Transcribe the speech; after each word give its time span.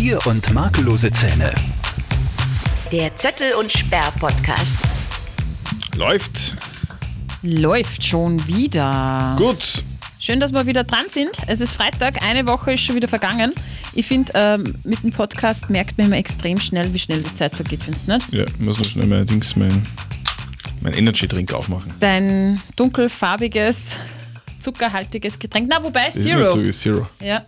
Bier 0.00 0.18
und 0.26 0.50
makellose 0.54 1.12
Zähne. 1.12 1.54
Der 2.90 3.14
Zöttel 3.16 3.52
und 3.52 3.70
Sperr 3.70 4.10
Podcast. 4.18 4.78
Läuft. 5.94 6.56
Läuft 7.42 8.02
schon 8.02 8.46
wieder. 8.46 9.36
Gut. 9.36 9.84
Schön, 10.18 10.40
dass 10.40 10.54
wir 10.54 10.64
wieder 10.64 10.84
dran 10.84 11.04
sind. 11.08 11.32
Es 11.48 11.60
ist 11.60 11.74
Freitag, 11.74 12.22
eine 12.22 12.46
Woche 12.46 12.72
ist 12.72 12.80
schon 12.80 12.96
wieder 12.96 13.08
vergangen. 13.08 13.52
Ich 13.92 14.06
finde, 14.06 14.32
ähm, 14.34 14.74
mit 14.84 15.02
dem 15.02 15.10
Podcast 15.10 15.68
merkt 15.68 15.98
man 15.98 16.06
immer 16.06 16.16
extrem 16.16 16.58
schnell, 16.58 16.94
wie 16.94 16.98
schnell 16.98 17.22
die 17.22 17.34
Zeit 17.34 17.54
vergeht, 17.54 17.84
findest 17.84 18.08
du 18.08 18.14
nicht? 18.14 18.32
Ja, 18.32 18.46
ich 18.46 18.58
muss 18.58 18.78
noch 18.78 18.86
schnell 18.86 19.06
mein 19.06 19.26
Dings, 19.26 19.54
mein, 19.54 19.86
mein 20.80 20.94
Energy-Drink 20.94 21.52
aufmachen. 21.52 21.92
Dein 22.00 22.58
dunkelfarbiges, 22.74 23.96
zuckerhaltiges 24.60 25.38
Getränk. 25.38 25.68
Na, 25.70 25.84
wobei, 25.84 26.08
ist 26.08 26.22
Zero. 26.22 26.58
wie 26.58 26.70
Zero. 26.70 27.06
Ja. 27.20 27.44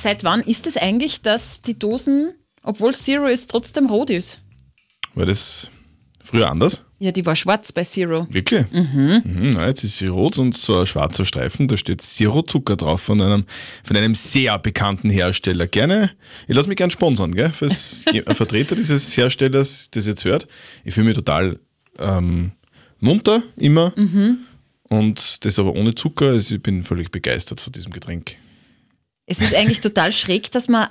Seit 0.00 0.22
wann 0.22 0.42
ist 0.42 0.68
es 0.68 0.76
eigentlich, 0.76 1.22
dass 1.22 1.60
die 1.60 1.76
Dosen, 1.76 2.32
obwohl 2.62 2.94
Zero 2.94 3.26
ist, 3.26 3.50
trotzdem 3.50 3.86
rot 3.86 4.10
ist? 4.10 4.38
War 5.14 5.26
das 5.26 5.72
früher 6.22 6.48
anders? 6.48 6.84
Ja, 7.00 7.10
die 7.10 7.26
war 7.26 7.34
schwarz 7.34 7.72
bei 7.72 7.82
Zero. 7.82 8.28
Wirklich? 8.30 8.70
Mhm. 8.70 9.50
na, 9.54 9.66
jetzt 9.66 9.82
ist 9.82 9.98
sie 9.98 10.06
rot 10.06 10.38
und 10.38 10.56
so 10.56 10.78
ein 10.78 10.86
schwarzer 10.86 11.24
Streifen, 11.24 11.66
da 11.66 11.76
steht 11.76 12.00
Zero 12.00 12.42
Zucker 12.42 12.76
drauf 12.76 13.00
von 13.00 13.20
einem, 13.20 13.44
von 13.82 13.96
einem 13.96 14.14
sehr 14.14 14.56
bekannten 14.60 15.10
Hersteller. 15.10 15.66
Gerne, 15.66 16.12
ich 16.46 16.54
lasse 16.54 16.68
mich 16.68 16.78
gern 16.78 16.92
sponsern, 16.92 17.34
gell? 17.34 17.50
Falls 17.50 18.04
ein 18.26 18.36
Vertreter 18.36 18.76
dieses 18.76 19.16
Herstellers 19.16 19.90
das 19.90 20.06
jetzt 20.06 20.24
hört. 20.24 20.46
Ich 20.84 20.94
fühle 20.94 21.06
mich 21.06 21.16
total 21.16 21.58
ähm, 21.98 22.52
munter 23.00 23.42
immer 23.56 23.92
und 24.84 25.44
das 25.44 25.58
aber 25.58 25.74
ohne 25.74 25.96
Zucker. 25.96 26.26
Also 26.26 26.54
ich 26.54 26.62
bin 26.62 26.84
völlig 26.84 27.10
begeistert 27.10 27.60
von 27.60 27.72
diesem 27.72 27.90
Getränk. 27.92 28.36
Es 29.30 29.40
ist 29.40 29.54
eigentlich 29.54 29.80
total 29.80 30.12
schräg, 30.12 30.50
dass 30.52 30.68
man 30.68 30.88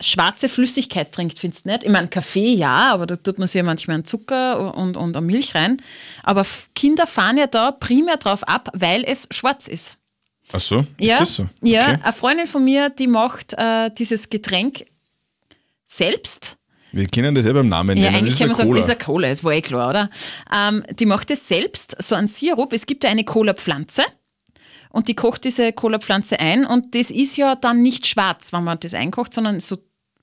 schwarze 0.00 0.48
Flüssigkeit 0.48 1.10
trinkt, 1.12 1.38
findest 1.38 1.64
du 1.64 1.70
nicht? 1.70 1.84
Ich 1.84 1.90
meine, 1.90 2.08
Kaffee 2.08 2.52
ja, 2.54 2.92
aber 2.92 3.06
da 3.06 3.16
tut 3.16 3.38
man 3.38 3.48
sich 3.48 3.54
ja 3.56 3.62
manchmal 3.62 3.94
einen 3.94 4.04
Zucker 4.04 4.74
und, 4.74 4.96
und 4.96 5.16
eine 5.16 5.26
Milch 5.26 5.54
rein. 5.54 5.78
Aber 6.22 6.44
Kinder 6.74 7.06
fahren 7.06 7.38
ja 7.38 7.46
da 7.46 7.72
primär 7.72 8.18
drauf 8.18 8.42
ab, 8.46 8.68
weil 8.74 9.02
es 9.04 9.26
schwarz 9.30 9.66
ist. 9.68 9.96
Ach 10.52 10.60
so, 10.60 10.80
ist 10.80 10.86
ja, 10.98 11.18
das 11.18 11.34
so? 11.34 11.48
ja 11.62 11.82
Okay. 11.92 11.98
eine 12.04 12.12
Freundin 12.12 12.46
von 12.46 12.64
mir, 12.64 12.90
die 12.90 13.06
macht 13.08 13.54
äh, 13.54 13.90
dieses 13.98 14.28
Getränk 14.30 14.84
selbst. 15.84 16.56
Wir 16.92 17.06
kennen 17.08 17.34
das 17.34 17.44
ja 17.46 17.52
beim 17.52 17.68
Namen 17.68 17.96
Ja, 17.96 18.04
nennen. 18.04 18.16
eigentlich 18.16 18.34
das 18.34 18.38
kann 18.38 18.48
man 18.48 18.52
ist 18.52 18.56
sagen, 18.58 18.70
ein 18.70 18.76
ist 18.76 18.84
Cola. 18.84 18.94
eine 18.94 19.04
Cola, 19.04 19.28
ist 19.28 19.44
war 19.44 19.52
eh 19.52 19.60
klar, 19.62 19.90
oder? 19.90 20.10
Ähm, 20.54 20.84
die 20.98 21.06
macht 21.06 21.30
es 21.30 21.48
selbst, 21.48 21.96
so 22.00 22.14
ein 22.14 22.26
Sirup. 22.28 22.72
Es 22.72 22.86
gibt 22.86 23.02
ja 23.04 23.10
eine 23.10 23.24
Cola-Pflanze 23.24 24.04
und 24.96 25.08
die 25.08 25.14
kocht 25.14 25.44
diese 25.44 25.74
Cola-Pflanze 25.74 26.40
ein 26.40 26.64
und 26.64 26.94
das 26.94 27.10
ist 27.10 27.36
ja 27.36 27.54
dann 27.54 27.82
nicht 27.82 28.06
schwarz, 28.06 28.54
wenn 28.54 28.64
man 28.64 28.80
das 28.80 28.94
einkocht, 28.94 29.34
sondern 29.34 29.60
so 29.60 29.76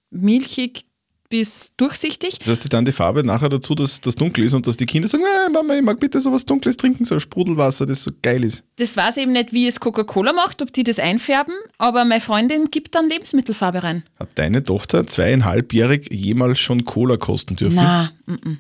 milchig 0.10 0.82
bis 1.30 1.76
durchsichtig. 1.78 2.40
Das 2.40 2.48
heißt, 2.48 2.74
dann 2.74 2.84
die 2.84 2.92
Farbe 2.92 3.24
nachher 3.24 3.50
dazu, 3.50 3.76
dass 3.76 4.02
das 4.02 4.16
dunkel 4.16 4.44
ist 4.46 4.56
und 4.56 4.66
dass 4.66 4.76
die 4.76 4.88
Kinder 4.88 5.08
sagen, 5.08 5.24
"Ah, 5.26 5.50
Mama, 5.52 5.76
ich 5.76 5.84
mag 5.84 6.00
bitte 6.00 6.20
sowas 6.20 6.44
Dunkles 6.48 6.76
trinken, 6.78 7.06
so 7.06 7.14
ein 7.14 7.22
Sprudelwasser, 7.22 7.86
das 7.86 8.04
so 8.04 8.10
geil 8.24 8.44
ist. 8.44 8.64
Das 8.78 8.98
weiß 8.98 9.18
eben 9.18 9.34
nicht, 9.34 9.54
wie 9.54 9.68
es 9.68 9.80
Coca-Cola 9.80 10.34
macht, 10.34 10.64
ob 10.64 10.74
die 10.74 10.84
das 10.84 10.98
einfärben, 10.98 11.54
aber 11.78 12.04
meine 12.04 12.22
Freundin 12.22 12.72
gibt 12.72 12.96
dann 12.96 13.10
Lebensmittelfarbe 13.10 13.84
rein. 13.84 14.04
Hat 14.20 14.30
deine 14.36 14.64
Tochter 14.64 15.06
zweieinhalbjährig 15.06 16.12
jemals 16.12 16.58
schon 16.58 16.84
Cola 16.84 17.18
kosten 17.18 17.56
dürfen? 17.56 17.76
Na, 17.76 18.12
mm 18.26 18.34
-mm. 18.34 18.58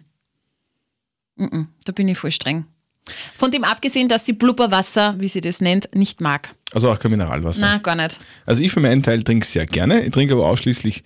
Mm 1.37 1.45
-mm, 1.45 1.67
da 1.85 1.91
bin 1.91 2.07
ich 2.07 2.19
voll 2.19 2.31
streng. 2.31 2.67
Von 3.35 3.51
dem 3.51 3.63
abgesehen, 3.63 4.07
dass 4.07 4.25
sie 4.25 4.33
Blubberwasser, 4.33 5.15
wie 5.19 5.27
sie 5.27 5.41
das 5.41 5.59
nennt, 5.61 5.93
nicht 5.93 6.21
mag. 6.21 6.55
Also 6.71 6.89
auch 6.89 6.99
kein 6.99 7.11
Mineralwasser. 7.11 7.65
Na, 7.67 7.77
gar 7.77 7.95
nicht. 7.95 8.19
Also 8.45 8.63
ich 8.63 8.71
für 8.71 8.79
meinen 8.79 9.03
Teil 9.03 9.23
trinke 9.23 9.45
sehr 9.45 9.65
gerne. 9.65 10.01
Ich 10.03 10.11
trinke 10.11 10.33
aber 10.33 10.47
ausschließlich 10.47 11.03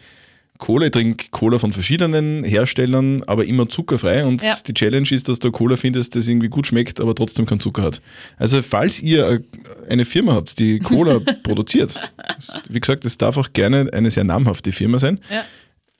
Cola. 0.60 0.86
Ich 0.88 0.92
trinke 0.92 1.26
Cola 1.32 1.58
von 1.60 1.74
verschiedenen 1.74 2.44
Herstellern, 2.44 3.24
aber 3.28 3.46
immer 3.46 3.68
zuckerfrei. 3.68 4.26
Und 4.26 4.42
Ja. 4.44 4.56
die 4.66 4.74
Challenge 4.74 5.08
ist, 5.12 5.28
dass 5.28 5.40
du 5.40 5.52
Cola 5.52 5.76
findest, 5.76 6.16
das 6.16 6.28
irgendwie 6.28 6.50
gut 6.50 6.68
schmeckt, 6.68 7.00
aber 7.02 7.14
trotzdem 7.16 7.46
keinen 7.46 7.60
Zucker 7.60 7.84
hat. 7.84 8.02
Also 8.38 8.62
falls 8.62 9.00
ihr 9.02 9.42
eine 9.90 10.06
Firma 10.06 10.34
habt, 10.34 10.58
die 10.60 10.80
Cola 10.80 11.20
produziert, 11.44 12.00
das- 12.38 12.60
wie 12.70 12.80
gesagt, 12.80 13.06
es 13.06 13.18
darf 13.18 13.38
auch 13.38 13.54
gerne 13.54 13.90
eine 13.94 14.10
sehr 14.12 14.24
namhafte 14.24 14.72
Firma 14.72 15.00
sein. 15.00 15.20
Ja. 15.32 15.44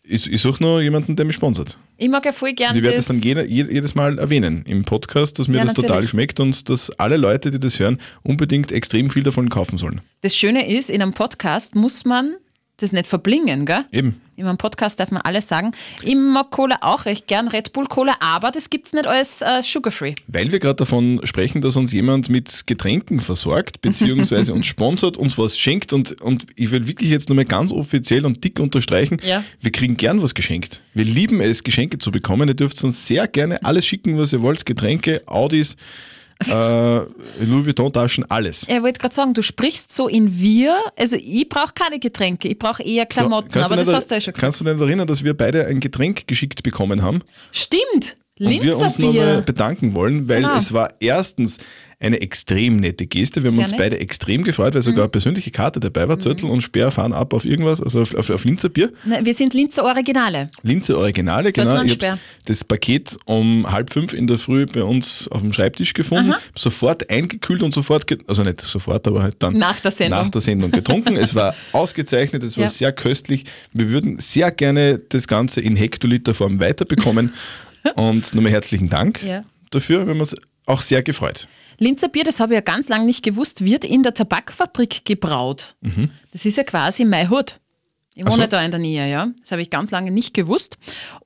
Ich, 0.10 0.32
ich 0.32 0.42
suche 0.42 0.64
nur 0.64 0.82
jemanden, 0.82 1.16
der 1.16 1.26
mich 1.26 1.36
sponsert. 1.36 1.78
Ich 1.98 2.10
mag 2.10 2.24
ja 2.26 2.32
voll 2.32 2.54
gern 2.54 2.72
Und 2.72 2.78
ich 2.78 2.84
werde 2.84 2.96
das 2.96 3.08
das. 3.08 3.16
dann 3.18 3.24
jede, 3.24 3.46
je- 3.46 3.68
jedes 3.70 3.94
Mal 3.96 4.18
erwähnen 4.20 4.64
im 4.66 4.86
Podcast, 4.86 5.38
dass 5.38 5.48
mir 5.48 5.58
Ja, 5.58 5.66
das 5.66 5.74
total 5.74 5.90
natürlich. 5.90 6.12
schmeckt 6.12 6.40
und 6.40 6.70
dass 6.70 6.90
alle 6.92 7.18
Leute, 7.18 7.52
die 7.52 7.60
das 7.60 7.78
hören, 7.80 7.98
unbedingt 8.24 8.72
extrem 8.72 9.10
viel 9.10 9.24
davon 9.24 9.50
kaufen 9.50 9.78
sollen. 9.78 10.02
Das 10.22 10.36
Schöne 10.36 10.70
ist, 10.70 10.90
in 10.90 11.02
einem 11.02 11.14
Podcast 11.14 11.76
muss 11.76 12.06
man 12.06 12.36
das 12.78 12.92
nicht 12.92 13.08
verblingen, 13.08 13.66
gell? 13.66 13.86
Eben. 13.92 14.22
In 14.36 14.46
einem 14.46 14.58
Podcast 14.60 15.00
darf 15.00 15.10
man 15.10 15.24
alles 15.24 15.48
sagen. 15.48 15.72
Ich 16.04 16.16
mag 16.16 16.52
Cola 16.52 16.78
auch 16.82 17.06
recht 17.06 17.26
gern, 17.28 17.48
Red 17.48 17.74
Bull 17.74 17.88
Cola, 17.88 18.16
aber 18.20 18.52
das 18.52 18.70
gibt's 18.70 18.94
nicht 18.94 19.08
als 19.08 19.42
äh, 19.42 19.64
sugar-free. 19.64 20.14
Weil 20.28 20.52
wir 20.52 20.60
gerade 20.60 20.76
davon 20.76 21.20
sprechen, 21.24 21.62
dass 21.62 21.76
uns 21.76 21.92
jemand 21.92 22.30
mit 22.30 22.68
Getränken 22.68 23.20
versorgt, 23.20 23.82
beziehungsweise 23.82 24.54
uns 24.54 24.68
sponsert, 24.68 25.18
uns 25.18 25.38
was 25.40 25.58
schenkt 25.58 25.92
und, 25.92 26.22
und 26.22 26.46
ich 26.56 26.70
will 26.70 26.88
wirklich 26.88 27.10
jetzt 27.10 27.30
nochmal 27.30 27.46
ganz 27.46 27.72
offiziell 27.72 28.26
und 28.28 28.44
dick 28.44 28.60
unterstreichen, 28.60 29.18
Ja. 29.26 29.44
wir 29.60 29.72
kriegen 29.72 29.98
gern 29.98 30.22
was 30.22 30.36
geschenkt. 30.36 30.82
Wir 30.94 31.06
lieben 31.06 31.42
es, 31.42 31.64
Geschenke 31.64 31.98
zu 31.98 32.12
bekommen. 32.12 32.48
Ihr 32.48 32.54
dürft 32.56 32.84
uns 32.84 33.08
sehr 33.08 33.28
gerne 33.28 33.64
alles 33.64 33.86
schicken, 33.88 34.18
was 34.20 34.34
ihr 34.34 34.42
wollt. 34.44 34.66
Getränke, 34.68 35.24
Audis, 35.26 35.78
äh, 36.46 37.44
Louis 37.44 37.66
Vuitton-Taschen, 37.66 38.30
alles. 38.30 38.64
Ich 38.68 38.82
wollte 38.82 39.00
gerade 39.00 39.14
sagen, 39.16 39.34
du 39.34 39.42
sprichst 39.42 39.94
so 39.94 40.08
in 40.08 40.40
wir. 40.40 40.78
Also 40.98 41.16
ich 41.16 41.50
brauche 41.50 41.74
keine 41.74 42.00
Getränke, 42.00 42.48
ich 42.48 42.60
brauche 42.60 42.84
eher 42.84 43.06
Klamotten, 43.06 43.52
du 43.52 43.64
aber 43.64 43.76
das 43.76 43.92
hast 43.92 44.12
du 44.12 44.16
ja 44.16 44.22
schon 44.22 44.34
gesagt. 44.34 44.42
Kannst 44.42 44.62
du 44.62 44.66
dich 44.66 44.80
erinnern, 44.80 45.08
dass 45.08 45.24
wir 45.24 45.36
beide 45.36 45.66
ein 45.66 45.80
Getränk 45.80 46.28
geschickt 46.28 46.64
bekommen 46.64 47.02
haben? 47.02 47.22
Stimmt! 47.52 48.18
Und 48.40 48.50
wir 48.64 48.78
uns 48.78 49.00
nochmal 49.00 49.42
bedanken 49.42 49.94
wollen, 49.94 50.28
weil 50.30 50.42
Genau. 50.44 50.56
es 50.58 50.72
war 50.74 50.90
erstens 51.00 51.58
eine 52.00 52.22
extrem 52.22 52.76
nette 52.76 53.08
Geste. 53.08 53.42
Wir 53.42 53.50
haben 53.50 53.56
Sehr 53.56 53.64
uns 53.64 53.72
nett. 53.72 53.80
Mhm. 53.80 53.84
beide 53.84 54.00
extrem 54.00 54.44
gefreut, 54.44 54.76
weil 54.76 54.84
sogar 54.84 55.06
eine 55.06 55.10
persönliche 55.10 55.50
Karte 55.50 55.80
dabei 55.80 56.08
war. 56.08 56.20
Zöttl 56.20 56.46
und 56.46 56.62
Speer 56.62 56.92
fahren 56.92 57.12
ab 57.12 57.34
auf 57.34 57.44
irgendwas, 57.44 57.82
also 57.82 58.02
auf, 58.02 58.14
auf, 58.14 58.30
auf 58.30 58.46
Linzer 58.46 58.70
Bier. 58.70 58.94
Nein, 59.04 59.26
wir 59.26 59.34
sind 59.34 59.56
Linzer 59.56 59.84
Originale. 59.84 60.52
Linzer 60.62 60.96
Originale, 61.00 61.52
genau. 61.52 61.80
und 61.80 61.88
Ich 61.92 62.08
habe 62.08 62.20
das 62.46 62.64
Paket 62.64 63.18
um 63.26 63.66
halb 63.72 63.92
fünf 63.92 64.14
in 64.14 64.28
der 64.28 64.38
Früh 64.38 64.68
bei 64.68 64.84
uns 64.84 65.28
auf 65.30 65.42
dem 65.42 65.52
Schreibtisch 65.52 65.96
gefunden, 65.96 66.36
sofort 66.54 67.10
eingekühlt 67.10 67.64
und 67.64 67.74
sofort, 67.74 68.06
also 68.28 68.44
nicht 68.44 68.62
sofort, 68.62 69.08
aber 69.08 69.24
halt 69.24 69.38
dann 69.40 69.58
Nach 69.58 69.80
der 69.80 69.90
Sendung. 69.90 70.20
nach 70.20 70.30
der 70.30 70.42
Sendung 70.42 70.70
getrunken. 70.70 71.16
es 71.18 71.34
war 71.34 71.56
ausgezeichnet, 71.72 72.44
es 72.44 72.58
war 72.58 72.66
Ja. 72.66 72.70
sehr 72.70 72.92
köstlich. 72.92 73.46
Wir 73.74 73.90
würden 73.90 74.20
sehr 74.20 74.52
gerne 74.52 75.00
das 75.10 75.28
Ganze 75.28 75.62
in 75.62 75.76
Hektoliterform 75.76 76.60
weiterbekommen 76.60 77.34
und 77.96 78.34
nochmal 78.34 78.52
herzlichen 78.52 78.90
Dank 78.90 79.24
Ja. 79.24 79.44
dafür, 79.72 80.06
wir 80.06 80.12
haben 80.12 80.20
uns 80.20 80.36
auch 80.66 80.82
sehr 80.82 81.02
gefreut. 81.04 81.48
Linzer 81.78 82.10
Bier, 82.10 82.24
das 82.24 82.40
habe 82.40 82.54
ich 82.54 82.58
ja 82.58 82.62
ganz 82.62 82.90
lange 82.90 83.06
nicht 83.06 83.24
gewusst, 83.24 83.64
wird 83.64 83.86
in 83.86 84.04
der 84.04 84.14
Tabakfabrik 84.14 85.06
gebraut. 85.06 85.76
Das 86.32 86.46
ist 86.46 86.58
ja 86.58 86.64
quasi 86.64 87.06
mein 87.06 87.30
Hut. 87.30 87.60
Ich 88.18 88.26
wohne 88.26 88.44
so. 88.44 88.48
da 88.48 88.64
in 88.64 88.72
der 88.72 88.80
Nähe, 88.80 89.08
ja. 89.10 89.28
Das 89.40 89.52
habe 89.52 89.62
ich 89.62 89.70
ganz 89.70 89.92
lange 89.92 90.10
nicht 90.10 90.34
gewusst. 90.34 90.78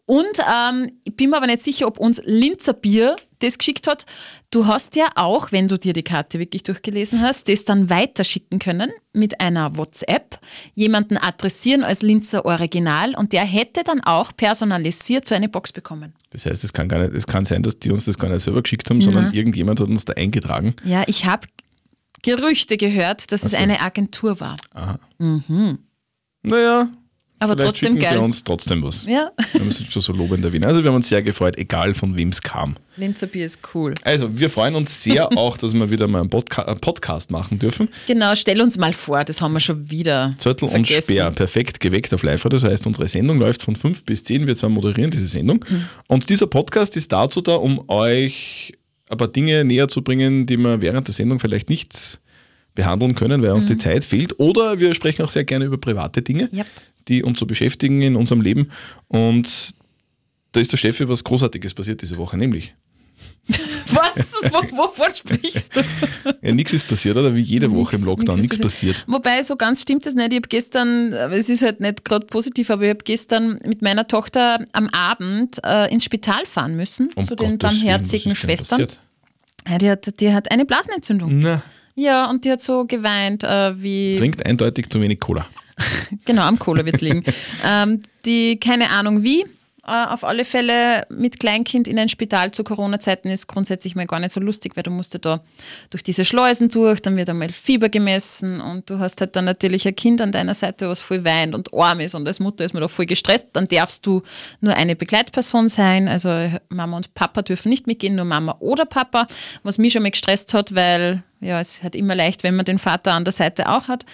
Und 0.05 0.39
ähm, 0.39 0.91
ich 1.05 1.15
bin 1.15 1.29
mir 1.29 1.37
aber 1.37 1.47
nicht 1.47 1.61
sicher, 1.61 1.87
ob 1.87 1.97
uns 1.97 2.21
Linzer 2.25 2.73
Bier 2.73 3.15
das 3.39 3.57
geschickt 3.57 3.87
hat. 3.87 4.05
Du 4.51 4.67
hast 4.67 4.97
ja 4.97 5.07
auch, 5.15 5.53
wenn 5.53 5.69
du 5.69 5.79
dir 5.79 5.93
die 5.93 6.03
Karte 6.03 6.37
wirklich 6.37 6.63
durchgelesen 6.63 7.21
hast, 7.21 7.47
das 7.47 7.63
dann 7.63 7.89
weiterschicken 7.89 8.59
können 8.59 8.91
mit 9.13 9.39
einer 9.39 9.77
WhatsApp, 9.77 10.37
jemanden 10.75 11.17
adressieren 11.17 11.83
als 11.83 12.01
Linzer 12.01 12.45
Original 12.45 13.15
und 13.15 13.31
der 13.31 13.45
hätte 13.45 13.83
dann 13.83 14.01
auch 14.01 14.35
personalisiert 14.35 15.25
so 15.25 15.33
eine 15.33 15.47
Box 15.47 15.71
bekommen. 15.71 16.13
Das 16.31 16.45
heißt, 16.45 16.63
es 16.63 16.73
kann, 16.73 16.89
gar 16.89 16.99
nicht, 16.99 17.13
es 17.13 17.25
kann 17.25 17.45
sein, 17.45 17.63
dass 17.63 17.79
die 17.79 17.89
uns 17.89 18.03
das 18.03 18.17
gar 18.17 18.29
nicht 18.29 18.41
selber 18.41 18.61
geschickt 18.61 18.89
haben, 18.89 18.99
sondern 18.99 19.33
irgendjemand 19.33 19.79
hat 19.79 19.87
uns 19.87 20.03
da 20.03 20.13
eingetragen. 20.13 20.75
Ja, 20.83 21.03
ich 21.07 21.25
habe 21.25 21.47
Gerüchte 22.23 22.77
gehört, 22.77 23.31
dass 23.31 23.43
es 23.43 23.51
so. 23.51 23.57
eine 23.57 23.81
Agentur 23.81 24.39
war. 24.39 24.57
Naja, 26.43 26.89
Aber 27.39 27.53
vielleicht 27.53 27.73
trotzdem 27.73 27.93
schicken 27.93 27.99
geil. 27.99 28.13
sie 28.13 28.23
uns 28.23 28.43
trotzdem 28.43 28.83
was. 28.83 29.05
Ja, 29.05 29.31
Wir 29.53 29.65
jetzt 29.65 29.91
schon 29.91 30.01
so 30.01 30.13
lobend 30.13 30.43
erwähnt. 30.43 30.65
Also 30.65 30.83
wir 30.83 30.89
haben 30.89 30.95
uns 30.95 31.09
sehr 31.09 31.21
gefreut, 31.21 31.57
egal 31.57 31.93
von 31.93 32.15
wem 32.15 32.29
es 32.29 32.41
kam. 32.41 32.75
Linzer 32.97 33.27
Bier 33.27 33.45
ist 33.45 33.59
cool. 33.73 33.93
Also 34.03 34.39
wir 34.39 34.49
freuen 34.49 34.75
uns 34.75 35.03
sehr 35.03 35.31
auch, 35.37 35.57
dass 35.57 35.73
wir 35.73 35.91
wieder 35.91 36.07
mal 36.07 36.21
einen, 36.21 36.29
Podca 36.29 36.75
Podcast 36.75 37.31
machen 37.31 37.59
dürfen. 37.59 37.89
Genau, 38.07 38.35
stell 38.35 38.61
uns 38.61 38.77
mal 38.77 38.93
vor, 38.93 39.23
das 39.23 39.41
haben 39.41 39.53
wir 39.53 39.59
schon 39.59 39.89
wieder 39.91 40.35
Zörtel 40.37 40.69
und. 40.69 40.87
Speer, 40.87 41.31
perfekt 41.31 41.79
geweckt 41.79 42.13
auf 42.13 42.23
live 42.23 42.41
Das 42.43 42.63
heißt, 42.63 42.87
unsere 42.87 43.07
Sendung 43.07 43.37
läuft 43.37 43.61
von 43.63 43.75
5 43.75 44.03
bis 44.03 44.23
10. 44.23 44.47
Wir 44.47 44.55
zwei 44.55 44.69
moderieren 44.69 45.11
diese 45.11 45.27
Sendung. 45.27 45.63
Mhm. 45.67 45.85
Und 46.07 46.29
dieser 46.29 46.47
Podcast 46.47 46.97
ist 46.97 47.11
dazu 47.11 47.41
da, 47.41 47.55
um 47.55 47.87
euch 47.87 48.73
ein 49.09 49.17
paar 49.17 49.27
Dinge 49.27 49.63
näher 49.65 49.87
zu 49.87 50.01
bringen, 50.01 50.45
die 50.45 50.57
wir 50.57 50.81
während 50.81 51.07
der 51.07 51.13
Sendung 51.13 51.39
vielleicht 51.39 51.69
nicht 51.69 52.19
behandeln 52.75 53.15
können, 53.15 53.41
weil 53.41 53.51
uns 53.51 53.65
Mhm. 53.69 53.73
die 53.73 53.77
Zeit 53.77 54.05
fehlt. 54.05 54.39
Oder 54.39 54.79
wir 54.79 54.93
sprechen 54.95 55.23
auch 55.23 55.29
sehr 55.29 55.43
gerne 55.43 55.65
über 55.65 55.77
private 55.77 56.21
Dinge, 56.21 56.49
Yep. 56.53 56.67
die 57.07 57.23
uns 57.23 57.39
so 57.39 57.45
beschäftigen 57.45 58.01
in 58.01 58.15
unserem 58.15 58.41
Leben. 58.41 58.69
Und 59.07 59.71
da 60.53 60.59
ist 60.59 60.71
der 60.71 60.77
Steffi 60.77 61.07
was 61.07 61.23
Großartiges 61.23 61.73
passiert 61.73 62.01
diese 62.01 62.17
Woche, 62.17 62.37
nämlich 62.37 62.73
Was? 63.93 64.35
Wo, 64.43 64.61
wovon 64.77 65.11
sprichst 65.13 65.75
du? 65.75 65.81
Ja, 66.41 66.53
nichts 66.53 66.73
ist 66.73 66.87
passiert, 66.87 67.17
oder? 67.17 67.35
Wie 67.35 67.41
jede 67.41 67.69
Woche 67.71 67.95
im 67.95 68.01
Nix- 68.01 68.07
Lockdown, 68.07 68.35
nix 68.35 68.41
nichts 68.43 68.55
ist 68.57 68.61
passiert. 68.61 69.03
Wobei, 69.07 69.43
so 69.43 69.55
ganz 69.55 69.81
stimmt 69.81 70.05
es 70.07 70.15
nicht. 70.15 70.31
Ich 70.31 70.37
habe 70.37 70.47
gestern, 70.47 71.11
es 71.13 71.49
ist 71.49 71.61
halt 71.61 71.81
nicht 71.81 72.05
gerade 72.05 72.25
positiv, 72.25 72.69
aber 72.69 72.83
ich 72.83 72.89
habe 72.89 73.03
gestern 73.03 73.59
mit 73.65 73.81
meiner 73.81 74.07
Tochter 74.07 74.65
am 74.71 74.87
Abend 74.89 75.59
äh, 75.63 75.91
ins 75.91 76.03
Spital 76.05 76.45
fahren 76.45 76.75
müssen, 76.75 77.09
Um 77.15 77.23
zu 77.23 77.35
den 77.35 77.57
Gottes 77.59 77.63
was 77.63 77.79
barmherzigen 77.83 78.35
Schwestern. 78.35 78.79
passiert? 78.87 78.99
Ja, 79.69 79.77
die, 79.77 79.89
hat, 79.91 80.19
die 80.21 80.33
hat 80.33 80.51
eine 80.51 80.65
Blasenentzündung. 80.65 81.39
Na, 81.39 81.61
Ja, 81.95 82.29
und 82.29 82.45
die 82.45 82.51
hat 82.51 82.61
so 82.61 82.85
geweint, 82.85 83.43
äh, 83.43 83.81
wie. 83.81 84.15
trinkt 84.17 84.45
eindeutig 84.45 84.89
zu 84.89 85.01
wenig 85.01 85.19
Cola. 85.19 85.45
Genau, 86.25 86.43
am 86.43 86.59
Cola 86.59 86.85
wird 86.85 86.95
es 86.95 87.01
liegen. 87.01 87.23
ähm, 87.65 88.01
die, 88.25 88.59
keine 88.59 88.89
Ahnung 88.91 89.23
wie, 89.23 89.45
äh, 89.83 90.05
auf 90.05 90.23
alle 90.23 90.45
Fälle 90.45 91.07
mit 91.09 91.39
Kleinkind 91.39 91.87
in 91.87 91.97
ein 91.97 92.07
Spital 92.07 92.51
zu 92.51 92.63
Corona-Zeiten 92.63 93.29
ist 93.29 93.47
grundsätzlich 93.47 93.95
mal 93.95 94.05
gar 94.05 94.19
nicht 94.19 94.31
so 94.31 94.39
lustig, 94.39 94.75
weil 94.75 94.83
du 94.83 94.91
musst 94.91 95.13
ja 95.13 95.19
da 95.19 95.41
durch 95.89 96.03
diese 96.03 96.23
Schleusen 96.23 96.69
durch, 96.69 97.01
dann 97.01 97.17
wird 97.17 97.31
einmal 97.31 97.49
Fieber 97.49 97.89
gemessen 97.89 98.61
und 98.61 98.89
du 98.91 98.99
hast 98.99 99.21
halt 99.21 99.35
dann 99.35 99.45
natürlich 99.45 99.87
ein 99.87 99.95
Kind 99.95 100.21
an 100.21 100.31
deiner 100.31 100.53
Seite, 100.53 100.87
was 100.87 100.99
voll 100.99 101.25
weint 101.25 101.55
und 101.55 101.73
arm 101.73 101.99
ist 101.99 102.13
und 102.13 102.27
als 102.27 102.39
Mutter 102.39 102.63
ist 102.63 102.73
man 102.73 102.81
da 102.81 102.87
voll 102.87 103.07
gestresst. 103.07 103.49
Dann 103.53 103.67
darfst 103.67 104.05
du 104.05 104.21
nur 104.59 104.75
eine 104.75 104.95
Begleitperson 104.95 105.67
sein, 105.67 106.07
also 106.07 106.29
Mama 106.69 106.97
und 106.97 107.15
Papa 107.15 107.41
dürfen 107.41 107.69
nicht 107.69 107.87
mitgehen, 107.87 108.15
nur 108.15 108.25
Mama 108.25 108.57
oder 108.59 108.85
Papa, 108.85 109.25
was 109.63 109.79
mich 109.79 109.93
schon 109.93 110.03
mal 110.03 110.11
gestresst 110.11 110.53
hat, 110.53 110.75
weil 110.75 111.23
ja, 111.41 111.59
es 111.59 111.83
halt 111.83 111.95
immer 111.95 112.15
leicht, 112.15 112.43
wenn 112.43 112.55
man 112.55 112.65
den 112.65 112.79
Vater 112.79 113.13
an 113.13 113.25
der 113.25 113.31
Seite 113.31 113.69
auch 113.69 113.87
hat. 113.87 114.05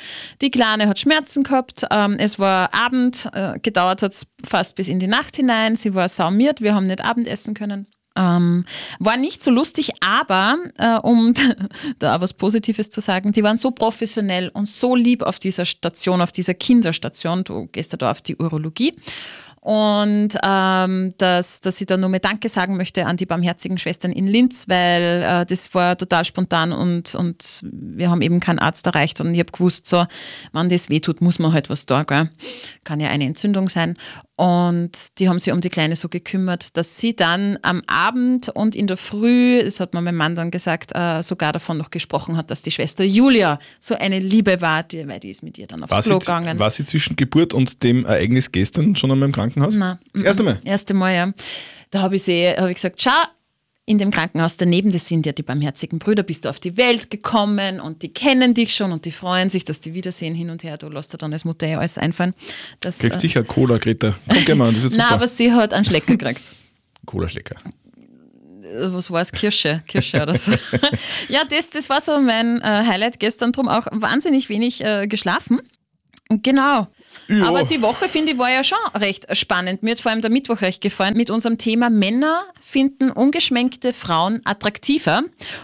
Die 0.41 0.49
Kleine 0.49 0.87
hat 0.87 0.99
Schmerzen 0.99 1.43
gehabt. 1.43 1.85
Ähm, 1.91 2.15
es 2.19 2.39
war 2.39 2.73
Abend, 2.73 3.29
äh, 3.33 3.59
gedauert 3.59 4.01
hat 4.01 4.13
es 4.13 4.27
fast 4.43 4.75
bis 4.75 4.87
in 4.87 4.99
die 4.99 5.07
Nacht 5.07 5.35
hinein. 5.35 5.75
Sie 5.75 5.93
war 5.93 6.07
saumiert, 6.07 6.61
wir 6.61 6.73
haben 6.73 6.85
nicht 6.85 7.03
Abendessen 7.03 7.53
können. 7.53 7.87
Ähm, 8.17 8.65
war 8.99 9.15
nicht 9.15 9.43
so 9.43 9.51
lustig, 9.51 9.91
aber 10.01 10.57
äh, 10.77 10.97
um 10.97 11.33
da 11.99 12.15
auch 12.15 12.21
was 12.21 12.33
Positives 12.33 12.89
zu 12.89 12.99
sagen, 12.99 13.31
die 13.31 13.43
waren 13.43 13.59
so 13.59 13.69
professionell 13.71 14.49
und 14.49 14.67
so 14.67 14.95
lieb 14.95 15.21
auf 15.21 15.37
dieser 15.37 15.65
Station, 15.65 16.21
auf 16.21 16.31
dieser 16.31 16.55
Kinderstation. 16.55 17.43
Du 17.43 17.67
gehst 17.67 17.91
ja 17.91 17.97
da 17.97 18.09
auf 18.09 18.21
die 18.21 18.35
Urologie. 18.35 18.95
Und 19.67 20.29
ähm, 20.45 21.11
dass, 21.17 21.59
dass 21.59 21.81
ich 21.81 21.87
da 21.87 21.97
nur 21.97 22.07
mal 22.07 22.19
Danke 22.19 22.47
sagen 22.47 22.77
möchte 22.77 23.05
an 23.05 23.17
die 23.17 23.25
barmherzigen 23.25 23.77
Schwestern 23.77 24.13
in 24.13 24.25
Linz, 24.25 24.69
weil 24.69 25.21
äh, 25.21 25.45
das 25.45 25.73
war 25.73 25.97
total 25.97 26.23
spontan 26.23 26.71
und, 26.71 27.15
und 27.15 27.65
wir 27.69 28.09
haben 28.09 28.21
eben 28.21 28.39
keinen 28.39 28.59
Arzt 28.59 28.87
erreicht 28.87 29.19
und 29.19 29.33
ich 29.33 29.41
habe 29.41 29.51
gewusst, 29.51 29.85
so, 29.85 30.05
wenn 30.53 30.69
das 30.69 30.89
wehtut, 30.89 31.19
muss 31.19 31.37
man 31.37 31.51
halt 31.51 31.69
was 31.69 31.85
da, 31.85 32.03
gell? 32.03 32.29
Kann 32.85 33.01
ja 33.01 33.09
eine 33.09 33.25
Entzündung 33.25 33.67
sein. 33.67 33.97
Und 34.37 35.19
die 35.19 35.27
haben 35.27 35.39
sich 35.39 35.51
um 35.51 35.61
die 35.61 35.69
Kleine 35.71 35.95
so 35.95 36.09
gekümmert, 36.09 36.77
dass 36.77 36.99
sie 36.99 37.15
dann 37.15 37.57
am 37.63 37.81
Abend 37.87 38.49
und 38.49 38.75
in 38.75 38.85
der 38.85 38.95
Früh, 38.95 39.63
das 39.63 39.79
hat 39.79 39.95
mir 39.95 40.01
mein 40.01 40.15
Mann 40.15 40.35
dann 40.35 40.51
gesagt, 40.51 40.91
äh, 40.93 41.23
sogar 41.23 41.51
davon 41.51 41.77
noch 41.77 41.89
gesprochen 41.89 42.37
hat, 42.37 42.51
dass 42.51 42.61
die 42.61 42.69
Schwester 42.69 43.03
Julia 43.03 43.57
so 43.79 43.95
eine 43.95 44.19
Liebe 44.19 44.61
war, 44.61 44.83
die, 44.83 45.07
weil 45.07 45.19
die 45.19 45.31
ist 45.31 45.41
mit 45.41 45.57
ihr 45.57 45.65
dann 45.65 45.83
aufs 45.83 45.91
War 45.91 46.03
Klo 46.03 46.13
sie, 46.13 46.19
gegangen. 46.19 46.59
war 46.59 46.69
sie 46.69 46.85
zwischen 46.85 47.15
Geburt 47.15 47.53
und 47.55 47.81
dem 47.81 48.05
Ereignis 48.05 48.51
gestern 48.51 48.95
schon 48.95 49.11
einmal 49.11 49.25
im 49.25 49.33
Krankenhaus? 49.33 49.56
Nein. 49.57 49.99
Das 50.13 50.23
erste 50.23 50.43
Mal? 50.43 50.57
Erste 50.63 50.93
Mal, 50.93 51.15
ja. 51.15 51.33
Da 51.89 52.01
habe 52.01 52.15
ich, 52.15 52.23
sie, 52.23 52.49
hab 52.49 52.67
ich 52.69 52.75
gesagt, 52.75 53.01
schau, 53.01 53.11
in 53.85 53.97
dem 53.97 54.11
Krankenhaus 54.11 54.57
daneben, 54.57 54.91
das 54.91 55.07
sind 55.07 55.25
ja 55.25 55.31
die 55.31 55.43
barmherzigen 55.43 55.97
Brüder, 55.97 56.21
bist 56.21 56.43
du 56.43 56.49
auf 56.49 56.59
die 56.59 56.75
Welt 56.75 57.09
gekommen 57.09 57.79
und 57.79 58.03
die 58.03 58.09
kennen 58.09 58.53
dich 58.53 58.75
schon 58.75 58.91
und 58.91 59.05
die 59.05 59.13
freuen 59.13 59.49
sich, 59.49 59.63
dass 59.63 59.79
die 59.79 59.93
wiedersehen 59.93 60.35
hin 60.35 60.49
und 60.49 60.63
her. 60.65 60.77
Du 60.77 60.89
lässt 60.89 61.13
dir 61.13 61.17
dann 61.17 61.31
als 61.31 61.45
Mutter 61.45 61.67
ja 61.67 61.79
alles 61.79 61.97
einfallen. 61.97 62.33
Das, 62.81 62.99
Kriegst 62.99 63.19
äh, 63.19 63.21
sicher 63.21 63.43
Cola, 63.43 63.77
Greta. 63.77 64.13
Komm, 64.27 64.43
geh 64.45 64.55
mal, 64.55 64.73
das 64.73 64.83
wird 64.83 64.91
super. 64.91 65.05
Nein, 65.05 65.13
aber 65.13 65.27
sie 65.27 65.53
hat 65.53 65.73
einen 65.73 65.85
Schlecker 65.85 66.17
gekriegt. 66.17 66.53
Cola-Schlecker. 67.05 67.55
Äh, 68.63 68.93
Was 68.93 69.09
war 69.09 69.21
es? 69.21 69.31
Kirsche, 69.31 69.81
Kirsche 69.87 70.21
oder 70.21 70.35
so. 70.35 70.51
ja, 71.29 71.45
das, 71.45 71.69
das 71.69 71.89
war 71.89 72.01
so 72.01 72.19
mein 72.19 72.59
äh, 72.61 72.65
Highlight 72.65 73.21
gestern, 73.21 73.53
drum 73.53 73.69
auch 73.69 73.87
wahnsinnig 73.91 74.49
wenig 74.49 74.83
äh, 74.83 75.07
geschlafen. 75.07 75.61
Genau. 76.29 76.87
Ja. 77.27 77.47
Aber 77.47 77.63
die 77.63 77.81
Woche, 77.81 78.07
finde 78.09 78.33
ich, 78.33 78.37
war 78.37 78.49
ja 78.49 78.63
schon 78.63 78.77
recht 78.95 79.25
spannend. 79.35 79.83
Mir 79.83 79.91
hat 79.91 79.99
vor 79.99 80.11
allem 80.11 80.21
der 80.21 80.31
Mittwoch 80.31 80.61
recht 80.61 80.81
gefallen 80.81 81.15
mit 81.17 81.29
unserem 81.29 81.57
Thema 81.57 81.89
Männer 81.89 82.45
finden 82.61 83.11
ungeschminkte 83.11 83.93
Frauen 83.93 84.41
attraktiver. 84.45 85.23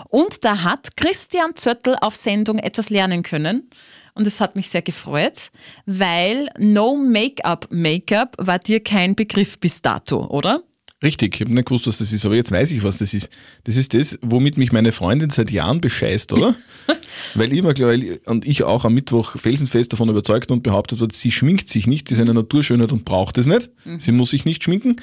Und 0.09 0.43
da 0.45 0.63
hat 0.63 0.97
Christian 0.97 1.55
Zöttl 1.55 1.95
auf 2.01 2.15
Sendung 2.15 2.59
etwas 2.59 2.89
lernen 2.89 3.23
können. 3.23 3.69
Und 4.15 4.27
es 4.27 4.39
hat 4.41 4.55
mich 4.55 4.69
sehr 4.69 4.81
gefreut, 4.83 5.49
weil 5.85 6.49
No 6.59 6.95
Make-up 6.95 7.67
Make-up 7.71 8.35
war 8.37 8.59
dir 8.59 8.83
kein 8.83 9.15
Begriff 9.15 9.59
bis 9.59 9.81
dato, 9.81 10.27
oder? 10.27 10.61
Richtig, 11.03 11.35
ich 11.35 11.41
habe 11.41 11.53
nicht 11.53 11.65
gewusst, 11.65 11.85
was 11.85 11.97
das 11.97 12.13
ist, 12.13 12.25
aber 12.25 12.35
jetzt 12.35 12.51
weiß 12.51 12.71
ich, 12.71 12.81
was 12.81 12.97
das 12.97 13.13
ist. 13.13 13.29
Das 13.65 13.75
ist 13.75 13.93
das, 13.93 14.17
womit 14.21 14.57
mich 14.57 14.71
meine 14.71 14.93
Freundin 14.93 15.29
seit 15.29 15.51
Jahren 15.51 15.81
bescheißt, 15.81 16.31
oder? 16.31 16.55
weil 17.35 17.51
ich 17.51 17.59
immer 17.59 17.73
glaube, 17.73 18.21
und 18.25 18.47
ich 18.47 18.63
auch 18.63 18.85
am 18.85 18.93
Mittwoch 18.93 19.37
felsenfest 19.37 19.91
davon 19.91 20.07
überzeugt 20.07 20.49
und 20.49 20.63
behauptet 20.63 21.01
wird, 21.01 21.11
sie 21.11 21.31
schminkt 21.31 21.69
sich 21.69 21.87
nicht, 21.87 22.07
sie 22.07 22.13
ist 22.13 22.21
eine 22.21 22.33
Naturschönheit 22.33 22.93
und 22.93 23.03
braucht 23.03 23.37
es 23.37 23.47
nicht. 23.47 23.69
Sie 23.99 24.13
muss 24.13 24.29
sich 24.29 24.45
nicht 24.45 24.63
schminken. 24.63 24.95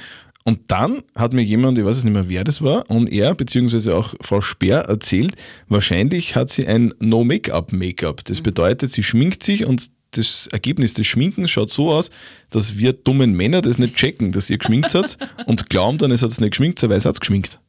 Und 0.45 0.61
dann 0.69 1.03
hat 1.15 1.35
mir 1.35 1.43
jemand, 1.43 1.77
ich 1.77 1.85
weiß 1.85 1.99
es 1.99 2.05
nicht 2.05 2.15
mehr, 2.15 2.31
wer 2.31 2.45
das 2.45 2.63
war, 2.63 2.89
und 2.91 3.13
er, 3.13 3.35
beziehungsweise 3.35 3.95
auch 3.95 4.15
Frau 4.23 4.41
Speer 4.41 4.79
erzählt, 4.79 5.35
wahrscheinlich 5.69 6.35
hat 6.35 6.49
sie 6.49 6.67
ein 6.67 6.95
No-Make-up-Make-up. 6.99 8.25
Das 8.25 8.41
bedeutet, 8.41 8.91
sie 8.91 9.03
schminkt 9.03 9.43
sich 9.43 9.67
und 9.67 9.91
das 10.13 10.49
Ergebnis 10.49 10.95
des 10.95 11.07
Schminkens 11.07 11.51
schaut 11.51 11.71
so 11.71 11.91
aus, 11.91 12.11
dass 12.51 12.77
wir 12.77 12.93
dummen 12.93 13.33
Männer 13.33 13.61
das 13.61 13.79
nicht 13.79 13.95
checken, 13.95 14.33
dass 14.33 14.51
ihr 14.51 14.59
geschminkt 14.59 14.91
seid 14.91 15.17
und 15.47 15.71
glauben 15.71 15.99
dann, 15.99 16.11
es 16.11 16.23
hat 16.23 16.31
es 16.31 16.41
nicht 16.41 16.51
geschminkt, 16.51 16.83
weil 16.83 16.93
es 16.93 17.05
hat 17.05 17.21
geschminkt. 17.21 17.61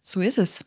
So 0.00 0.20
ist 0.20 0.38
es. 0.38 0.64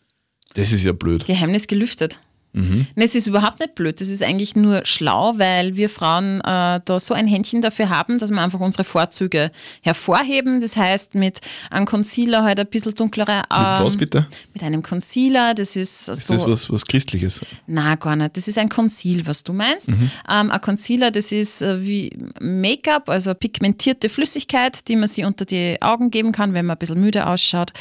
Das 0.53 0.71
ist 0.71 0.83
ja 0.83 0.91
blöd. 0.91 1.25
Geheimnis 1.25 1.67
gelüftet. 1.67 2.19
Mhm. 2.53 2.87
Es 2.95 3.15
ist 3.15 3.27
überhaupt 3.27 3.59
nicht 3.59 3.75
blöd, 3.75 3.99
das 4.01 4.09
ist 4.09 4.23
eigentlich 4.23 4.55
nur 4.55 4.85
schlau, 4.85 5.37
weil 5.37 5.75
wir 5.75 5.89
Frauen 5.89 6.41
äh, 6.41 6.79
da 6.83 6.99
so 6.99 7.13
ein 7.13 7.27
Händchen 7.27 7.61
dafür 7.61 7.89
haben, 7.89 8.19
dass 8.19 8.29
wir 8.31 8.41
einfach 8.41 8.59
unsere 8.59 8.83
Vorzüge 8.83 9.51
hervorheben. 9.81 10.61
Das 10.61 10.75
heißt, 10.75 11.15
mit 11.15 11.39
einem 11.69 11.85
Concealer 11.85 12.43
halt 12.43 12.59
ein 12.59 12.67
bisschen 12.67 12.93
dunklere 12.93 13.37
Mit 13.37 13.49
was 13.49 13.93
ähm, 13.93 13.99
bitte? 13.99 14.27
Mit 14.53 14.63
einem 14.63 14.83
Concealer, 14.83 15.53
das 15.53 15.75
ist 15.75 16.09
Ist 16.09 16.27
so. 16.27 16.33
das 16.33 16.47
was, 16.47 16.69
was 16.69 16.85
Christliches? 16.85 17.41
Na, 17.67 17.95
gar 17.95 18.15
nicht. 18.15 18.35
Das 18.35 18.47
ist 18.47 18.57
ein 18.57 18.69
Conceal, 18.69 19.25
was 19.25 19.43
du 19.43 19.53
meinst. 19.53 19.89
Mhm. 19.89 20.11
Ähm, 20.29 20.51
ein 20.51 20.61
Concealer, 20.61 21.11
das 21.11 21.31
ist 21.31 21.61
äh, 21.61 21.85
wie 21.85 22.11
Make-up, 22.39 23.09
also 23.09 23.33
pigmentierte 23.33 24.09
Flüssigkeit, 24.09 24.87
die 24.87 24.95
man 24.95 25.07
sich 25.07 25.25
unter 25.25 25.45
die 25.45 25.81
Augen 25.81 26.11
geben 26.11 26.31
kann, 26.31 26.53
wenn 26.53 26.65
man 26.65 26.75
ein 26.75 26.79
bisschen 26.79 26.99
müde 26.99 27.27
ausschaut. 27.27 27.71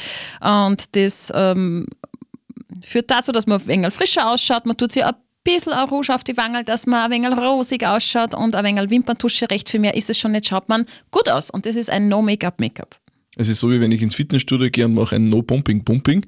Und 0.41 0.95
das 0.95 1.31
ähm, 1.35 1.87
führt 2.83 3.11
dazu, 3.11 3.31
dass 3.31 3.47
man 3.47 3.59
ein 3.59 3.67
wenig 3.67 3.93
frischer 3.93 4.29
ausschaut. 4.29 4.65
Man 4.65 4.77
tut 4.77 4.91
sich 4.91 5.03
ein 5.03 5.13
bisschen 5.43 5.73
ein 5.73 5.87
Rouge 5.87 6.13
auf 6.13 6.23
die 6.23 6.37
Wangen, 6.37 6.65
dass 6.65 6.85
man 6.87 7.05
ein 7.05 7.11
wenig 7.11 7.37
rosig 7.37 7.85
ausschaut 7.85 8.33
und 8.33 8.55
ein 8.55 8.63
wenig 8.63 8.89
Wimperntusche. 8.89 9.49
Recht 9.49 9.69
viel 9.69 9.79
mehr 9.79 9.95
ist 9.95 10.09
es 10.09 10.17
schon 10.17 10.31
nicht, 10.31 10.47
schaut 10.47 10.69
man 10.69 10.85
gut 11.11 11.29
aus. 11.29 11.49
Und 11.49 11.65
das 11.65 11.75
ist 11.75 11.89
ein 11.89 12.07
No-Make-up-Make-up. 12.07 12.95
Es 13.37 13.47
ist 13.47 13.59
so, 13.59 13.71
wie 13.71 13.79
wenn 13.79 13.91
ich 13.91 14.01
ins 14.01 14.15
Fitnessstudio 14.15 14.69
gehe 14.69 14.85
und 14.85 14.93
mache 14.93 15.15
ein 15.15 15.25
No-Pumping-Pumping. 15.25 16.25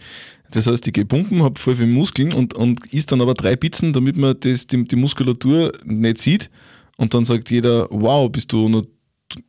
Das 0.51 0.67
heißt, 0.67 0.86
ich 0.88 0.94
gehe 0.94 1.06
pumpen, 1.06 1.44
habe 1.44 1.60
voll 1.60 1.75
viele 1.75 1.88
Muskeln 1.88 2.32
und, 2.32 2.53
und 2.53 2.94
isst 2.94 3.12
dann 3.12 3.22
aber 3.22 3.34
drei 3.34 3.56
Pizzen, 3.56 3.91
damit 3.91 4.15
man 4.15 4.36
das, 4.39 4.67
die, 4.67 4.84
die 4.84 4.96
Muskulatur 4.96 5.72
nicht 5.84 6.20
sieht. 6.20 6.50
Und 6.98 7.13
dann 7.13 7.25
sagt 7.25 7.50
jeder, 7.50 7.88
wow, 7.89 8.32
bist 8.32 8.51
du 8.53 8.70
noch... 8.70 8.86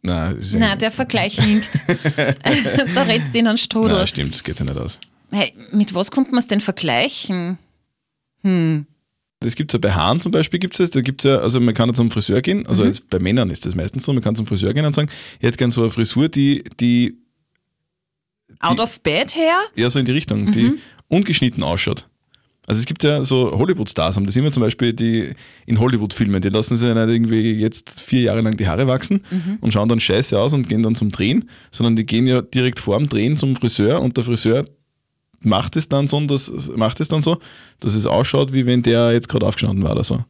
Nein, 0.02 0.38
Nein, 0.54 0.78
der 0.78 0.90
Vergleich 0.90 1.38
hinkt. 1.38 1.70
da 2.94 3.02
redst 3.02 3.34
du 3.34 3.38
in 3.38 3.46
einen 3.46 3.58
Strudel. 3.58 3.98
Nein, 3.98 4.06
stimmt, 4.06 4.34
das 4.34 4.42
geht 4.42 4.58
ja 4.58 4.64
nicht 4.64 4.78
aus. 4.78 4.98
Hey, 5.34 5.52
mit 5.72 5.94
was 5.94 6.12
konnte 6.12 6.30
man 6.30 6.38
es 6.38 6.46
denn 6.46 6.60
vergleichen? 6.60 7.58
Das 9.40 9.56
gibt 9.56 9.72
es 9.72 9.74
ja 9.74 9.80
bei 9.80 9.92
Haaren 9.92 10.20
zum 10.20 10.30
Beispiel, 10.30 10.60
gibt's 10.60 10.78
das. 10.78 10.90
Da 10.90 11.00
gibt's 11.00 11.24
ja, 11.24 11.38
also 11.38 11.58
man 11.60 11.74
kann 11.74 11.88
ja 11.88 11.94
zum 11.94 12.10
Friseur 12.10 12.40
gehen, 12.40 12.66
also 12.68 12.84
jetzt 12.84 13.10
bei 13.10 13.18
Männern 13.18 13.50
ist 13.50 13.66
das 13.66 13.74
meistens 13.74 14.04
so, 14.04 14.12
man 14.12 14.22
kann 14.22 14.36
zum 14.36 14.46
Friseur 14.46 14.72
gehen 14.72 14.84
und 14.84 14.94
sagen, 14.94 15.10
ich 15.40 15.46
hätte 15.46 15.56
gern 15.56 15.72
so 15.72 15.82
eine 15.82 15.90
Frisur, 15.90 16.28
die, 16.28 16.62
die 16.78 17.18
Out 18.60 18.78
of 18.78 19.00
bed 19.00 19.34
her? 19.34 19.58
eher 19.74 19.90
so 19.90 19.98
in 19.98 20.04
die 20.04 20.12
Richtung, 20.12 20.52
die 20.52 20.74
ungeschnitten 21.08 21.64
ausschaut. 21.64 22.06
Also 22.66 22.78
es 22.78 22.86
gibt 22.86 23.02
ja 23.02 23.24
so 23.24 23.50
Hollywood-Stars, 23.58 24.16
haben 24.16 24.26
das 24.26 24.36
immer 24.36 24.52
zum 24.52 24.62
Beispiel 24.62 24.92
die 24.92 25.32
in 25.66 25.80
Hollywood-Filmen, 25.80 26.40
die 26.40 26.48
lassen 26.48 26.76
sich 26.76 26.86
ja 26.88 26.94
nicht 26.94 27.12
irgendwie 27.12 27.52
jetzt 27.54 27.90
vier 27.90 28.22
Jahre 28.22 28.40
lang 28.40 28.56
die 28.56 28.68
Haare 28.68 28.86
wachsen 28.86 29.22
und 29.60 29.72
schauen 29.72 29.88
dann 29.88 30.00
scheiße 30.00 30.38
aus 30.38 30.52
und 30.52 30.68
gehen 30.68 30.82
dann 30.82 30.94
zum 30.94 31.10
Drehen, 31.10 31.50
sondern 31.72 31.96
die 31.96 32.06
gehen 32.06 32.26
ja 32.26 32.40
direkt 32.40 32.78
vor 32.78 32.96
dem 32.96 33.08
Drehen 33.08 33.36
zum 33.36 33.56
Friseur 33.56 34.00
und 34.00 34.16
der 34.16 34.24
Friseur 34.24 34.64
macht 35.44 35.76
es 35.76 35.88
dann 35.88 36.08
so, 36.08 36.20
dass, 36.20 36.50
macht 36.76 37.00
es 37.00 37.08
dann 37.08 37.22
so, 37.22 37.38
dass 37.80 37.94
es 37.94 38.06
ausschaut, 38.06 38.52
wie 38.52 38.66
wenn 38.66 38.82
der 38.82 39.12
jetzt 39.12 39.28
gerade 39.28 39.46
aufgestanden 39.46 39.84
war 39.84 39.92
oder 39.92 40.04
so. 40.04 40.24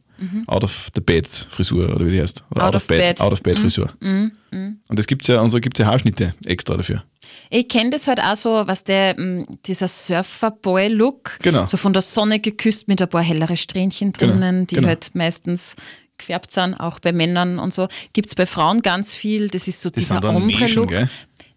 Out 0.47 0.63
of 0.63 0.89
the 0.95 1.01
bed 1.01 1.27
Frisur 1.27 1.93
oder 1.93 2.05
wie 2.05 2.11
die 2.11 2.21
heißt. 2.21 2.43
Oder 2.51 2.67
Out 2.67 2.75
of 2.75 2.87
bed. 2.87 3.19
Out 3.19 3.33
of 3.33 3.43
bed 3.43 3.59
Frisur. 3.59 3.89
Und 4.01 4.79
das 4.89 5.07
gibt's 5.07 5.27
ja, 5.27 5.41
und 5.41 5.49
so 5.49 5.59
gibt 5.59 5.77
es 5.77 5.83
ja 5.83 5.91
Haarschnitte 5.91 6.31
extra 6.45 6.77
dafür. 6.77 7.03
Ich 7.49 7.67
kenne 7.67 7.89
das 7.89 8.07
halt 8.07 8.21
auch 8.21 8.35
so, 8.35 8.63
was 8.65 8.83
der, 8.85 9.17
m, 9.17 9.45
dieser 9.65 9.87
Surfer-Boy-Look, 9.89 11.39
Genau. 11.41 11.65
so 11.67 11.75
von 11.77 11.91
der 11.91 12.01
Sonne 12.01 12.39
geküsst 12.39 12.87
mit 12.87 13.01
ein 13.01 13.09
paar 13.09 13.23
hellere 13.23 13.57
Strähnchen 13.57 14.13
drinnen, 14.13 14.67
die 14.67 14.75
genau. 14.75 14.87
halt 14.87 15.11
meistens 15.15 15.75
gefärbt 16.17 16.51
sind, 16.53 16.75
auch 16.75 16.99
bei 16.99 17.11
Männern 17.11 17.59
und 17.59 17.73
so. 17.73 17.87
Gibt 18.13 18.29
es 18.29 18.35
bei 18.35 18.45
Frauen 18.45 18.81
ganz 18.81 19.13
viel, 19.13 19.49
das 19.49 19.67
ist 19.67 19.81
so 19.81 19.89
Das 19.89 20.01
dieser 20.01 20.23
Ombre-Look. 20.23 20.93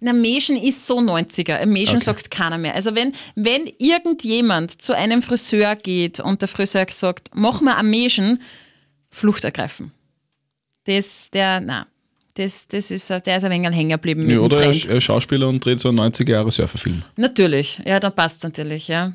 Na, 0.00 0.12
Mäschen 0.12 0.56
ist 0.56 0.86
so 0.86 0.98
90er. 0.98 1.54
Ein 1.54 1.70
Mäschen 1.70 1.96
Okay. 1.96 2.04
sagt 2.04 2.30
keiner 2.30 2.58
mehr. 2.58 2.74
Also 2.74 2.94
wenn, 2.94 3.12
wenn 3.34 3.66
irgendjemand 3.78 4.80
zu 4.80 4.94
einem 4.94 5.22
Friseur 5.22 5.74
geht 5.76 6.20
und 6.20 6.40
der 6.40 6.48
Friseur 6.48 6.86
sagt, 6.90 7.30
mach 7.34 7.60
mal 7.60 7.74
ein 7.74 7.90
Mäschen, 7.90 8.40
Flucht 9.10 9.44
ergreifen. 9.44 9.92
Das, 10.84 11.30
der, 11.30 11.60
na, 11.60 11.86
das, 12.34 12.68
das 12.68 12.90
ist, 12.90 13.10
der 13.10 13.36
ist 13.36 13.44
ein 13.44 13.50
wenig 13.50 13.70
hängen 13.76 13.90
geblieben 13.90 14.30
Ja, 14.30 14.38
oder 14.38 14.62
er 14.62 14.70
ist 14.70 14.86
er 14.86 15.00
Schauspieler 15.00 15.48
und 15.48 15.64
dreht 15.64 15.80
so 15.80 15.88
einen 15.88 15.98
90er-Jahre-Surferfilm. 15.98 17.02
Natürlich, 17.16 17.82
ja, 17.84 17.98
dann 17.98 18.14
passt 18.14 18.44
natürlich, 18.44 18.86
ja. 18.88 19.12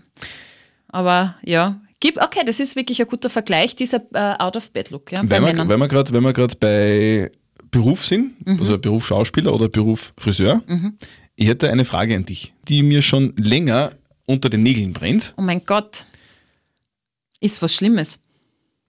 Aber 0.89 1.35
ja, 1.43 1.79
gib, 1.99 2.21
okay, 2.21 2.41
das 2.45 2.59
ist 2.59 2.75
wirklich 2.75 3.01
ein 3.01 3.07
guter 3.07 3.29
Vergleich, 3.29 3.75
dieser 3.75 4.01
äh, 4.13 4.35
Out-of-Bed-Look, 4.39 5.11
ja, 5.13 5.21
Wenn 5.23 5.45
wir, 5.45 5.69
wenn 5.69 5.79
wir 6.23 6.33
gerade 6.33 6.55
bei 6.59 7.31
Beruf 7.73 8.05
sind, 8.05 8.45
Mhm. 8.47 8.59
also 8.59 8.77
Beruf 8.77 9.05
Schauspieler 9.05 9.53
oder 9.53 9.67
Beruf 9.67 10.13
Friseur, 10.17 10.63
ich 11.35 11.47
hätte 11.47 11.69
eine 11.69 11.83
Frage 11.83 12.15
an 12.15 12.23
dich, 12.25 12.53
die 12.69 12.81
mir 12.83 13.01
schon 13.01 13.33
länger 13.37 13.93
unter 14.25 14.49
den 14.49 14.63
Nägeln 14.63 14.93
brennt. 14.93 15.33
oh 15.37 15.41
mein 15.41 15.61
Gott, 15.65 16.05
ist 17.41 17.61
was 17.61 17.73
Schlimmes. 17.75 18.19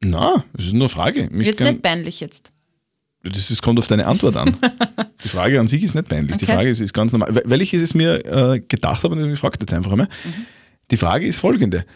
Na, 0.05 0.45
es 0.57 0.67
ist 0.67 0.73
nur 0.75 0.83
eine 0.83 0.89
Frage. 0.91 1.29
Wird's 1.33 1.59
gern- 1.59 1.73
nicht 1.75 1.83
peinlich 1.83 2.21
jetzt? 2.21 2.53
Das 3.23 3.51
ist, 3.51 3.63
kommt 3.63 3.79
auf 3.79 3.87
deine 3.87 4.07
Antwort 4.07 4.37
an. 4.37 4.55
Die 5.25 5.29
Frage 5.29 5.59
an 5.59 5.67
sich 5.67 5.83
ist 5.83 5.95
nicht 5.95 6.09
peinlich. 6.09 6.37
Die 6.37 6.45
Okay. 6.45 6.55
Frage 6.55 6.69
ist, 6.69 6.81
ist 6.81 6.93
ganz 6.93 7.11
normal. 7.13 7.35
Weil- 7.47 7.63
ich 7.63 7.73
es 7.73 7.95
mir 7.95 8.23
äh, 8.27 8.61
gedacht 8.61 9.03
habe 9.03 9.15
und 9.17 9.33
ich 9.33 9.39
frage 9.39 9.57
jetzt 9.61 9.73
einfach 9.73 9.91
einmal. 9.93 10.09
Mhm. 10.25 10.35
Die 10.91 10.99
Frage 10.99 11.27
ist 11.27 11.39
folgende. 11.39 11.87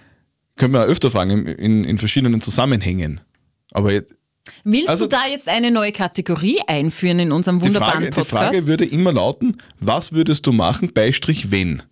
Können 0.56 0.72
wir 0.72 0.80
auch 0.84 0.88
öfter 0.88 1.10
fragen 1.10 1.30
in, 1.30 1.46
in, 1.46 1.84
in 1.84 1.98
verschiedenen 1.98 2.40
Zusammenhängen. 2.40 3.20
Aber 3.72 3.92
jetzt, 3.92 4.14
Willst 4.64 4.88
Also- 4.88 5.04
du 5.04 5.10
da 5.10 5.26
jetzt 5.26 5.48
eine 5.48 5.70
neue 5.70 5.92
Kategorie 5.92 6.58
einführen 6.66 7.18
in 7.18 7.32
unserem 7.32 7.58
die, 7.58 7.66
wunderbaren 7.66 7.92
Frage, 7.92 8.10
die 8.10 8.14
Podcast? 8.14 8.30
Frage 8.54 8.68
würde 8.68 8.84
immer 8.84 9.12
lauten, 9.12 9.56
was 9.80 10.12
würdest 10.12 10.46
du 10.46 10.52
machen, 10.52 10.92
Beistrich 10.92 11.50
wenn? 11.50 11.82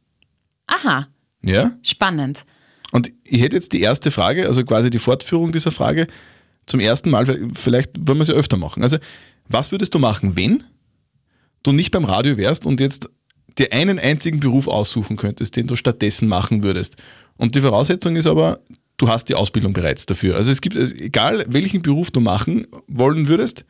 Aha, 0.67 1.09
Ja? 1.43 1.73
spannend. 1.83 2.45
Und 2.93 3.13
ich 3.25 3.41
hätte 3.41 3.57
jetzt 3.57 3.73
die 3.73 3.81
erste 3.81 4.11
Frage, 4.11 4.47
also 4.47 4.65
quasi 4.65 4.91
die 4.91 4.99
Fortführung 4.99 5.53
dieser 5.53 5.73
Frage, 5.73 6.07
zum 6.67 6.81
ersten 6.81 7.11
Mal, 7.11 7.27
vielleicht 7.55 7.91
wollen 7.97 8.19
wir 8.19 8.25
sie 8.25 8.33
öfter 8.33 8.57
machen. 8.57 8.83
Also, 8.83 8.99
was 9.49 9.71
würdest 9.71 9.95
du 9.95 9.99
machen, 9.99 10.37
wenn 10.37 10.65
du 11.63 11.73
nicht 11.73 11.91
beim 11.93 12.05
Radio 12.05 12.37
wärst 12.37 12.67
und 12.67 12.81
jetzt 12.81 13.09
dir 13.59 13.73
einen 13.73 13.99
einzigen 13.99 14.41
Beruf 14.41 14.67
aussuchen 14.69 15.17
könntest, 15.17 15.57
den 15.57 15.67
du 15.67 15.77
stattdessen 15.77 16.29
machen 16.29 16.63
würdest? 16.63 16.97
Und 17.37 17.55
die 17.55 17.61
Voraussetzung 17.61 18.17
ist 18.17 18.27
aber, 18.27 18.61
du 18.97 19.09
hast 19.09 19.29
die 19.29 19.35
Ausbildung 19.35 19.73
bereits 19.73 20.07
dafür. 20.07 20.37
Also 20.37 20.51
es 20.51 20.61
gibt, 20.61 20.77
egal 20.77 21.45
welchen 21.49 21.83
Beruf 21.83 22.11
du 22.11 22.21
machen 22.21 22.67
wollen 22.89 23.29
würdest, 23.29 23.65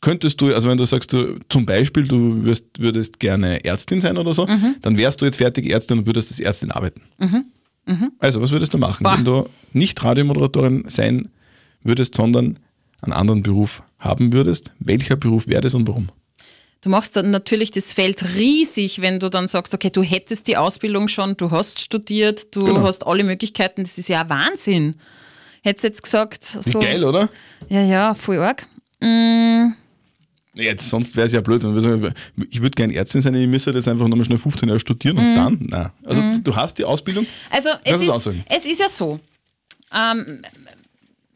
könntest 0.00 0.40
du, 0.40 0.54
also 0.54 0.68
wenn 0.68 0.78
du 0.78 0.84
sagst, 0.84 1.12
du, 1.12 1.38
zum 1.48 1.66
Beispiel, 1.66 2.06
du 2.06 2.44
wirst, 2.44 2.64
würdest 2.78 3.18
gerne 3.20 3.64
Ärztin 3.64 4.00
sein 4.00 4.16
oder 4.16 4.34
so, 4.34 4.46
dann 4.82 4.96
wärst 4.98 5.20
du 5.20 5.24
jetzt 5.24 5.36
fertige 5.36 5.72
Ärztin 5.72 5.98
und 5.98 6.06
würdest 6.06 6.30
als 6.30 6.40
Ärztin 6.40 6.70
arbeiten. 6.70 7.02
Also, 8.18 8.40
was 8.40 8.50
würdest 8.50 8.74
du 8.74 8.78
machen, 8.78 9.04
Boah. 9.04 9.16
wenn 9.16 9.24
du 9.24 9.48
nicht 9.72 10.02
Radiomoderatorin 10.04 10.84
sein 10.88 11.30
würdest, 11.82 12.14
sondern 12.14 12.58
einen 13.00 13.12
anderen 13.12 13.42
Beruf 13.42 13.82
haben 13.98 14.32
würdest? 14.32 14.72
Welcher 14.78 15.16
Beruf 15.16 15.48
wäre 15.48 15.62
das 15.62 15.74
und 15.74 15.88
warum? 15.88 16.08
Du 16.80 16.90
machst 16.90 17.16
dann 17.16 17.30
natürlich 17.30 17.72
das 17.72 17.92
Feld 17.92 18.24
riesig, 18.36 19.00
wenn 19.00 19.18
du 19.18 19.28
dann 19.28 19.48
sagst, 19.48 19.74
okay, 19.74 19.90
du 19.90 20.02
hättest 20.02 20.46
die 20.46 20.56
Ausbildung 20.56 21.08
schon, 21.08 21.36
du 21.36 21.50
hast 21.50 21.80
studiert, 21.80 22.54
du 22.54 22.64
Genau. 22.64 22.82
hast 22.82 23.04
alle 23.06 23.24
Möglichkeiten, 23.24 23.82
das 23.82 23.98
ist 23.98 24.08
ja 24.08 24.28
Wahnsinn. 24.28 24.94
Hättest 25.62 25.84
jetzt 25.84 26.02
gesagt, 26.04 26.44
so. 26.44 26.78
geil, 26.78 27.02
oder? 27.02 27.28
Ja, 27.68 27.82
ja, 27.82 28.14
voll 28.14 28.38
arg. 28.38 28.66
Ja, 29.00 30.64
jetzt, 30.64 30.88
sonst 30.88 31.14
wäre 31.16 31.26
es 31.26 31.32
ja 31.32 31.40
blöd. 31.40 31.62
wenn 31.62 31.74
wir 31.74 31.80
sagen, 31.80 32.12
Ich 32.50 32.60
würde 32.62 32.74
gerne 32.76 32.94
Ärztin 32.94 33.22
sein, 33.22 33.34
ich 33.34 33.46
müsste 33.48 33.70
jetzt 33.72 33.86
einfach 33.88 34.06
nochmal 34.08 34.24
schnell 34.24 34.38
15 34.38 34.68
Jahre 34.68 34.78
studieren 34.80 35.16
Mhm. 35.16 35.22
und 35.22 35.34
dann? 35.34 35.58
Nein. 35.68 35.90
Also, 36.04 36.22
du 36.42 36.56
hast 36.56 36.78
die 36.78 36.84
Ausbildung. 36.84 37.26
Also 37.50 37.70
es 37.84 38.00
ist, 38.02 38.30
es 38.48 38.66
ist 38.66 38.80
ja 38.80 38.88
so. 38.88 39.18
Ähm, 39.94 40.42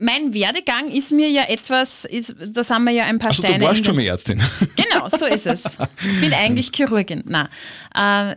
mein 0.02 0.34
Werdegang 0.34 0.88
ist 0.88 1.12
mir 1.12 1.30
ja 1.30 1.44
etwas, 1.44 2.04
ist, 2.04 2.34
da 2.38 2.68
haben 2.68 2.84
wir 2.84 2.92
ja 2.92 3.04
ein 3.04 3.18
paar 3.18 3.30
Also, 3.30 3.42
Steine. 3.44 3.60
du 3.60 3.66
warst 3.66 3.86
schon 3.86 3.96
mal 3.96 4.02
Ärztin. 4.04 4.42
Genau, 4.76 5.08
so 5.08 5.24
ist 5.26 5.46
es. 5.46 5.78
Bin 6.20 6.34
eigentlich 6.34 6.70
Chirurgin. 6.74 7.22
Na, 7.26 7.48
äh, 7.94 8.36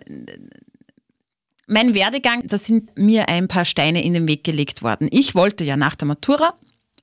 mein 1.67 1.95
Werdegang, 1.95 2.43
da 2.47 2.57
sind 2.57 2.97
mir 2.97 3.27
ein 3.27 3.47
paar 3.47 3.65
Steine 3.65 4.03
in 4.03 4.13
den 4.13 4.27
Weg 4.27 4.43
gelegt 4.43 4.83
worden. 4.83 5.07
Ich 5.11 5.33
wollte 5.35 5.65
ja 5.65 5.75
nach 5.75 5.95
der 5.95 6.07
Matura 6.07 6.53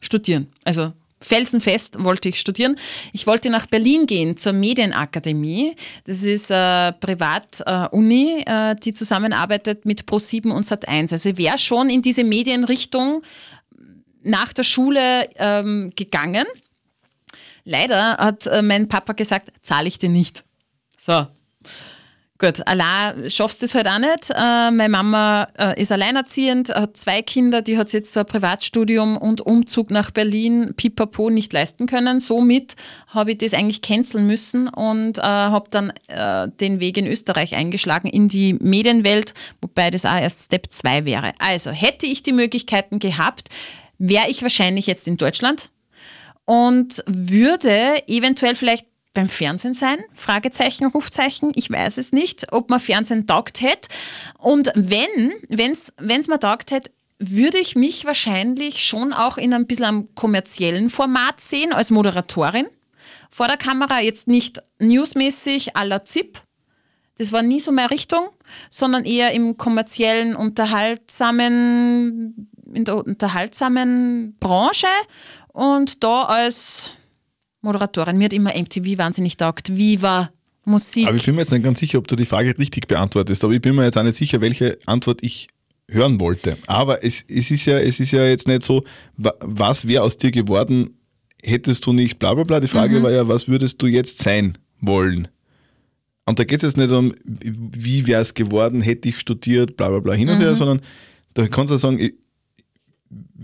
studieren. 0.00 0.46
Also 0.64 0.92
felsenfest 1.20 2.02
wollte 2.02 2.28
ich 2.28 2.38
studieren. 2.40 2.76
Ich 3.12 3.26
wollte 3.26 3.50
nach 3.50 3.66
Berlin 3.66 4.06
gehen 4.06 4.36
zur 4.36 4.52
Medienakademie. 4.52 5.74
Das 6.04 6.22
ist 6.22 6.50
eine 6.52 6.94
Privat-Uni, 7.00 8.42
äh, 8.46 8.76
die 8.76 8.92
zusammenarbeitet 8.92 9.84
mit 9.84 10.02
Pro7 10.04 10.50
und 10.50 10.64
Sat1. 10.64 11.12
Also 11.12 11.30
ich 11.30 11.36
wäre 11.38 11.58
schon 11.58 11.88
in 11.90 12.02
diese 12.02 12.24
Medienrichtung 12.24 13.22
nach 14.24 14.52
der 14.52 14.64
Schule 14.64 15.28
ähm, 15.36 15.92
gegangen. 15.96 16.46
Leider 17.64 18.16
hat 18.16 18.46
äh, 18.46 18.62
mein 18.62 18.88
Papa 18.88 19.12
gesagt, 19.12 19.52
zahle 19.62 19.88
ich 19.88 19.98
dir 19.98 20.10
nicht. 20.10 20.44
So. 20.98 21.26
Gut, 22.42 22.66
allein 22.66 23.30
schaffst 23.30 23.62
du 23.62 23.66
es 23.66 23.74
halt 23.76 23.86
auch 23.86 24.00
nicht. 24.00 24.30
Äh, 24.30 24.72
meine 24.72 24.88
Mama 24.88 25.46
äh, 25.56 25.80
ist 25.80 25.92
alleinerziehend, 25.92 26.74
hat 26.74 26.96
zwei 26.96 27.22
Kinder, 27.22 27.62
die 27.62 27.78
hat 27.78 27.88
sich 27.88 27.98
jetzt 27.98 28.12
so 28.12 28.18
ein 28.18 28.26
Privatstudium 28.26 29.16
und 29.16 29.42
Umzug 29.42 29.92
nach 29.92 30.10
Berlin 30.10 30.74
pipapo 30.76 31.30
nicht 31.30 31.52
leisten 31.52 31.86
können. 31.86 32.18
Somit 32.18 32.74
habe 33.06 33.30
ich 33.30 33.38
das 33.38 33.54
eigentlich 33.54 33.80
canceln 33.80 34.26
müssen 34.26 34.66
und 34.66 35.18
äh, 35.18 35.22
habe 35.22 35.70
dann 35.70 35.92
äh, 36.08 36.48
den 36.48 36.80
Weg 36.80 36.96
in 36.96 37.06
Österreich 37.06 37.54
eingeschlagen, 37.54 38.08
in 38.08 38.26
die 38.26 38.54
Medienwelt, 38.54 39.34
wobei 39.60 39.92
das 39.92 40.04
auch 40.04 40.18
erst 40.18 40.46
Step 40.46 40.66
2 40.68 41.04
wäre. 41.04 41.34
Also 41.38 41.70
hätte 41.70 42.06
ich 42.06 42.24
die 42.24 42.32
Möglichkeiten 42.32 42.98
gehabt, 42.98 43.50
wäre 44.02 44.28
ich 44.28 44.42
wahrscheinlich 44.42 44.86
jetzt 44.88 45.06
in 45.06 45.16
Deutschland 45.16 45.70
und 46.44 47.04
würde 47.06 48.02
eventuell 48.08 48.56
vielleicht 48.56 48.86
beim 49.14 49.28
Fernsehen 49.28 49.74
sein? 49.74 49.98
Fragezeichen, 50.16 50.86
Rufzeichen. 50.86 51.52
Ich 51.54 51.70
weiß 51.70 51.98
es 51.98 52.10
nicht, 52.12 52.52
ob 52.52 52.68
man 52.68 52.80
Fernsehen 52.80 53.28
taugt 53.28 53.60
hätte. 53.60 53.88
Und 54.38 54.72
wenn, 54.74 55.32
wenn's, 55.48 55.94
wenn's 55.98 56.26
mir 56.26 56.40
taugt 56.40 56.72
hätte, 56.72 56.90
würde 57.18 57.58
ich 57.58 57.76
mich 57.76 58.04
wahrscheinlich 58.04 58.84
schon 58.84 59.12
auch 59.12 59.38
in 59.38 59.54
ein 59.54 59.68
bisschen 59.68 59.84
einem 59.84 60.12
kommerziellen 60.16 60.90
Format 60.90 61.40
sehen, 61.40 61.72
als 61.72 61.92
Moderatorin. 61.92 62.66
Vor 63.30 63.46
der 63.46 63.56
Kamera 63.56 64.00
jetzt 64.00 64.26
nicht 64.26 64.60
newsmäßig 64.80 65.76
à 65.76 65.84
la 65.84 66.04
ZIP. 66.04 66.40
Das 67.18 67.30
war 67.30 67.42
nie 67.42 67.60
so 67.60 67.70
meine 67.70 67.90
Richtung, 67.90 68.30
sondern 68.68 69.04
eher 69.04 69.30
im 69.32 69.56
kommerziellen, 69.56 70.34
unterhaltsamen, 70.34 72.50
in 72.74 72.84
der 72.84 72.96
unterhaltsamen 73.04 74.36
Branche 74.40 74.86
und 75.48 76.02
da 76.02 76.24
als 76.24 76.90
Moderatorin. 77.60 78.18
Mir 78.18 78.24
hat 78.24 78.32
immer 78.32 78.52
MTV 78.56 78.98
wahnsinnig 78.98 79.36
taugt. 79.36 79.76
Viva, 79.76 80.30
Musik. 80.64 81.06
Aber 81.06 81.16
ich 81.16 81.24
bin 81.26 81.34
mir 81.34 81.42
jetzt 81.42 81.52
nicht 81.52 81.64
ganz 81.64 81.80
sicher, 81.80 81.98
ob 81.98 82.08
du 82.08 82.16
die 82.16 82.26
Frage 82.26 82.56
richtig 82.58 82.88
beantwortest. 82.88 83.44
Aber 83.44 83.52
ich 83.52 83.60
bin 83.60 83.74
mir 83.74 83.84
jetzt 83.84 83.98
auch 83.98 84.02
nicht 84.02 84.16
sicher, 84.16 84.40
welche 84.40 84.78
Antwort 84.86 85.22
ich 85.22 85.48
hören 85.90 86.20
wollte. 86.20 86.56
Aber 86.66 87.04
es, 87.04 87.24
es, 87.28 87.50
ist, 87.50 87.66
ja, 87.66 87.78
es 87.78 88.00
ist 88.00 88.12
ja 88.12 88.24
jetzt 88.24 88.48
nicht 88.48 88.62
so, 88.62 88.84
wa- 89.16 89.34
was 89.40 89.86
wäre 89.86 90.02
aus 90.04 90.16
dir 90.16 90.30
geworden, 90.30 90.98
hättest 91.42 91.84
du 91.86 91.92
nicht 91.92 92.18
bla 92.18 92.34
bla 92.34 92.44
bla. 92.44 92.60
Die 92.60 92.68
Frage 92.68 92.98
Mhm. 92.98 93.02
war 93.02 93.10
ja, 93.10 93.28
was 93.28 93.48
würdest 93.48 93.82
du 93.82 93.86
jetzt 93.86 94.18
sein 94.18 94.56
wollen? 94.80 95.28
Und 96.24 96.38
da 96.38 96.44
geht 96.44 96.58
es 96.58 96.62
jetzt 96.62 96.76
nicht 96.76 96.92
um, 96.92 97.12
wie 97.26 98.06
wäre 98.06 98.22
es 98.22 98.32
geworden, 98.34 98.80
hätte 98.80 99.08
ich 99.08 99.18
studiert, 99.18 99.76
bla 99.76 99.88
bla 99.88 99.98
bla 99.98 100.14
hin 100.14 100.28
und 100.28 100.36
Mhm. 100.38 100.42
her, 100.42 100.54
sondern 100.56 100.80
da 101.34 101.46
kannst 101.48 101.72
du 101.72 101.76
sagen, 101.76 101.98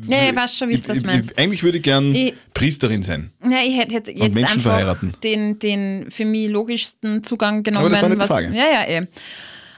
ja, 0.07 0.29
ich 0.31 0.37
weiß 0.37 0.57
schon, 0.57 0.69
wie 0.69 0.77
du 0.77 0.83
das 0.83 1.05
meinst. 1.05 1.33
ich, 1.33 1.39
eigentlich 1.39 1.63
würde 1.63 1.79
ich 1.79 1.83
gern 1.85 2.15
Ich- 2.15 2.35
Priesterin 2.55 3.03
sein. 3.03 3.31
Ja, 3.45 3.59
ich 3.65 3.77
hätte 3.79 3.95
jetzt 3.95 4.15
Menschen 4.17 4.45
einfach 4.45 4.61
verheiraten. 4.63 5.13
den, 5.25 5.59
den 5.59 6.11
für 6.11 6.25
mich 6.25 6.49
logischsten 6.49 7.23
Zugang 7.23 7.63
genommen. 7.63 7.87
Aber 7.87 7.91
das 7.95 8.03
war 8.03 8.09
nicht 8.09 8.21
was, 8.21 8.31
Frage. 8.31 8.53
Ja, 8.55 8.65
ja, 8.73 8.85
eh. 9.01 9.07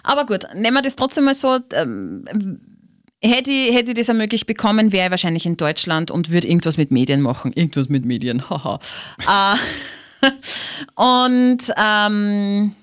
Aber 0.02 0.26
gut, 0.26 0.44
nehmen 0.54 0.75
wir 0.75 0.82
das 0.82 0.97
trotzdem 0.97 1.25
mal 1.25 1.35
so. 1.35 1.59
Ähm, 1.75 2.25
hätte, 3.23 3.52
ich, 3.52 3.75
hätte 3.75 3.90
ich 3.90 3.97
das 3.97 4.09
ermöglicht 4.09 4.47
bekommen, 4.47 4.92
wäre 4.92 5.06
ich 5.06 5.11
wahrscheinlich 5.11 5.44
in 5.47 5.56
Deutschland 5.59 6.11
und 6.11 6.30
würde 6.30 6.49
irgendwas 6.49 6.76
mit 6.78 6.90
Medien 6.90 7.20
machen. 7.20 7.52
Irgendwas 7.54 7.88
mit 7.88 8.04
Medien, 8.06 8.49
haha. 8.50 8.78
äh, 10.23 10.28
und 10.97 11.59
ähm, 11.76 12.75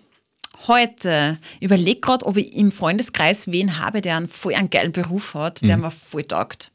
heute 0.67 1.37
überlege 1.59 1.99
gerade, 2.01 2.25
ob 2.25 2.37
ich 2.37 2.55
im 2.55 2.71
Freundeskreis 2.71 3.51
wen 3.51 3.79
habe, 3.79 4.01
der 4.01 4.17
einen 4.17 4.27
voll 4.27 4.53
einen 4.55 4.69
geilen 4.69 4.91
Beruf 4.91 5.33
hat, 5.33 5.61
Mhm. 5.61 5.67
der 5.67 5.77
mir 5.77 5.91
voll 5.91 6.23
taugt. 6.23 6.71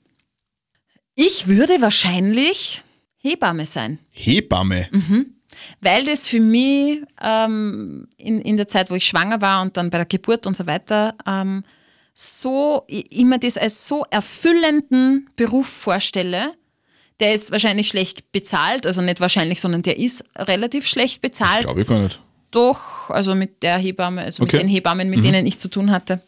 Ich 1.14 1.46
würde 1.46 1.80
wahrscheinlich 1.80 2.82
Hebamme 3.18 3.66
sein, 3.66 3.98
Hebamme. 4.10 4.88
weil 5.80 6.04
das 6.04 6.26
für 6.26 6.40
mich 6.40 7.00
ähm, 7.20 8.08
in, 8.16 8.38
in 8.40 8.56
der 8.56 8.66
Zeit, 8.68 8.90
wo 8.90 8.94
ich 8.94 9.04
schwanger 9.06 9.40
war 9.40 9.62
und 9.62 9.76
dann 9.76 9.90
bei 9.90 9.98
der 9.98 10.06
Geburt 10.06 10.46
und 10.46 10.56
so 10.56 10.66
weiter, 10.66 11.14
ähm, 11.26 11.64
so, 12.14 12.86
mir 13.12 13.38
das 13.38 13.56
als 13.56 13.88
so 13.88 14.04
erfüllenden 14.10 15.30
Beruf 15.36 15.66
vorstelle. 15.68 16.54
Der 17.20 17.34
ist 17.34 17.52
wahrscheinlich 17.52 17.88
schlecht 17.88 18.32
bezahlt, 18.32 18.86
also 18.86 19.00
nicht 19.00 19.20
wahrscheinlich, 19.20 19.60
sondern 19.60 19.82
der 19.82 19.98
ist 19.98 20.24
relativ 20.36 20.86
schlecht 20.86 21.22
Das 21.22 21.30
bezahlt. 21.30 21.66
glaube 21.66 21.82
ich 21.82 21.86
gar 21.86 22.00
nicht. 22.00 22.20
doch, 22.50 23.10
also 23.10 23.34
mit 23.34 23.62
der 23.62 23.78
Hebamme, 23.78 24.22
also 24.22 24.42
Okay. 24.42 24.56
mit 24.56 24.62
den 24.64 24.68
Hebammen, 24.70 25.08
mit 25.10 25.22
denen 25.22 25.46
ich 25.46 25.58
zu 25.58 25.68
tun 25.68 25.90
hatte, 25.90 26.20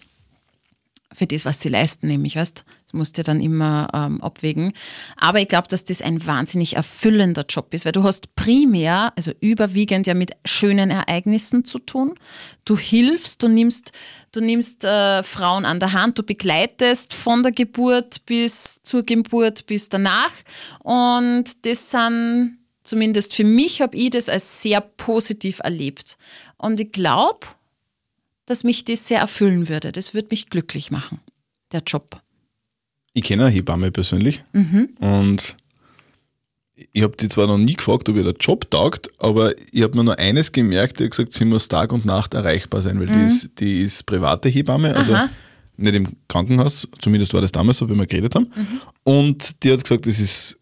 für 1.12 1.26
das, 1.26 1.44
was 1.44 1.60
sie 1.60 1.68
leisten, 1.70 2.06
nämlich, 2.06 2.36
weißt 2.36 2.64
das 2.83 2.83
musst 2.94 3.18
du 3.18 3.22
dann 3.22 3.40
immer 3.40 3.88
ähm, 3.92 4.22
abwägen. 4.22 4.72
Aber 5.16 5.40
ich 5.40 5.48
glaube, 5.48 5.68
dass 5.68 5.84
das 5.84 6.02
ein 6.02 6.26
wahnsinnig 6.26 6.76
erfüllender 6.76 7.44
Job 7.48 7.74
ist, 7.74 7.84
weil 7.84 7.92
du 7.92 8.02
hast 8.02 8.34
primär, 8.34 9.12
also 9.16 9.32
überwiegend 9.40 10.06
ja 10.06 10.14
mit 10.14 10.32
schönen 10.44 10.90
Ereignissen 10.90 11.64
zu 11.64 11.78
tun. 11.78 12.14
Du 12.64 12.78
hilfst, 12.78 13.42
du 13.42 13.48
nimmst, 13.48 13.92
du 14.32 14.40
nimmst 14.40 14.84
äh, 14.84 15.22
Frauen 15.22 15.64
an 15.64 15.80
der 15.80 15.92
Hand, 15.92 16.18
du 16.18 16.22
begleitest 16.22 17.14
von 17.14 17.42
der 17.42 17.52
Geburt 17.52 18.24
bis 18.26 18.80
zur 18.82 19.02
Geburt 19.02 19.66
bis 19.66 19.88
danach. 19.88 20.32
Und 20.80 21.66
das 21.66 21.90
sind, 21.90 22.58
zumindest 22.82 23.34
für 23.34 23.44
mich, 23.44 23.80
habe 23.80 23.96
ich 23.96 24.10
das 24.10 24.28
als 24.28 24.62
sehr 24.62 24.80
positiv 24.80 25.60
erlebt. 25.62 26.16
Und 26.56 26.80
ich 26.80 26.92
glaube, 26.92 27.46
dass 28.46 28.64
mich 28.64 28.84
das 28.84 29.08
sehr 29.08 29.20
erfüllen 29.20 29.68
würde. 29.68 29.92
Das 29.92 30.14
würde 30.14 30.28
mich 30.30 30.50
glücklich 30.50 30.90
machen, 30.90 31.20
der 31.72 31.82
Job. 31.86 32.20
Ich 33.14 33.22
kenne 33.22 33.46
eine 33.46 33.54
Hebamme 33.54 33.90
persönlich 33.90 34.42
Mhm. 34.52 34.90
und 34.98 35.56
ich 36.92 37.02
habe 37.04 37.16
die 37.16 37.28
zwar 37.28 37.46
noch 37.46 37.56
nie 37.58 37.74
gefragt, 37.74 38.08
ob 38.08 38.16
ihr 38.16 38.24
der 38.24 38.34
Job 38.38 38.68
taugt, 38.70 39.08
aber 39.20 39.52
ich 39.72 39.82
habe 39.82 39.96
mir 39.96 40.02
nur 40.04 40.18
eines 40.18 40.50
gemerkt, 40.50 40.98
die 40.98 41.04
hat 41.04 41.12
gesagt, 41.12 41.32
sie 41.32 41.44
muss 41.44 41.68
Tag 41.68 41.92
und 41.92 42.04
Nacht 42.04 42.34
erreichbar 42.34 42.82
sein, 42.82 42.98
weil 42.98 43.06
die, 43.06 43.22
ist, 43.24 43.50
die 43.60 43.80
ist 43.80 44.04
private 44.06 44.48
Hebamme, 44.48 44.94
also 44.96 45.12
Mhm. 45.12 45.16
Aha. 45.16 45.30
nicht 45.76 45.94
im 45.94 46.08
Krankenhaus, 46.28 46.88
zumindest 46.98 47.32
war 47.32 47.40
das 47.40 47.52
damals 47.52 47.78
so, 47.78 47.88
wie 47.88 47.94
wir 47.94 48.06
geredet 48.06 48.34
haben. 48.34 48.50
Mhm. 48.54 48.80
Und 49.04 49.62
die 49.62 49.72
hat 49.72 49.82
gesagt, 49.84 50.06
das 50.08 50.18
ist, 50.18 50.58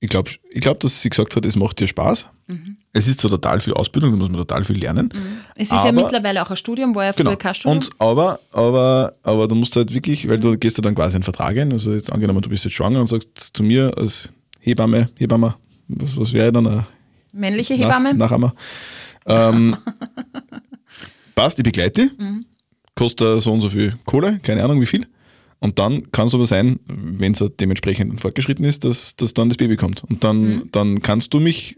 ich 0.00 0.08
glaube, 0.08 0.30
ich 0.52 0.60
glaub, 0.60 0.78
dass 0.80 1.00
sie 1.02 1.10
gesagt 1.10 1.34
hat, 1.36 1.44
es 1.44 1.56
macht 1.56 1.80
dir 1.80 1.88
Spaß. 1.88 2.26
Mhm. 2.46 2.76
Es 2.92 3.08
ist 3.08 3.20
zwar 3.20 3.30
total 3.30 3.60
viel 3.60 3.74
Ausbildung, 3.74 4.12
da 4.12 4.16
muss 4.16 4.28
man 4.28 4.38
total 4.38 4.64
viel 4.64 4.78
lernen. 4.78 5.10
Es 5.54 5.68
ist 5.68 5.72
ja 5.72 5.78
Aber- 5.80 5.92
mittlerweile 5.92 6.42
auch 6.42 6.50
ein 6.50 6.56
Studium, 6.56 6.94
war 6.94 7.04
ja 7.06 7.12
früher 7.12 7.24
Genau. 7.24 7.36
kein 7.36 7.54
Studium. 7.54 7.78
Und, 7.78 7.90
aber, 7.98 8.40
aber, 8.52 9.14
aber 9.22 9.46
du 9.48 9.54
musst 9.54 9.74
halt 9.76 9.92
wirklich, 9.92 10.28
weil 10.28 10.38
du 10.38 10.56
gehst 10.56 10.78
ja 10.78 10.82
dann 10.82 10.94
quasi 10.94 11.16
einen 11.16 11.24
Vertrag 11.24 11.56
ein, 11.58 11.72
also 11.72 11.92
jetzt 11.92 12.12
angenommen, 12.12 12.40
du 12.42 12.48
bist 12.48 12.64
jetzt 12.64 12.74
schwanger 12.74 13.00
und 13.00 13.06
sagst 13.08 13.50
zu 13.52 13.62
mir 13.62 13.92
als 13.98 14.30
Hebamme, 14.60 15.08
Hebamme, 15.18 15.54
was, 15.88 16.16
was 16.16 16.32
wäre 16.32 16.52
dann? 16.52 16.66
Eine 16.66 16.86
Männliche 17.32 17.74
Hebamme? 17.74 18.14
Nach. 18.14 18.32
Ähm, 19.26 19.76
passt, 21.34 21.58
ich 21.58 21.64
begleite 21.64 22.10
Mhm. 22.18 22.46
kostet 22.94 23.42
so 23.42 23.52
und 23.52 23.60
so 23.60 23.68
viel 23.68 23.94
Kohle, 24.04 24.38
keine 24.42 24.64
Ahnung 24.64 24.80
wie 24.80 24.86
viel. 24.86 25.06
Und 25.60 25.78
dann 25.78 26.10
kann 26.12 26.28
es 26.28 26.34
aber 26.34 26.46
sein, 26.46 26.78
wenn 26.86 27.32
es 27.32 27.44
dementsprechend 27.60 28.20
fortgeschritten 28.20 28.64
ist, 28.64 28.84
dass, 28.84 29.16
dass 29.16 29.34
dann 29.34 29.48
das 29.48 29.56
Baby 29.58 29.76
kommt. 29.76 30.04
Und 30.04 30.22
dann, 30.22 30.40
Mhm. 30.40 30.62
dann 30.72 31.02
kannst 31.02 31.34
du 31.34 31.40
mich 31.40 31.76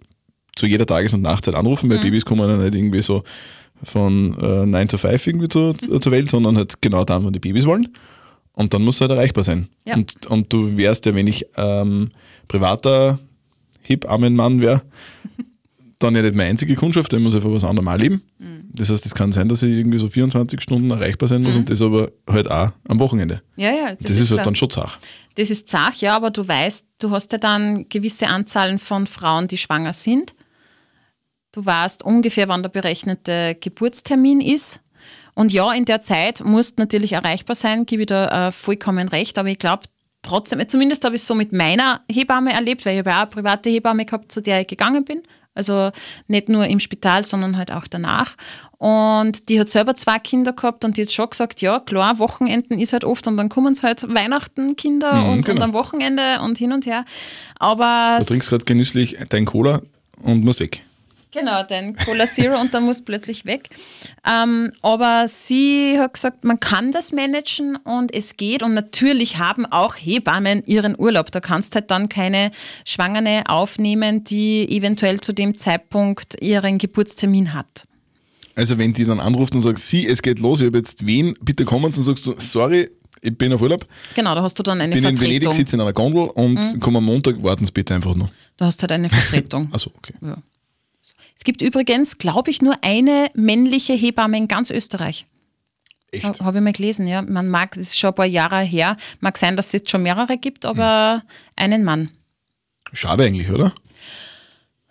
zu 0.57 0.67
jeder 0.67 0.85
Tages- 0.87 1.15
und 1.15 1.23
Nachtzeit 1.23 1.55
anrufen, 1.55 1.87
Mhm. 1.89 1.93
weil 1.95 2.01
Babys 2.01 2.25
kommen 2.27 2.49
ja 2.49 2.57
nicht 2.59 2.75
irgendwie 2.75 3.01
so 3.03 3.23
von 3.83 4.37
äh, 4.39 4.67
9 4.67 4.89
to 4.89 4.99
5 4.99 5.27
irgendwie 5.27 5.49
zu, 5.49 5.73
zur 5.73 6.13
Welt, 6.13 6.29
sondern 6.29 6.57
halt 6.59 6.83
genau 6.83 7.05
dann, 7.05 7.25
wann 7.25 7.33
die 7.33 7.39
Babys 7.39 7.65
wollen. 7.65 7.89
Und 8.53 8.75
dann 8.75 8.83
muss 8.83 9.01
halt 9.01 9.11
erreichbar 9.11 9.45
sein. 9.45 9.69
Ja. 9.87 9.95
Und, 9.95 10.27
und 10.27 10.53
du 10.53 10.77
wärst 10.77 11.07
ja, 11.07 11.15
wenn 11.15 11.27
ich 11.27 11.47
ähm, 11.57 12.11
privater 12.49 13.19
Hebammenmann 13.83 14.61
wäre, 14.61 14.83
dann 16.03 16.15
ja 16.17 16.23
nicht 16.23 16.35
meine 16.35 16.51
einzige 16.51 16.75
Kundschaft, 16.75 17.13
der 17.13 17.21
muss 17.21 17.35
einfach 17.35 17.51
was 17.51 17.65
anderem 17.65 17.89
auch 17.89 17.97
leben. 17.97 18.23
Das 18.73 18.91
heißt, 18.91 19.05
es 19.05 19.15
kann 19.15 19.33
sein, 19.33 19.49
dass 19.49 19.63
ich 19.63 19.71
irgendwie 19.71 19.99
so 19.99 20.09
24 20.09 20.61
Stunden 20.61 20.91
erreichbar 20.91 21.29
sein 21.29 21.43
muss 21.43 21.57
und 21.57 21.69
das 21.69 21.83
aber 21.83 22.11
halt 22.29 22.51
auch 22.51 22.71
am 22.89 22.99
Wochenende. 22.99 23.43
Ja, 23.57 23.73
ja, 23.73 23.95
das, 23.95 23.99
Das, 23.99 24.11
ist, 24.13 24.27
klar. 24.29 24.39
halt 24.39 24.47
dann 24.47 24.55
schon 24.55 24.71
Sache. 24.71 24.99
Das 25.35 25.51
ist 25.51 25.69
Zach, 25.69 25.95
ja, 25.97 26.17
aber 26.17 26.31
du 26.31 26.47
weißt, 26.47 26.87
du 26.99 27.11
hast 27.11 27.33
ja 27.33 27.39
dann 27.39 27.89
gewisse 27.89 28.29
Anzahlen 28.29 28.79
von 28.79 29.07
Frauen, 29.07 29.49
die 29.49 29.59
schwanger 29.59 29.93
sind. 29.93 30.35
Du 31.53 31.65
weißt 31.65 32.05
ungefähr, 32.05 32.49
wann 32.49 32.63
der 32.63 32.71
berechnete 32.71 33.57
Geburtstermin 33.61 34.41
ist. 34.41 34.81
Und 35.35 35.53
ja, 35.53 35.73
in 35.73 35.85
der 35.85 36.01
Zeit 36.01 36.43
musst 36.45 36.79
natürlich 36.79 37.13
erreichbar 37.13 37.57
sein, 37.57 37.87
gebe 37.87 38.03
ich 38.03 38.07
da 38.07 38.49
äh, 38.49 38.53
vollkommen 38.53 39.09
recht, 39.09 39.39
aber 39.39 39.49
ich 39.49 39.59
glaube 39.59 39.85
trotzdem, 40.23 40.67
zumindest 40.69 41.05
habe 41.05 41.15
ich 41.15 41.23
es 41.23 41.27
so 41.27 41.35
mit 41.35 41.53
meiner 41.53 42.03
Hebamme 42.11 42.53
erlebt, 42.53 42.85
weil 42.85 42.95
ich 42.95 42.99
habe 43.01 43.11
ja 43.11 43.17
auch 43.17 43.23
eine 43.23 43.31
private 43.31 43.71
Hebamme 43.71 44.05
gehabt, 44.05 44.33
zu 44.33 44.41
der 44.41 44.61
ich 44.61 44.67
gegangen 44.67 45.05
bin. 45.05 45.23
Also 45.61 45.91
nicht 46.27 46.49
nur 46.49 46.65
im 46.65 46.81
Spital, 46.81 47.27
sondern 47.27 47.59
halt 47.59 47.71
auch 47.71 47.87
danach. 47.87 48.35
Und 48.79 49.51
die 49.51 49.61
hat 49.61 49.69
selber 49.69 49.95
zwei 49.95 50.19
Kinder 50.19 50.55
gehabt 50.55 50.87
und 50.87 50.97
die 50.97 51.03
hat 51.03 51.13
schon 51.13 51.29
gesagt, 51.29 51.61
ja 51.61 51.81
klar, 51.81 52.19
Wochenenden 52.19 52.79
ist 52.79 52.95
halt 52.95 53.05
oft 53.05 53.27
und 53.27 53.37
dann 53.37 53.51
kommen 53.51 53.75
es 53.75 53.83
halt 53.83 54.03
Weihnachten 54.09 54.75
Kinder 54.75 55.27
und, 55.27 55.31
und 55.33 55.45
genau. 55.45 55.65
am 55.65 55.73
Wochenende 55.75 56.41
und 56.41 56.57
hin 56.57 56.73
und 56.73 56.87
her. 56.87 57.05
Aber 57.59 58.17
Du 58.21 58.25
trinkst 58.25 58.49
gerade 58.49 58.65
genüsslich 58.65 59.19
dein 59.29 59.45
Cola 59.45 59.83
und 60.23 60.45
musst 60.45 60.61
weg. 60.61 60.83
Genau, 61.33 61.63
dein 61.63 61.95
Cola 61.97 62.27
Zero 62.27 62.61
und 62.61 62.75
dann 62.75 62.85
muss 62.85 63.03
plötzlich 63.03 63.45
weg. 63.45 63.69
Ähm, 64.29 64.73
aber 64.83 65.27
sie 65.29 65.97
hat 65.99 66.15
gesagt, 66.15 66.45
man 66.45 66.59
kann 66.59 66.91
das 66.91 67.13
managen 67.13 67.77
und 67.77 68.13
es 68.13 68.37
geht 68.37 68.63
und 68.65 68.75
natürlich 68.75 69.39
haben 69.39 69.65
auch 69.67 69.95
Hebammen 69.95 70.65
ihren 70.67 70.99
Urlaub. 70.99 71.31
Da 71.31 71.39
kannst 71.41 71.75
halt 71.77 71.91
dann 71.93 72.09
keine 72.09 72.51
Schwangere 72.85 73.45
aufnehmen, 73.49 74.25
die 74.25 74.69
eventuell 74.71 75.21
zu 75.21 75.33
dem 75.33 75.57
Zeitpunkt 75.57 76.43
ihren 76.43 76.79
Geburtstermin 76.79 77.55
hat. 77.55 77.85
Also 78.57 78.77
wenn 78.79 78.93
die 78.93 79.05
dann 79.05 79.21
anruft 79.21 79.55
und 79.55 79.63
sagt, 79.63 79.79
sie, 79.79 80.07
es 80.07 80.23
geht 80.23 80.41
los, 80.41 80.61
ich 80.61 80.67
habe 80.67 80.79
jetzt 80.79 81.07
wen, 81.07 81.35
bitte 81.41 81.65
kommen, 81.65 81.93
dann 81.93 82.03
sagst 82.03 82.27
du, 82.27 82.35
sorry, 82.39 82.91
ich 83.23 83.37
bin 83.39 83.53
auf 83.53 83.63
Urlaub, 83.63 83.87
Genau, 84.15 84.35
da 84.35 84.43
hast 84.43 84.59
du 84.59 84.63
dann 84.63 84.81
eine 84.81 84.95
bin 84.95 85.05
in 85.05 85.11
Venedig, 85.11 85.43
Vertretung. 85.45 85.53
sitze 85.53 85.77
in 85.77 85.81
einer 85.83 85.93
Gondel 85.93 86.29
und 86.35 86.81
komm 86.81 86.97
am 86.97 87.05
Montag, 87.05 87.41
warten 87.43 87.65
Sie 87.65 87.73
bitte 87.73 87.95
einfach 87.95 88.15
nur. 88.15 88.27
Du 88.57 88.65
hast 88.65 88.83
halt 88.83 88.93
eine 88.93 89.09
Vertretung. 89.11 89.69
Achso, 89.73 89.91
okay. 89.97 90.15
ja. 90.21 90.37
Es 91.41 91.45
gibt 91.45 91.63
übrigens, 91.63 92.19
glaube 92.19 92.51
ich, 92.51 92.61
nur 92.61 92.75
eine 92.83 93.31
männliche 93.35 93.95
Hebamme 93.95 94.37
in 94.37 94.47
ganz 94.47 94.69
Österreich. 94.71 95.25
Echt? 96.13 96.23
Ha- 96.25 96.45
Habe 96.45 96.59
ich 96.59 96.65
mal 96.65 96.75
gelesen, 96.75 97.07
ja. 97.07 97.23
Man 97.23 97.49
mag, 97.49 97.75
es 97.79 97.79
ist 97.79 97.99
schon 97.99 98.09
ein 98.11 98.15
paar 98.15 98.27
Jahre 98.27 98.61
her, 98.61 98.99
mag 99.21 99.39
sein, 99.39 99.57
dass 99.57 99.69
es 99.69 99.73
jetzt 99.73 99.91
schon 99.91 100.03
mehrere 100.03 100.37
gibt, 100.37 100.67
aber 100.67 101.23
einen 101.57 101.83
Mann. 101.83 102.11
Schade 102.93 103.25
eigentlich, 103.25 103.49
oder? 103.49 103.73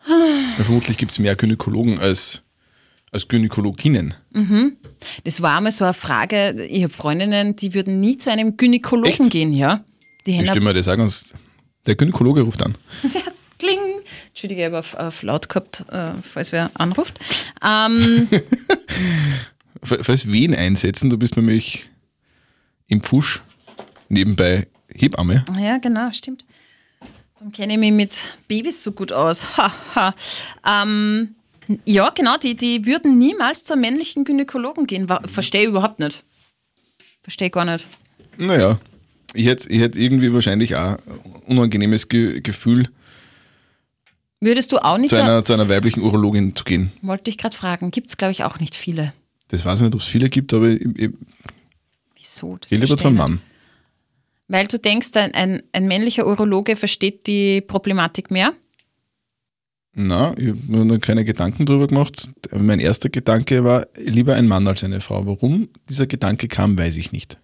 Weil 0.07 0.65
vermutlich 0.65 0.97
gibt 0.97 1.11
es 1.11 1.19
mehr 1.19 1.35
Gynäkologen 1.35 1.99
als, 1.99 2.41
als 3.11 3.27
Gynäkologinnen. 3.27 4.15
Das 5.25 5.43
war 5.43 5.57
einmal 5.57 5.71
so 5.71 5.83
eine 5.85 5.93
Frage, 5.93 6.65
ich 6.65 6.81
habe 6.81 6.91
Freundinnen, 6.91 7.57
die 7.57 7.75
würden 7.75 7.99
nie 7.99 8.17
zu 8.17 8.31
einem 8.31 8.57
Gynäkologen 8.57 9.11
Echt? 9.25 9.29
gehen, 9.29 9.53
ja. 9.53 9.83
Die 10.25 10.43
stimme 10.47 10.69
mir 10.69 10.73
das 10.73 10.85
sagen, 10.85 11.03
und 11.03 11.25
der 11.85 11.93
Gynäkologe 11.93 12.41
ruft 12.41 12.63
an. 12.63 12.75
Entschuldige, 14.39 14.61
ich 14.61 14.65
habe 14.67 14.79
auf, 14.79 14.93
auf 14.93 15.21
laut 15.21 15.49
gehabt, 15.49 15.83
äh, 15.91 16.13
falls 16.21 16.53
wer 16.53 16.71
anruft. 16.75 17.19
Ähm, 17.61 18.29
Falls 19.83 20.31
wen 20.31 20.55
einsetzen, 20.55 21.09
du 21.09 21.17
bist 21.17 21.35
nämlich 21.35 21.89
im 22.87 23.01
Pfusch 23.01 23.41
nebenbei 24.07 24.67
Hebamme. 24.93 25.43
ja, 25.59 25.77
genau, 25.77 26.09
stimmt. 26.13 26.45
Dann 27.39 27.51
kenne 27.51 27.73
ich 27.73 27.79
mich 27.79 27.91
mit 27.91 28.23
Babys 28.47 28.81
so 28.81 28.93
gut 28.93 29.11
aus. 29.11 29.57
Ha, 29.57 29.73
ha. 29.95 30.15
Ähm, 30.65 31.35
ja, 31.85 32.09
genau, 32.11 32.37
die, 32.37 32.55
die 32.55 32.85
würden 32.85 33.17
niemals 33.17 33.63
zur 33.65 33.75
männlichen 33.75 34.23
Gynäkologen 34.23 34.87
gehen. 34.87 35.09
Wa- 35.09 35.21
Verstehe 35.25 35.63
ich 35.63 35.67
überhaupt 35.67 35.99
nicht. 35.99 36.23
Verstehe 37.23 37.49
gar 37.49 37.65
nicht. 37.65 37.85
Naja, 38.37 38.79
ich 39.33 39.45
hätte 39.47 39.69
ich 39.69 39.79
hätt 39.81 39.95
irgendwie 39.97 40.31
wahrscheinlich 40.33 40.75
auch 40.77 40.97
ein 40.97 41.43
unangenehmes 41.45 42.07
Ge 42.09 42.39
Gefühl, 42.41 42.89
Würdest 44.41 44.71
du 44.71 44.77
auch 44.77 44.97
nicht 44.97 45.09
zu 45.09 45.15
so, 45.15 45.21
einer, 45.21 45.43
zu 45.43 45.53
einer 45.53 45.67
weiblichen 45.67 46.01
Urologin 46.01 46.55
zu 46.55 46.63
gehen. 46.63 46.91
wollte 47.01 47.29
ich 47.29 47.37
gerade 47.37 47.55
fragen, 47.55 47.91
gibt 47.91 48.07
es 48.09 48.17
glaube 48.17 48.31
ich 48.31 48.43
auch 48.43 48.59
nicht 48.59 48.75
viele. 48.75 49.13
Das 49.49 49.65
weiß 49.65 49.79
ich 49.79 49.85
nicht, 49.85 49.95
ob 49.95 50.01
es 50.01 50.07
viele 50.07 50.29
gibt, 50.29 50.53
aber 50.53 50.69
ich, 50.69 50.85
ich, 50.95 51.11
Wieso? 52.15 52.57
Das 52.57 52.71
ich 52.71 52.77
lieber 52.77 52.97
zu 52.97 52.97
verstehe 52.97 53.09
einem 53.09 53.17
ich 53.17 53.21
nicht. 53.21 53.29
Mann. 53.29 53.41
Weil 54.47 54.67
du 54.67 54.79
denkst, 54.79 55.11
ein, 55.13 55.33
ein, 55.33 55.63
ein 55.73 55.87
männlicher 55.87 56.25
Urologe 56.25 56.75
versteht 56.75 57.27
die 57.27 57.61
Problematik 57.61 58.31
mehr? 58.31 58.53
Na, 59.93 60.33
ich 60.37 60.49
habe 60.49 60.59
mir 60.67 60.85
noch 60.85 60.99
keine 60.99 61.23
Gedanken 61.25 61.65
drüber 61.65 61.87
gemacht. 61.87 62.29
Mein 62.51 62.79
erster 62.79 63.09
Gedanke 63.09 63.63
war, 63.63 63.87
lieber 63.97 64.35
ein 64.35 64.47
Mann 64.47 64.67
als 64.67 64.83
eine 64.83 65.01
Frau. 65.01 65.25
Warum 65.25 65.69
dieser 65.89 66.07
Gedanke 66.07 66.47
kam, 66.47 66.77
weiß 66.77 66.95
ich 66.97 67.11
nicht. 67.11 67.37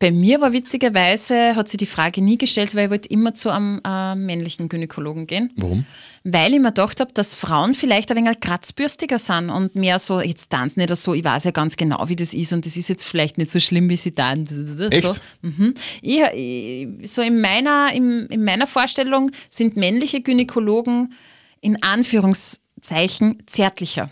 Bei 0.00 0.10
mir 0.10 0.40
war 0.40 0.54
witzigerweise, 0.54 1.54
hat 1.54 1.68
sie 1.68 1.76
die 1.76 1.84
Frage 1.84 2.22
nie 2.22 2.38
gestellt, 2.38 2.74
weil 2.74 2.86
ich 2.86 2.90
wollte 2.90 3.10
immer 3.10 3.34
zu 3.34 3.50
einem 3.50 3.82
äh, 3.84 4.14
männlichen 4.14 4.70
Gynäkologen 4.70 5.26
gehen. 5.26 5.52
Warum? 5.56 5.84
Weil 6.24 6.54
ich 6.54 6.58
mir 6.58 6.68
gedacht 6.68 7.00
habe, 7.00 7.12
dass 7.12 7.34
Frauen 7.34 7.74
vielleicht 7.74 8.10
ein 8.10 8.16
wenig 8.16 8.40
kratzbürstiger 8.40 9.18
sind 9.18 9.50
und 9.50 9.74
mehr 9.74 9.98
so, 9.98 10.22
jetzt 10.22 10.48
tanzen 10.48 10.80
nicht 10.80 10.96
so, 10.96 11.12
ich 11.12 11.22
weiß 11.22 11.44
ja 11.44 11.50
ganz 11.50 11.76
genau, 11.76 12.08
wie 12.08 12.16
das 12.16 12.32
ist 12.32 12.54
und 12.54 12.64
das 12.64 12.78
ist 12.78 12.88
jetzt 12.88 13.04
vielleicht 13.04 13.36
nicht 13.36 13.50
so 13.50 13.60
schlimm, 13.60 13.90
wie 13.90 13.98
sie 13.98 14.12
tanzen. 14.12 14.74
So. 14.74 14.84
Echt? 14.84 15.20
Mhm. 15.42 15.74
Ich, 16.00 16.22
ich, 16.32 17.10
so 17.10 17.20
in 17.20 17.38
meiner, 17.42 17.92
in, 17.92 18.24
in 18.28 18.42
meiner 18.42 18.66
Vorstellung 18.66 19.30
sind 19.50 19.76
männliche 19.76 20.22
Gynäkologen 20.22 21.12
in 21.60 21.82
Anführungszeichen 21.82 23.42
zärtlicher. 23.44 24.08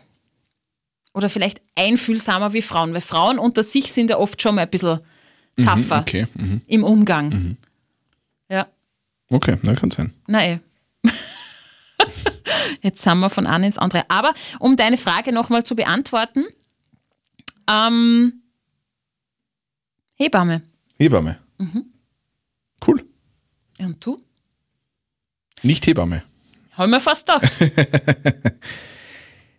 Oder 1.14 1.30
vielleicht 1.30 1.62
einfühlsamer 1.76 2.52
wie 2.52 2.60
Frauen, 2.60 2.92
weil 2.92 3.00
Frauen 3.00 3.38
unter 3.38 3.62
sich 3.62 3.90
sind 3.90 4.10
ja 4.10 4.18
oft 4.18 4.42
schon 4.42 4.56
mal 4.56 4.62
ein 4.62 4.70
bisschen 4.70 5.00
tougher 5.62 6.00
Okay, 6.00 6.26
mhm. 6.34 6.62
im 6.66 6.84
Umgang. 6.84 7.56
Ja, 8.48 8.66
okay, 9.30 9.56
na 9.62 9.74
kann 9.74 9.90
sein. 9.90 10.12
na 10.26 10.44
eh. 10.44 10.60
Jetzt 12.82 13.02
sind 13.02 13.18
wir 13.18 13.30
von 13.30 13.46
einem 13.46 13.64
ins 13.64 13.78
andere. 13.78 14.08
Aber 14.08 14.34
um 14.58 14.76
deine 14.76 14.96
Frage 14.96 15.32
nochmal 15.32 15.64
zu 15.64 15.74
beantworten, 15.74 16.44
ähm, 17.68 18.42
Hebamme. 20.14 20.62
Hebamme. 20.98 21.38
Cool. 22.86 23.04
Und 23.80 24.04
du? 24.04 24.18
Nicht 25.62 25.86
Hebamme. 25.86 26.22
Haben 26.72 26.92
wir 26.92 27.00
fast 27.00 27.26
gedacht. 27.26 27.58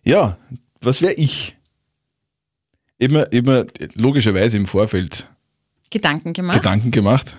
Ja, 0.03 0.38
was 0.81 1.01
wäre 1.01 1.13
ich? 1.13 1.55
Immer, 2.97 3.31
immer 3.31 3.65
logischerweise 3.93 4.57
im 4.57 4.65
Vorfeld 4.65 5.29
Gedanken 5.89 6.34
gemacht. 6.34 6.58
Gedanken 6.62 6.91
gemacht. 6.91 7.38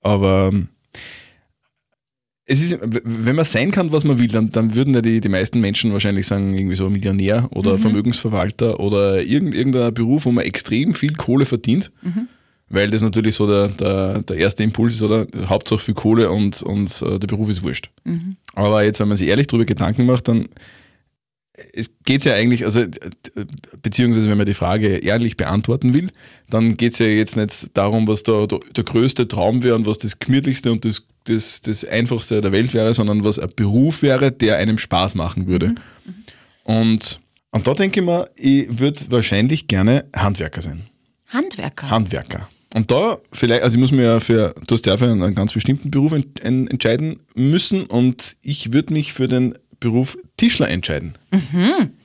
Aber 0.00 0.50
ähm, 0.52 0.68
es 2.46 2.62
ist, 2.62 2.78
wenn 2.82 3.36
man 3.36 3.44
sein 3.44 3.70
kann, 3.70 3.92
was 3.92 4.04
man 4.04 4.18
will, 4.18 4.28
dann, 4.28 4.50
dann 4.50 4.74
würden 4.74 4.94
ja 4.94 5.02
die, 5.02 5.20
die 5.20 5.28
meisten 5.28 5.60
Menschen 5.60 5.92
wahrscheinlich 5.92 6.26
sagen, 6.26 6.54
irgendwie 6.54 6.76
so 6.76 6.90
Millionär 6.90 7.48
oder 7.52 7.78
Vermögensverwalter 7.78 8.80
oder 8.80 9.22
irgend, 9.22 9.54
irgendein 9.54 9.94
Beruf, 9.94 10.24
wo 10.24 10.32
man 10.32 10.44
extrem 10.44 10.94
viel 10.94 11.14
Kohle 11.14 11.44
verdient. 11.44 11.92
Weil 12.72 12.90
das 12.90 13.02
natürlich 13.02 13.34
so 13.34 13.46
der, 13.48 13.68
der, 13.68 14.22
der 14.22 14.36
erste 14.36 14.62
Impuls 14.62 14.94
ist, 14.94 15.02
oder? 15.02 15.26
Hauptsache 15.46 15.80
viel 15.80 15.94
Kohle 15.94 16.30
und, 16.30 16.62
und 16.62 17.02
äh, 17.02 17.18
der 17.18 17.26
Beruf 17.26 17.48
ist 17.48 17.62
wurscht. 17.62 17.90
Aber 18.54 18.84
jetzt, 18.84 19.00
wenn 19.00 19.08
man 19.08 19.16
sich 19.16 19.28
ehrlich 19.28 19.48
darüber 19.48 19.64
Gedanken 19.64 20.06
macht, 20.06 20.28
dann 20.28 20.48
es 21.72 21.90
geht 22.04 22.24
ja 22.24 22.34
eigentlich, 22.34 22.64
also 22.64 22.84
beziehungsweise 23.82 24.30
wenn 24.30 24.36
man 24.38 24.46
die 24.46 24.54
Frage 24.54 24.96
ehrlich 24.98 25.36
beantworten 25.36 25.94
will, 25.94 26.10
dann 26.48 26.76
geht 26.76 26.92
es 26.94 26.98
ja 26.98 27.06
jetzt 27.06 27.36
nicht 27.36 27.76
darum, 27.76 28.08
was 28.08 28.22
da 28.22 28.46
der, 28.46 28.60
der 28.76 28.84
größte 28.84 29.28
Traum 29.28 29.62
wäre 29.62 29.74
und 29.76 29.86
was 29.86 29.98
das 29.98 30.18
gemütlichste 30.18 30.72
und 30.72 30.84
das, 30.84 31.06
das, 31.24 31.60
das 31.60 31.84
einfachste 31.84 32.40
der 32.40 32.52
Welt 32.52 32.74
wäre, 32.74 32.94
sondern 32.94 33.24
was 33.24 33.38
ein 33.38 33.50
Beruf 33.54 34.02
wäre, 34.02 34.32
der 34.32 34.56
einem 34.56 34.78
Spaß 34.78 35.14
machen 35.14 35.46
würde. 35.46 35.74
Und, 36.64 37.20
und 37.50 37.66
da 37.66 37.74
denke 37.74 38.00
ich 38.00 38.06
mir, 38.06 38.28
ich 38.36 38.78
würde 38.78 39.02
wahrscheinlich 39.10 39.66
gerne 39.68 40.04
Handwerker 40.14 40.62
sein. 40.62 40.82
Handwerker. 41.28 41.90
Handwerker. 41.90 42.48
Und 42.74 42.90
da 42.92 43.18
vielleicht, 43.32 43.64
also 43.64 43.76
ich 43.76 43.80
muss 43.80 43.90
mir 43.90 44.04
ja 44.04 44.20
für, 44.20 44.54
du 44.66 44.74
hast 44.74 44.86
ja 44.86 44.96
für 44.96 45.10
einen 45.10 45.34
ganz 45.34 45.52
bestimmten 45.52 45.90
Beruf 45.90 46.12
ent, 46.12 46.44
en- 46.44 46.68
entscheiden 46.68 47.18
müssen 47.34 47.82
und 47.84 48.36
ich 48.42 48.72
würde 48.72 48.92
mich 48.92 49.12
für 49.12 49.26
den 49.26 49.54
Beruf 49.80 50.16
Tischler 50.36 50.68
entscheiden. 50.68 51.14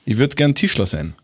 Ich 0.04 0.16
würde 0.16 0.34
gern 0.34 0.54
Tischler 0.54 0.86
sein. 0.86 1.14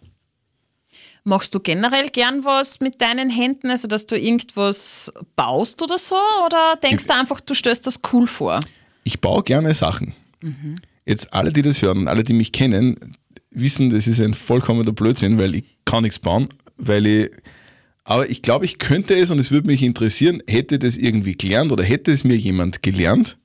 Machst 1.25 1.55
du 1.55 1.61
generell 1.61 2.09
gern 2.11 2.45
was 2.45 2.81
mit 2.81 3.01
deinen 3.01 3.31
Händen, 3.31 3.71
also 3.71 3.87
dass 3.87 4.07
du 4.07 4.19
irgendwas 4.19 5.13
baust 5.37 5.81
oder 5.83 5.97
so? 5.97 6.17
Oder 6.45 6.77
denkst 6.83 7.07
du 7.07 7.15
einfach, 7.15 7.41
du 7.41 7.55
stellst 7.55 7.87
das 7.87 8.01
cool 8.13 8.27
vor? 8.27 8.61
Ich 9.05 9.21
baue 9.21 9.43
gerne 9.43 9.73
Sachen. 9.75 10.15
Jetzt 11.07 11.33
alle, 11.33 11.53
die 11.53 11.63
das 11.63 11.81
hören 11.81 12.09
alle, 12.09 12.25
die 12.25 12.33
mich 12.33 12.53
kennen, 12.53 13.17
wissen, 13.51 13.91
das 13.91 14.07
ist 14.07 14.21
ein 14.21 14.35
vollkommener 14.35 14.93
Blödsinn, 14.93 15.39
weil 15.39 15.55
ich 15.55 15.65
kann 15.85 16.03
nichts 16.03 16.19
bauen, 16.19 16.49
weil 16.77 17.07
ich 17.07 17.31
aber 18.05 18.29
ich 18.29 18.43
glaube, 18.43 18.65
ich 18.65 18.79
könnte 18.79 19.15
es 19.15 19.31
und 19.31 19.39
es 19.39 19.53
würde 19.53 19.69
mich 19.69 19.83
interessieren, 19.83 20.43
hätte 20.49 20.79
das 20.79 20.97
irgendwie 20.97 21.37
gelernt 21.37 21.71
oder 21.71 21.85
hätte 21.85 22.11
es 22.11 22.25
mir 22.25 22.37
jemand 22.37 22.83
gelernt 22.83 23.39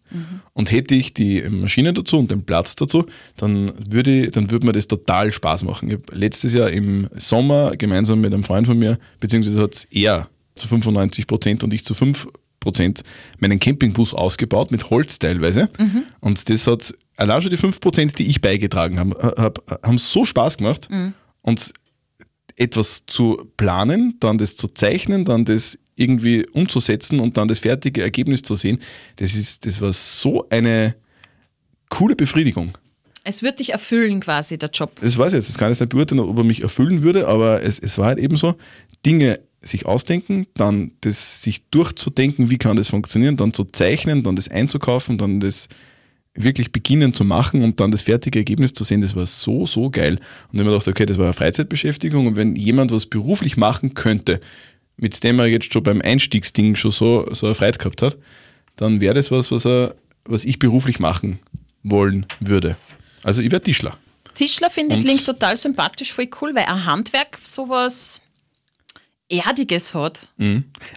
und 0.54 0.72
hätte 0.72 0.96
ich 0.96 1.14
die 1.14 1.42
Maschine 1.50 1.94
dazu 1.94 2.20
und 2.20 2.32
den 2.32 2.44
Platz 2.44 2.76
dazu, 2.76 3.06
dann 3.36 3.72
würde, 3.92 4.32
dann 4.32 4.52
würde 4.52 4.66
mir 4.66 4.74
das 4.74 4.88
total 4.88 5.32
Spaß 5.32 5.64
machen. 5.64 5.90
Ich 5.90 5.96
habe 5.96 6.16
letztes 6.16 6.54
Jahr 6.54 6.70
im 6.70 7.10
Sommer 7.16 7.76
gemeinsam 7.78 8.22
mit 8.22 8.34
einem 8.34 8.44
Freund 8.44 8.68
von 8.68 8.78
mir, 8.78 8.98
beziehungsweise 9.20 9.62
hat 9.62 9.88
er 9.92 10.30
zu 10.56 10.68
95 10.68 11.28
Prozent 11.28 11.64
und 11.64 11.74
ich 11.74 11.86
zu 11.86 11.94
5 11.94 12.28
Prozent 12.60 13.04
meinen 13.40 13.60
Campingbus 13.60 14.14
ausgebaut, 14.14 14.72
mit 14.72 14.90
Holz 14.90 15.20
teilweise. 15.20 15.70
Und 16.20 16.50
das 16.50 16.68
hat 16.68 16.94
allein 17.16 17.42
schon 17.42 17.52
die 17.52 17.58
5 17.58 17.80
Prozent, 17.80 18.18
die 18.20 18.28
ich 18.28 18.42
beigetragen 18.42 19.00
habe, 19.00 19.36
hab, 19.38 19.82
haben 19.84 19.98
so 19.98 20.26
Spaß 20.26 20.58
gemacht. 20.58 20.90
Und 21.42 21.74
etwas 22.56 23.06
zu 23.06 23.52
planen, 23.56 24.16
dann 24.20 24.38
das 24.40 24.56
zu 24.56 24.68
zeichnen, 24.68 25.24
dann 25.26 25.46
das 25.46 25.78
irgendwie 25.98 26.46
umzusetzen 26.54 27.20
und 27.20 27.38
dann 27.38 27.48
das 27.48 27.60
fertige 27.60 28.02
Ergebnis 28.02 28.42
zu 28.42 28.56
sehen, 28.56 28.80
das, 29.18 29.36
ist, 29.36 29.66
das 29.66 29.82
war 29.82 29.94
so 29.94 30.48
eine 30.50 30.96
coole 31.90 32.16
Befriedigung. 32.16 32.72
Es 33.24 33.44
wird 33.44 33.60
dich 33.60 33.72
erfüllen 33.74 34.22
quasi, 34.22 34.58
der 34.58 34.70
Job. 34.70 35.00
Das 35.02 35.18
weiß 35.18 35.34
ich 35.34 35.38
jetzt, 35.38 35.50
das 35.50 35.58
kann 35.58 35.70
ich 35.70 35.78
jetzt 35.78 35.82
nicht 35.82 35.90
beurteilen, 35.90 36.22
ob 36.22 36.38
er 36.38 36.44
mich 36.44 36.64
erfüllen 36.64 37.02
würde, 37.02 37.28
aber 37.28 37.62
es, 37.62 37.78
es 37.80 37.98
war 37.98 38.08
halt 38.08 38.20
eben 38.20 38.38
so, 38.38 38.56
Dinge 39.06 39.40
sich 39.60 39.86
ausdenken, 39.86 40.48
dann 40.54 40.92
das 41.02 41.42
sich 41.42 41.68
durchzudenken, 41.70 42.50
wie 42.50 42.58
kann 42.58 42.78
das 42.78 42.88
funktionieren, 42.88 43.38
dann 43.38 43.54
zu 43.54 43.66
zeichnen, 43.66 44.24
dann 44.24 44.36
das 44.36 44.50
einzukaufen, 44.50 45.18
dann 45.18 45.40
das 45.40 45.68
wirklich 46.36 46.72
beginnen 46.72 47.14
zu 47.14 47.26
machen 47.26 47.64
und 47.64 47.80
dann 47.80 47.92
das 47.92 48.04
fertige 48.04 48.40
Ergebnis 48.40 48.74
zu 48.74 48.84
sehen, 48.84 49.02
das 49.02 49.16
war 49.16 49.26
so, 49.26 49.66
so 49.66 49.90
geil. 49.90 50.20
Und 50.52 50.60
ich 50.60 50.66
mir 50.66 50.72
dachte, 50.72 50.92
okay, 50.92 51.06
das 51.06 51.18
war 51.18 51.26
eine 51.26 51.34
Freizeitbeschäftigung 51.34 52.28
und 52.28 52.36
wenn 52.36 52.56
jemand 52.56 52.92
was 52.92 53.08
beruflich 53.08 53.58
machen 53.58 53.96
könnte, 53.96 54.40
mit 54.98 55.24
dem 55.24 55.40
er 55.40 55.46
jetzt 55.46 55.72
schon 55.72 55.84
beim 55.84 56.02
Einstiegsding 56.02 56.76
schon 56.76 56.92
so, 56.92 57.28
so 57.34 57.48
eine 57.48 57.56
Freude 57.56 57.78
gehabt 57.78 58.02
hat, 58.02 58.18
dann 58.76 59.00
wäre 59.00 59.14
das 59.14 59.32
was, 59.32 59.52
was, 59.52 59.66
er, 59.66 59.96
was 60.26 60.44
ich 60.46 60.60
beruflich 60.60 61.00
machen 61.00 61.40
wollen 61.84 62.26
würde. 62.40 62.78
Also 63.24 63.42
ich 63.42 63.52
wäre 63.52 63.62
Tischler. 63.62 63.98
Tischler 64.34 64.70
finde 64.70 64.96
ich 64.96 65.04
klingt 65.04 65.26
total 65.26 65.58
sympathisch, 65.58 66.14
voll 66.14 66.30
cool, 66.42 66.54
weil 66.54 66.66
ein 66.66 66.86
Handwerk 66.86 67.38
sowas 67.42 68.22
Erdiges 69.30 69.94
hat. 69.94 70.28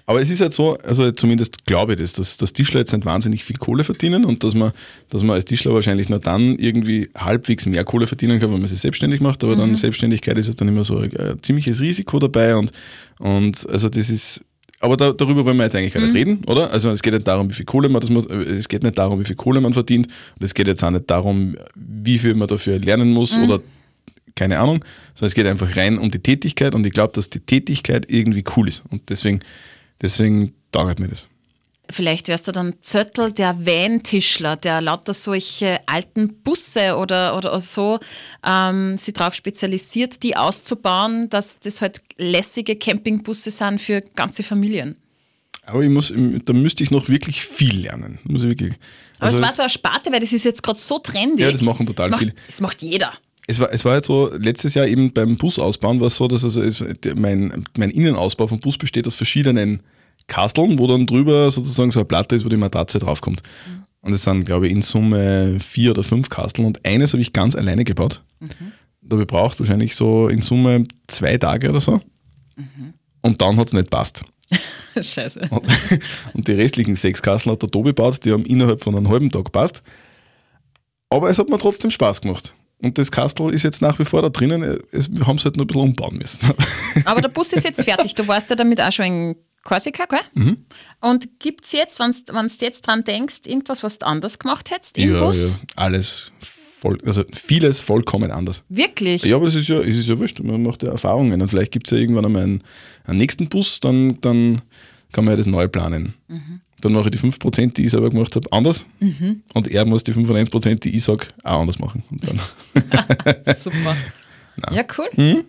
Aber 0.07 0.21
es 0.21 0.31
ist 0.31 0.41
halt 0.41 0.53
so, 0.53 0.77
also 0.79 1.11
zumindest 1.11 1.65
glaube 1.65 1.95
ich 1.95 1.99
das, 1.99 2.13
dass, 2.13 2.37
dass 2.37 2.53
Tischler 2.53 2.81
jetzt 2.81 2.93
nicht 2.93 3.05
wahnsinnig 3.05 3.45
viel 3.45 3.57
Kohle 3.57 3.83
verdienen 3.83 4.25
und 4.25 4.45
dass 4.45 4.55
man, 4.55 4.73
dass 5.09 5.23
man 5.23 5.35
als 5.35 5.47
Tischler 5.47 5.75
wahrscheinlich 5.75 6.09
nur 6.09 6.21
dann 6.21 6.57
irgendwie 6.57 7.11
halbwegs 7.17 7.67
mehr 7.67 7.85
Kohle 7.85 8.07
verdienen 8.07 8.39
kann, 8.39 8.53
wenn 8.53 8.61
man 8.61 8.69
sich 8.69 8.79
selbstständig 8.81 9.21
macht. 9.21 9.43
Aber 9.43 9.57
dann 9.57 9.75
Selbstständigkeit 9.75 10.39
ist 10.39 10.47
halt 10.47 10.61
dann 10.61 10.69
immer 10.69 10.85
so 10.85 10.99
ein, 10.99 11.17
ein 11.17 11.43
ziemliches 11.43 11.81
Risiko 11.81 12.21
dabei 12.21 12.57
und, 12.57 12.71
und 13.19 13.69
also 13.69 13.89
das 13.89 14.11
ist. 14.11 14.45
Aber 14.83 14.97
da, 14.97 15.13
darüber 15.13 15.45
wollen 15.45 15.59
wir 15.59 15.65
jetzt 15.65 15.77
eigentlich 15.77 15.93
gar 15.93 16.01
nicht 16.01 16.15
reden, 16.15 16.43
oder? 16.47 16.71
Also 16.71 16.91
es 16.91 17.03
geht 17.03 17.13
nicht 17.13 17.29
darum, 17.29 17.51
wie 17.51 17.55
viel 17.55 17.67
Kohle 17.67 17.91
man 17.91 18.01
das 18.01 18.09
muss, 18.09 18.25
es 18.27 18.67
geht 18.67 18.83
nicht 18.83 18.97
darum, 18.97 19.21
wie 19.21 19.25
viel 19.25 19.37
Kohle 19.37 19.61
man 19.61 19.75
verdient 19.75 20.07
und 20.07 20.45
es 20.45 20.55
geht 20.55 20.69
jetzt 20.69 20.83
auch 20.83 20.91
nicht 20.91 21.11
darum, 21.11 21.55
wie 21.75 22.17
viel 22.17 22.35
man 22.35 22.49
dafür 22.49 22.79
lernen 22.79 23.11
muss 23.11 23.37
oder 23.37 23.61
keine 24.41 24.59
Ahnung, 24.59 24.83
sondern 25.15 25.29
es 25.29 25.35
geht 25.35 25.47
einfach 25.47 25.77
rein 25.77 25.99
um 25.99 26.11
die 26.11 26.19
Tätigkeit 26.19 26.75
und 26.75 26.87
ich 26.87 26.95
glaube, 26.95 27.13
dass 27.13 27.29
die 27.29 27.41
Tätigkeit 27.41 28.11
irgendwie 28.11 28.43
cool 28.57 28.69
ist 28.69 28.83
und 28.89 29.11
deswegen, 29.11 29.41
deswegen 30.01 30.55
taugt 30.73 30.99
mir 30.99 31.09
das. 31.09 31.27
Vielleicht 31.91 32.29
wärst 32.29 32.49
du 32.49 32.53
dann 32.53 32.75
Zöttl, 32.81 33.33
der 33.33 33.67
Van-Tischler, 33.67 34.57
der 34.57 34.81
lauter 34.81 35.13
solche 35.13 35.81
alten 35.87 36.41
Busse 36.43 36.97
oder, 36.97 37.37
oder 37.37 37.61
so 37.61 37.99
ähm, 38.47 38.97
sich 38.97 39.13
darauf 39.13 39.35
spezialisiert, 39.35 40.23
die 40.23 40.37
auszubauen, 40.37 41.29
dass 41.29 41.61
das 41.61 41.83
halt 41.83 42.01
lässige 42.17 42.77
Campingbusse 42.77 43.51
sind 43.51 43.79
für 43.79 44.03
ganze 44.17 44.43
Familien. 44.43 44.97
Aber 45.67 45.83
ich 45.83 45.91
muss, 45.91 46.15
da 46.45 46.53
müsste 46.55 46.83
ich 46.83 46.91
noch 46.91 47.09
wirklich 47.09 47.45
viel 47.45 47.83
lernen. 47.83 48.19
Muss 48.25 48.43
ich 48.43 48.49
wirklich. 48.49 48.73
Aber 49.19 49.27
Also, 49.27 49.39
es 49.39 49.47
war 49.47 49.53
so 49.53 49.63
eine 49.63 49.71
Sparte, 49.71 50.11
weil 50.11 50.21
das 50.21 50.33
ist 50.33 50.45
jetzt 50.45 50.63
gerade 50.63 50.79
so 50.79 50.99
trendig. 50.99 51.41
Ja, 51.41 51.53
das 51.53 51.61
machen 51.61 51.87
total 51.87 52.07
das 52.07 52.11
macht, 52.11 52.21
viele. 52.23 52.35
Das 52.47 52.61
macht 52.61 52.83
jeder. 52.83 53.13
Es 53.47 53.59
war, 53.59 53.73
es 53.73 53.85
war 53.85 53.97
jetzt 53.97 54.07
so, 54.07 54.31
letztes 54.35 54.75
Jahr 54.75 54.87
eben 54.87 55.13
beim 55.13 55.37
Busausbauen 55.37 56.01
war 56.01 56.09
es 56.09 56.17
so, 56.17 56.29
dass 56.29 56.45
also 56.45 56.63
es, 56.63 56.85
mein, 57.17 57.65
mein 57.77 57.91
Innenausbau 57.91 58.47
vom 58.47 58.61
Bus 58.61 58.79
besteht 58.79 59.07
aus 59.07 59.15
verschiedenen 59.15 59.83
Kasteln, 60.27 60.79
wo 60.79 60.87
dann 60.87 61.07
drüber 61.07 61.51
sozusagen 61.51 61.91
so 61.91 62.01
eine 62.01 62.07
Platte 62.07 62.37
ist, 62.37 62.45
wo 62.45 62.49
die 62.49 62.57
Matratze 62.57 62.99
draufkommt. 62.99 63.43
Und 64.03 64.13
es 64.13 64.23
sind, 64.23 64.45
glaube 64.45 64.67
ich, 64.67 64.73
in 64.73 64.83
Summe 64.83 65.59
vier 65.61 65.91
oder 65.91 66.03
fünf 66.03 66.29
Kasteln 66.29 66.67
und 66.67 66.85
eines 66.87 67.13
habe 67.13 67.21
ich 67.21 67.33
ganz 67.33 67.55
alleine 67.55 67.85
gebaut. 67.85 68.23
Da 69.03 69.15
habe 69.15 69.23
ich 69.23 69.29
braucht 69.29 69.59
wahrscheinlich 69.59 69.97
so 69.97 70.29
in 70.29 70.43
Summe 70.43 70.87
zwei 71.07 71.37
Tage 71.37 71.71
oder 71.71 71.81
so. 71.81 72.01
Und 73.23 73.41
dann 73.41 73.57
hat 73.57 73.69
es 73.69 73.73
nicht 73.73 73.91
passt. 73.91 74.23
Scheiße. 75.01 75.49
Und, 75.51 75.67
und 76.35 76.49
die 76.49 76.53
restlichen 76.53 76.97
sechs 76.97 77.23
Kasteln 77.23 77.53
hat 77.53 77.63
der 77.63 77.71
Tobi 77.71 77.91
gebaut, 77.91 78.25
die 78.25 78.33
haben 78.33 78.45
innerhalb 78.45 78.83
von 78.83 78.97
einem 78.97 79.09
halben 79.09 79.31
Tag 79.31 79.53
passt. 79.53 79.83
Aber 81.11 81.29
es 81.29 81.39
hat 81.39 81.49
mir 81.49 81.59
trotzdem 81.59 81.91
Spaß 81.91 82.21
gemacht. 82.21 82.55
Und 82.83 82.97
das 82.99 83.11
Kastel 83.11 83.53
ist 83.53 83.63
jetzt 83.63 83.83
nach 83.83 83.99
wie 83.99 84.05
vor 84.05 84.23
da 84.23 84.31
drinnen. 84.31 84.79
Es, 84.91 85.13
wir 85.13 85.27
haben 85.27 85.37
es 85.37 85.45
halt 85.45 85.57
nur 85.57 85.65
ein 85.65 85.69
bisschen 85.69 85.83
umbauen 85.83 86.17
müssen. 86.17 86.41
Aber 87.05 87.21
der 87.21 87.29
Bus 87.29 87.53
ist 87.53 87.65
jetzt 87.65 87.85
fertig. 87.85 88.15
Du 88.15 88.27
warst 88.27 88.49
ja 88.51 88.57
damit 88.57 88.81
auch 88.81 88.91
schon 88.93 89.07
in 89.07 89.37
Korsika, 89.65 90.07
gell? 90.07 90.21
Mhm. 90.35 90.65
Und 91.01 91.39
gibt 91.39 91.67
es 91.67 91.73
jetzt, 91.73 92.01
wenn 92.01 92.11
du 92.11 92.65
jetzt 92.65 92.87
dran 92.87 93.05
denkst, 93.05 93.41
irgendwas, 93.47 93.83
was 93.83 93.99
du 93.99 94.07
anders 94.07 94.39
gemacht 94.39 94.71
hättest 94.71 94.97
im 94.97 95.13
ja, 95.13 95.21
Bus? 95.21 95.51
ja, 95.51 95.57
alles 95.77 96.33
voll, 96.81 96.99
also 97.05 97.25
vieles 97.33 97.81
vollkommen 97.81 98.31
anders. 98.31 98.65
Wirklich? 98.69 99.25
Ja, 99.25 99.37
aber 99.37 99.49
es 99.49 99.55
ist 99.55 99.69
ja, 99.69 99.81
es 99.81 99.99
ist 99.99 100.09
ja 100.09 100.19
wurscht. 100.19 100.41
Man 100.41 100.63
macht 100.63 100.83
ja 100.83 100.91
Erfahrungen. 100.91 101.41
Und 101.41 101.49
vielleicht 101.49 101.73
gibt 101.73 101.87
es 101.87 101.91
ja 101.91 101.99
irgendwann 101.99 102.25
einmal 102.25 102.43
einen, 102.43 102.63
einen 103.05 103.19
nächsten 103.19 103.49
Bus, 103.49 103.81
dann, 103.81 104.21
dann 104.23 104.63
kann 105.13 105.25
man 105.25 105.33
ja 105.33 105.37
das 105.37 105.47
neu 105.47 105.69
planen. 105.69 106.15
Dann 106.81 106.93
mache 106.93 107.11
ich 107.11 107.21
die 107.21 107.27
5%, 107.27 107.75
die 107.75 107.85
ich 107.85 107.91
selber 107.91 108.11
gemacht 108.11 108.35
habe, 108.37 108.51
anders. 108.53 108.87
Und 109.55 109.69
er 109.69 109.85
muss 109.85 110.03
die 110.05 110.13
95%, 110.13 110.81
die 110.81 110.97
ich 110.97 111.05
sage, 111.05 111.27
auch 111.45 111.61
anders 111.61 111.79
machen. 111.79 112.03
Und 112.11 112.27
dann, 112.27 112.41
Super. 113.55 113.97
Ja, 114.73 114.85
cool. 114.99 115.09
Hm? 115.15 115.45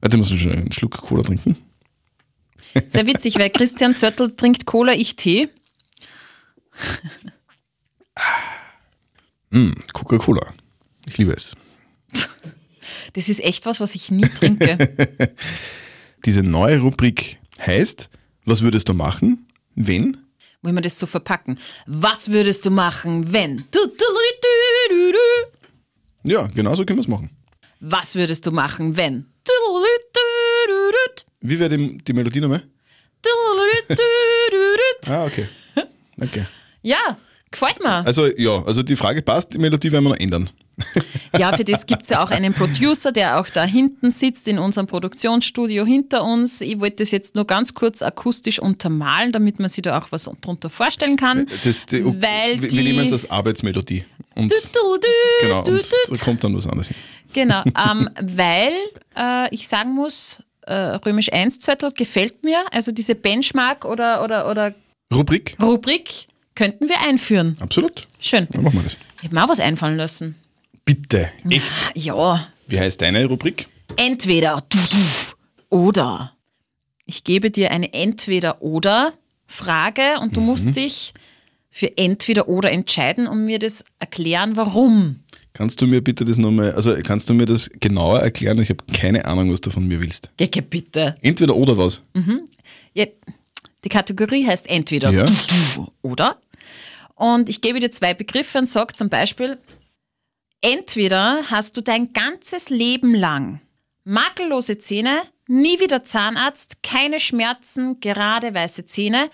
Warte, 0.00 0.16
ich 0.16 0.18
muss 0.18 0.28
schon 0.38 0.52
einen 0.52 0.72
Schluck 0.72 0.98
Cola 0.98 1.22
trinken. 1.22 1.56
Sehr 2.86 3.06
witzig, 3.06 3.38
weil 3.38 3.50
Christian 3.50 3.96
Zörtl 3.96 4.32
trinkt 4.32 4.66
Cola, 4.66 4.92
ich 4.92 5.16
Tee. 5.16 5.48
Mm, 9.50 9.72
Coca-Cola. 9.92 10.52
Ich 11.08 11.18
liebe 11.18 11.32
es. 11.32 11.54
Das 13.14 13.28
ist 13.28 13.42
echt 13.42 13.66
was, 13.66 13.80
was 13.80 13.94
ich 13.94 14.10
nie 14.10 14.28
trinke. 14.28 14.94
Diese 16.24 16.42
neue 16.42 16.80
Rubrik 16.80 17.38
heißt, 17.60 18.08
was 18.44 18.62
würdest 18.62 18.88
du 18.88 18.94
machen, 18.94 19.46
wenn? 19.74 20.16
Wollen 20.62 20.74
wir 20.74 20.82
das 20.82 20.98
so 20.98 21.06
verpacken? 21.06 21.58
Was 21.86 22.30
würdest 22.30 22.64
du 22.66 22.70
machen, 22.70 23.32
wenn? 23.32 23.64
Ja, 26.24 26.46
genau 26.48 26.74
so 26.74 26.84
können 26.84 26.98
wir 26.98 27.02
es 27.02 27.08
machen. 27.08 27.30
Was 27.80 28.14
würdest 28.14 28.44
du 28.46 28.50
machen, 28.52 28.96
wenn? 28.96 29.26
Wie 31.40 31.58
wäre 31.58 31.76
die, 31.76 31.96
die 31.98 32.12
Melodie 32.12 32.40
nochmal? 32.40 32.62
Ah, 35.10 35.24
okay. 35.24 35.48
Okay. 36.20 36.44
Ja, 36.82 37.18
gefällt 37.50 37.82
mir. 37.82 38.04
Also 38.06 38.26
ja, 38.26 38.62
also 38.64 38.82
die 38.82 38.96
Frage 38.96 39.22
passt, 39.22 39.52
die 39.52 39.58
Melodie 39.58 39.90
werden 39.92 40.04
wir 40.04 40.10
noch 40.10 40.16
ändern. 40.18 40.48
Ja, 41.38 41.52
für 41.54 41.64
das 41.64 41.84
gibt 41.84 42.04
es 42.04 42.08
ja 42.08 42.22
auch 42.24 42.30
einen 42.30 42.54
Producer, 42.54 43.12
der 43.12 43.38
auch 43.38 43.48
da 43.50 43.64
hinten 43.64 44.10
sitzt 44.10 44.48
in 44.48 44.58
unserem 44.58 44.86
Produktionsstudio 44.86 45.84
hinter 45.84 46.24
uns. 46.24 46.62
Ich 46.62 46.80
wollte 46.80 46.96
das 46.96 47.10
jetzt 47.10 47.34
nur 47.34 47.44
ganz 47.46 47.74
kurz 47.74 48.00
akustisch 48.02 48.58
untermalen, 48.58 49.30
damit 49.32 49.58
man 49.60 49.68
sich 49.68 49.82
da 49.82 49.98
auch 50.00 50.06
was 50.10 50.24
darunter 50.40 50.70
vorstellen 50.70 51.16
kann. 51.16 51.46
Das, 51.64 51.84
die, 51.86 52.02
Weil 52.04 52.62
wir, 52.62 52.68
die- 52.68 52.76
wir 52.78 52.82
nehmen 52.84 53.04
es 53.04 53.12
als 53.12 53.30
Arbeitsmelodie. 53.30 54.04
Und, 54.36 54.50
Du, 54.50 54.54
du, 54.56 54.96
du, 55.00 55.08
genau, 55.46 55.58
und 55.64 55.92
da 56.08 56.24
kommt 56.24 56.42
dann 56.44 56.56
was 56.56 56.66
anderes 56.66 56.86
hin. 56.88 56.96
Genau, 57.34 57.62
ähm, 57.90 58.08
weil 58.22 58.72
äh, 59.18 59.54
ich 59.54 59.68
sagen 59.68 59.94
muss, 59.94 60.42
äh, 60.62 60.72
Römisch 60.72 61.30
1 61.32 61.58
Zettel 61.58 61.90
gefällt 61.92 62.42
mir. 62.42 62.58
Also 62.72 62.90
diese 62.92 63.16
Benchmark 63.16 63.84
oder, 63.84 64.24
oder, 64.24 64.48
oder 64.50 64.72
Rubrik? 65.12 65.56
Rubrik 65.60 66.28
könnten 66.60 66.88
wir 66.90 67.00
einführen. 67.08 67.56
Absolut. 67.60 68.06
Schön. 68.18 68.46
Dann 68.50 68.64
machen 68.64 68.76
wir 68.76 68.82
das. 68.82 68.98
Ich 69.18 69.24
habe 69.24 69.34
mir 69.34 69.42
auch 69.44 69.48
was 69.48 69.60
einfallen 69.60 69.96
lassen. 69.96 70.34
Bitte. 70.84 71.30
Echt? 71.48 71.72
Ja, 71.94 72.46
Wie 72.66 72.78
heißt 72.78 73.00
deine 73.00 73.24
Rubrik? 73.24 73.66
entweder 73.96 74.62
oder. 75.70 76.34
Ich 77.06 77.24
gebe 77.24 77.50
dir 77.50 77.70
eine 77.70 77.94
Entweder-Oder-Frage 77.94 80.18
und 80.20 80.36
du 80.36 80.42
musst 80.42 80.76
dich 80.76 81.14
für 81.70 81.96
entweder 81.96 82.46
oder 82.48 82.70
entscheiden 82.70 83.26
und 83.26 83.44
mir 83.46 83.58
das 83.58 83.82
erklären, 83.98 84.56
warum. 84.56 85.20
Kannst 85.54 85.80
du 85.80 85.86
mir 85.86 86.02
bitte 86.04 86.24
das 86.26 86.36
nochmal, 86.36 86.72
also 86.72 86.94
kannst 87.02 87.28
du 87.30 87.34
mir 87.34 87.46
das 87.46 87.70
genauer 87.80 88.20
erklären? 88.20 88.60
Ich 88.60 88.68
habe 88.68 88.84
keine 88.92 89.24
Ahnung, 89.24 89.50
was 89.52 89.62
du 89.62 89.70
von 89.70 89.88
mir 89.88 90.00
willst. 90.02 90.28
Gecke, 90.36 90.60
bitte. 90.62 91.14
Entweder 91.22 91.56
oder 91.56 91.76
was? 91.78 92.02
Ja, 92.94 93.06
die 93.82 93.88
Kategorie 93.88 94.46
heißt 94.46 94.68
entweder 94.68 95.10
Ja. 95.10 95.24
oder. 96.02 96.36
Und 97.20 97.50
ich 97.50 97.60
gebe 97.60 97.80
dir 97.80 97.90
zwei 97.90 98.14
Begriffe 98.14 98.56
und 98.56 98.64
sage 98.64 98.94
zum 98.94 99.10
Beispiel, 99.10 99.58
entweder 100.62 101.42
hast 101.50 101.76
du 101.76 101.82
dein 101.82 102.14
ganzes 102.14 102.70
Leben 102.70 103.14
lang 103.14 103.60
makellose 104.04 104.78
Zähne, 104.78 105.20
nie 105.46 105.78
wieder 105.80 106.02
Zahnarzt, 106.02 106.82
keine 106.82 107.20
Schmerzen, 107.20 108.00
gerade 108.00 108.54
weiße 108.54 108.86
Zähne, 108.86 109.28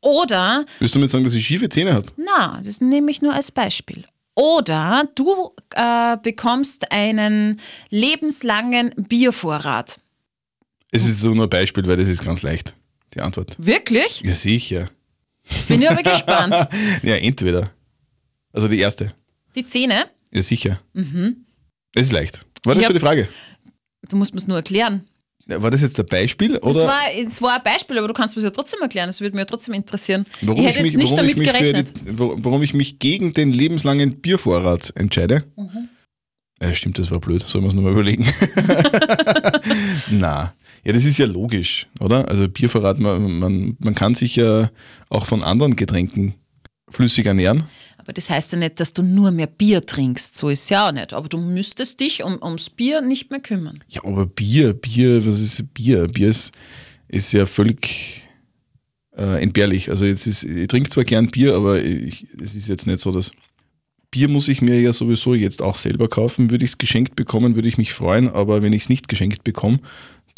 oder, 0.00 0.64
Willst 0.78 0.94
du 0.94 1.00
mir 1.00 1.08
sagen, 1.08 1.24
dass 1.24 1.34
ich 1.34 1.46
schiefe 1.46 1.68
Zähne 1.68 1.92
habe? 1.92 2.06
na, 2.16 2.62
das 2.64 2.80
nehme 2.80 3.10
ich 3.10 3.20
nur 3.20 3.34
als 3.34 3.50
Beispiel, 3.50 4.06
oder 4.34 5.06
du 5.14 5.52
äh, 5.74 6.16
bekommst 6.22 6.90
einen 6.92 7.60
lebenslangen 7.90 8.94
Biervorrat. 8.96 10.00
Es 10.92 11.06
ist 11.06 11.20
so 11.20 11.34
nur 11.34 11.44
ein 11.44 11.50
Beispiel, 11.50 11.86
weil 11.86 11.98
das 11.98 12.08
ist 12.08 12.24
ganz 12.24 12.40
leicht. 12.40 12.74
Die 13.12 13.20
Antwort. 13.20 13.54
Wirklich? 13.58 14.22
Ja, 14.24 14.32
sicher. 14.32 14.88
Bin 15.68 15.82
ich 15.82 15.90
aber 15.90 16.02
gespannt. 16.02 16.54
Ja, 17.02 17.14
entweder. 17.16 17.70
Also 18.52 18.68
die 18.68 18.78
erste. 18.78 19.12
Die 19.54 19.64
Zähne, 19.64 20.06
Ja, 20.32 20.42
sicher. 20.42 20.80
Das 20.94 22.06
ist 22.06 22.12
leicht. 22.12 22.44
War 22.64 22.74
das 22.74 22.82
Ich 22.82 22.86
schon 22.86 22.94
die 22.94 23.00
hab- 23.00 23.06
Frage? 23.08 23.28
du 24.08 24.16
musst 24.16 24.32
mir 24.32 24.38
es 24.38 24.46
nur 24.48 24.56
erklären. 24.56 25.06
Ja, 25.46 25.60
War 25.62 25.70
das 25.70 25.80
jetzt 25.80 25.98
ein 25.98 26.06
Beispiel? 26.06 26.56
Es 26.56 26.62
Oder 26.62 26.86
war, 26.86 27.00
es 27.14 27.40
war 27.42 27.56
ein 27.56 27.62
Beispiel, 27.62 27.96
aber 27.98 28.08
du 28.08 28.14
kannst 28.14 28.36
mir 28.36 28.40
es 28.40 28.44
ja 28.44 28.50
trotzdem 28.50 28.80
erklären. 28.82 29.08
Das 29.08 29.20
würde 29.20 29.34
mich 29.34 29.40
ja 29.40 29.46
trotzdem 29.46 29.74
interessieren. 29.74 30.26
warum 30.42 30.60
ich 30.62 30.68
hätte 30.68 30.82
mich, 30.82 30.92
jetzt 30.92 31.02
nicht 31.02 31.16
damit 31.18 31.38
ich 31.40 31.46
gerechnet. 31.46 31.92
Die, 31.96 32.18
warum 32.18 32.62
ich 32.62 32.74
mich 32.74 32.98
gegen 32.98 33.32
den 33.32 33.52
lebenslangen 33.52 34.20
Biervorrat 34.20 34.92
entscheide? 34.96 35.44
Mhm. 35.56 35.88
Ja, 36.60 36.74
stimmt, 36.74 36.98
das 36.98 37.10
war 37.10 37.20
blöd. 37.20 37.46
Sollen 37.48 37.64
wir 37.64 37.68
es 37.68 37.74
nochmal 37.74 37.92
überlegen? 37.92 38.26
Na, 40.10 40.54
ja, 40.84 40.92
das 40.92 41.04
ist 41.04 41.18
ja 41.18 41.26
logisch, 41.26 41.86
oder? 42.00 42.28
Also 42.28 42.48
Biervorrat, 42.48 42.98
man, 42.98 43.38
man, 43.38 43.76
man 43.78 43.94
kann 43.94 44.14
sich 44.14 44.36
ja 44.36 44.70
auch 45.08 45.26
von 45.26 45.42
anderen 45.42 45.76
Getränken 45.76 46.34
flüssig 46.90 47.26
ernähren. 47.26 47.64
Aber 47.98 48.14
das 48.14 48.30
heißt 48.30 48.52
ja 48.52 48.58
nicht, 48.58 48.80
dass 48.80 48.94
du 48.94 49.02
nur 49.02 49.30
mehr 49.30 49.46
Bier 49.46 49.84
trinkst. 49.84 50.34
So 50.34 50.48
ist 50.48 50.62
es 50.62 50.68
ja 50.70 50.88
auch 50.88 50.92
nicht. 50.92 51.12
Aber 51.12 51.28
du 51.28 51.36
müsstest 51.36 52.00
dich 52.00 52.24
um, 52.24 52.42
ums 52.42 52.70
Bier 52.70 53.02
nicht 53.02 53.30
mehr 53.30 53.40
kümmern. 53.40 53.80
Ja, 53.88 54.02
aber 54.02 54.24
Bier, 54.24 54.72
Bier, 54.72 55.26
was 55.26 55.40
ist 55.40 55.74
Bier? 55.74 56.08
Bier 56.08 56.28
ist, 56.28 56.52
ist 57.08 57.32
ja 57.32 57.44
völlig 57.44 58.26
äh, 59.14 59.42
entbehrlich. 59.42 59.90
Also 59.90 60.06
jetzt 60.06 60.26
ist, 60.26 60.44
ich 60.44 60.68
trinke 60.68 60.88
zwar 60.88 61.04
gern 61.04 61.28
Bier, 61.28 61.54
aber 61.54 61.84
ich, 61.84 62.26
es 62.42 62.54
ist 62.54 62.68
jetzt 62.68 62.86
nicht 62.86 63.00
so, 63.00 63.12
dass 63.12 63.30
Bier 64.10 64.28
muss 64.28 64.48
ich 64.48 64.62
mir 64.62 64.80
ja 64.80 64.94
sowieso 64.94 65.34
jetzt 65.34 65.60
auch 65.60 65.76
selber 65.76 66.08
kaufen. 66.08 66.50
Würde 66.50 66.64
ich 66.64 66.70
es 66.70 66.78
geschenkt 66.78 67.14
bekommen, 67.14 67.56
würde 67.56 67.68
ich 67.68 67.76
mich 67.76 67.92
freuen, 67.92 68.30
aber 68.30 68.62
wenn 68.62 68.72
ich 68.72 68.84
es 68.84 68.88
nicht 68.88 69.08
geschenkt 69.08 69.44
bekomme, 69.44 69.80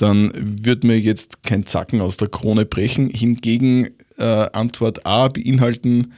dann 0.00 0.32
wird 0.64 0.84
mir 0.84 0.98
jetzt 0.98 1.42
kein 1.42 1.66
Zacken 1.66 2.00
aus 2.00 2.16
der 2.16 2.28
Krone 2.28 2.64
brechen. 2.64 3.10
Hingegen 3.10 3.90
äh, 4.18 4.24
Antwort 4.24 5.04
A 5.06 5.28
beinhalten 5.28 6.12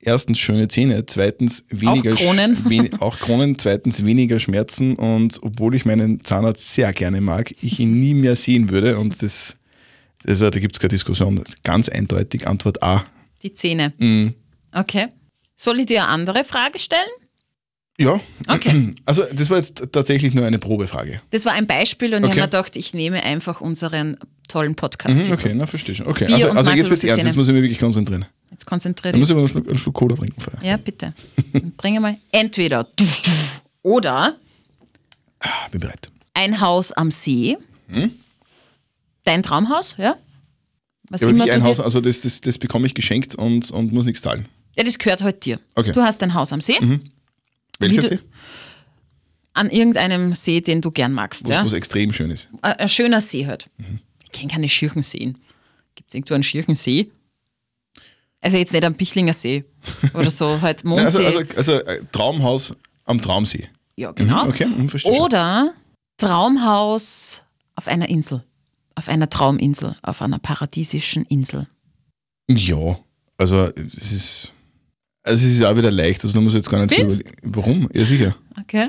erstens 0.00 0.38
schöne 0.38 0.68
Zähne, 0.68 1.04
zweitens 1.06 1.64
weniger 1.70 2.12
Sch- 2.12 2.24
Kronen. 2.24 2.56
wen, 2.68 2.94
auch 3.00 3.18
Kronen, 3.18 3.58
zweitens 3.58 4.04
weniger 4.04 4.40
Schmerzen 4.40 4.94
und 4.96 5.38
obwohl 5.42 5.74
ich 5.74 5.84
meinen 5.84 6.22
Zahnarzt 6.22 6.72
sehr 6.74 6.92
gerne 6.92 7.20
mag, 7.20 7.52
ich 7.62 7.80
ihn 7.80 8.00
nie 8.00 8.14
mehr 8.14 8.36
sehen 8.36 8.70
würde 8.70 8.98
und 8.98 9.22
das, 9.22 9.56
also 10.26 10.48
da 10.50 10.58
gibt 10.58 10.76
es 10.76 10.80
keine 10.80 10.90
Diskussion. 10.90 11.42
Ganz 11.64 11.88
eindeutig 11.88 12.46
Antwort 12.46 12.82
A. 12.82 13.04
Die 13.42 13.52
Zähne. 13.54 13.92
Mhm. 13.98 14.34
Okay. 14.74 15.08
Soll 15.56 15.80
ich 15.80 15.86
dir 15.86 16.04
eine 16.04 16.08
andere 16.08 16.44
Frage 16.44 16.78
stellen? 16.78 17.02
Ja, 18.00 18.18
Okay. 18.48 18.90
also 19.04 19.22
das 19.32 19.50
war 19.50 19.58
jetzt 19.58 19.82
tatsächlich 19.92 20.32
nur 20.34 20.46
eine 20.46 20.58
Probefrage. 20.58 21.20
Das 21.30 21.44
war 21.44 21.52
ein 21.52 21.66
Beispiel 21.66 22.14
und 22.14 22.22
ich 22.24 22.30
Okay. 22.30 22.40
habe 22.40 22.40
mir 22.40 22.46
gedacht, 22.46 22.76
ich 22.76 22.94
nehme 22.94 23.22
einfach 23.22 23.60
unseren 23.60 24.16
tollen 24.48 24.74
Podcast. 24.74 25.26
Mhm, 25.26 25.32
okay, 25.32 25.52
na 25.54 25.66
verstehe 25.66 25.94
schon. 25.94 26.06
Okay, 26.06 26.24
Bier 26.26 26.34
also, 26.46 26.48
also 26.58 26.70
jetzt 26.70 26.88
makellose 26.88 27.08
ernst, 27.08 27.26
jetzt 27.26 27.36
muss 27.36 27.46
ich 27.48 27.52
mich 27.54 27.62
wirklich 27.62 27.78
konzentrieren. 27.78 28.24
Jetzt 28.50 28.66
konzentriere 28.66 29.12
Da 29.12 29.16
dich. 29.16 29.20
muss 29.20 29.28
ich 29.28 29.32
aber 29.32 29.40
einen 29.40 29.48
Schluck, 29.48 29.68
einen 29.68 29.78
Schluck 29.78 29.94
Cola 29.94 30.16
trinken 30.16 30.40
vorher. 30.40 30.60
Ja, 30.68 30.76
bitte. 30.76 31.12
Dann 31.52 31.72
Bringe 31.76 32.00
mal 32.00 32.16
entweder 32.32 32.88
oder 33.82 34.36
Ah, 35.40 35.68
bin 35.70 35.80
bereit. 35.80 36.10
ein 36.34 36.60
Haus 36.60 36.90
am 36.92 37.10
See. 37.10 37.56
Dein 39.24 39.42
Traumhaus, 39.42 39.94
ja? 39.98 40.16
Was 41.10 41.20
Ja, 41.22 41.28
immer 41.28 41.44
ein 41.50 41.62
Haus, 41.64 41.80
also 41.80 42.00
das, 42.00 42.20
das, 42.22 42.40
das 42.40 42.58
bekomme 42.58 42.86
ich 42.86 42.94
geschenkt 42.94 43.34
und, 43.34 43.70
und 43.70 43.92
muss 43.92 44.04
nichts 44.04 44.22
zahlen. 44.22 44.46
Ja, 44.76 44.84
das 44.84 44.98
gehört 44.98 45.22
halt 45.22 45.44
dir. 45.44 45.58
Okay. 45.74 45.90
Mhm. 45.90 45.94
Du 45.94 46.02
hast 46.02 46.22
ein 46.22 46.34
Haus 46.34 46.52
am 46.52 46.60
See, 46.60 46.78
Welcher 47.80 48.02
See? 48.02 48.18
an 49.52 49.68
irgendeinem 49.70 50.34
See, 50.34 50.60
den 50.60 50.80
du 50.80 50.90
gern 50.90 51.12
magst. 51.12 51.44
Was, 51.44 51.50
Ja? 51.50 51.64
was 51.64 51.72
extrem 51.72 52.12
schön 52.12 52.30
ist. 52.30 52.48
Ein, 52.62 52.74
ein 52.74 52.88
schöner 52.88 53.20
See 53.20 53.46
halt. 53.46 53.68
Mhm. 53.78 53.98
Ich 54.24 54.30
kenne 54.30 54.52
keine 54.52 54.68
schirchen 54.68 55.02
Seen. 55.02 55.38
Gibt 55.96 56.08
es 56.10 56.14
irgendwo 56.14 56.34
einen 56.34 56.44
schirchen 56.44 56.76
See? 56.76 57.10
Also 58.40 58.56
jetzt 58.56 58.72
nicht 58.72 58.84
am 58.84 58.94
Bichlinger 58.94 59.32
See 59.34 59.64
oder 60.14 60.30
so, 60.30 60.60
halt 60.60 60.84
also, 60.84 60.88
Mondsee. 60.88 61.26
also, 61.26 61.56
also 61.56 61.72
äh, 61.74 62.02
Traumhaus 62.12 62.74
am 63.04 63.20
Traumsee. 63.20 63.68
ja, 63.96 64.12
genau. 64.12 64.44
Mhm, 64.44 64.50
okay, 64.50 64.66
mhm. 64.66 64.88
Oder 65.04 65.74
Traumhaus 66.16 67.42
auf 67.74 67.86
einer 67.88 68.08
Insel. 68.08 68.44
Auf 68.94 69.08
einer 69.08 69.28
Trauminsel, 69.28 69.96
auf 70.02 70.20
einer 70.22 70.38
paradiesischen 70.38 71.24
Insel. 71.24 71.66
Ja, 72.48 72.98
also 73.38 73.64
es 73.76 74.12
ist, 74.12 74.52
also 75.30 75.46
es 75.46 75.52
ist 75.54 75.62
auch 75.64 75.76
wieder 75.76 75.90
leicht, 75.90 76.22
also 76.24 76.34
da 76.34 76.40
muss 76.40 76.52
ich 76.52 76.58
jetzt 76.58 76.70
gar 76.70 76.82
nicht 76.84 76.94
Findest? 76.94 77.22
drüber- 77.42 77.56
Warum? 77.56 77.88
Ja, 77.94 78.04
sicher. 78.04 78.36
Okay. 78.60 78.88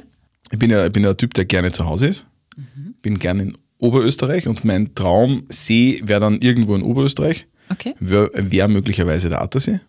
Ich 0.52 0.60
bin 0.60 0.70
ja, 0.70 0.86
ich 0.86 0.92
bin 0.92 1.04
ja 1.04 1.12
ein 1.12 1.18
Typ, 1.18 1.34
der 1.34 1.46
gerne 1.46 1.72
zu 1.72 1.86
Hause 1.86 2.08
ist. 2.08 2.26
Mhm. 2.58 2.96
Bin 3.02 3.18
gerne 3.20 3.44
in 3.44 3.58
Oberösterreich 3.80 4.48
und 4.48 4.64
mein 4.66 4.94
Traumsee 4.94 6.02
wäre 6.04 6.20
dann 6.20 6.40
irgendwo 6.42 6.76
in 6.76 6.84
Oberösterreich. 6.84 7.48
Okay. 7.70 7.96
Wäre 8.00 8.30
wär 8.34 8.68
möglicherweise 8.68 9.30
der 9.30 9.42
Attersee. 9.42 9.80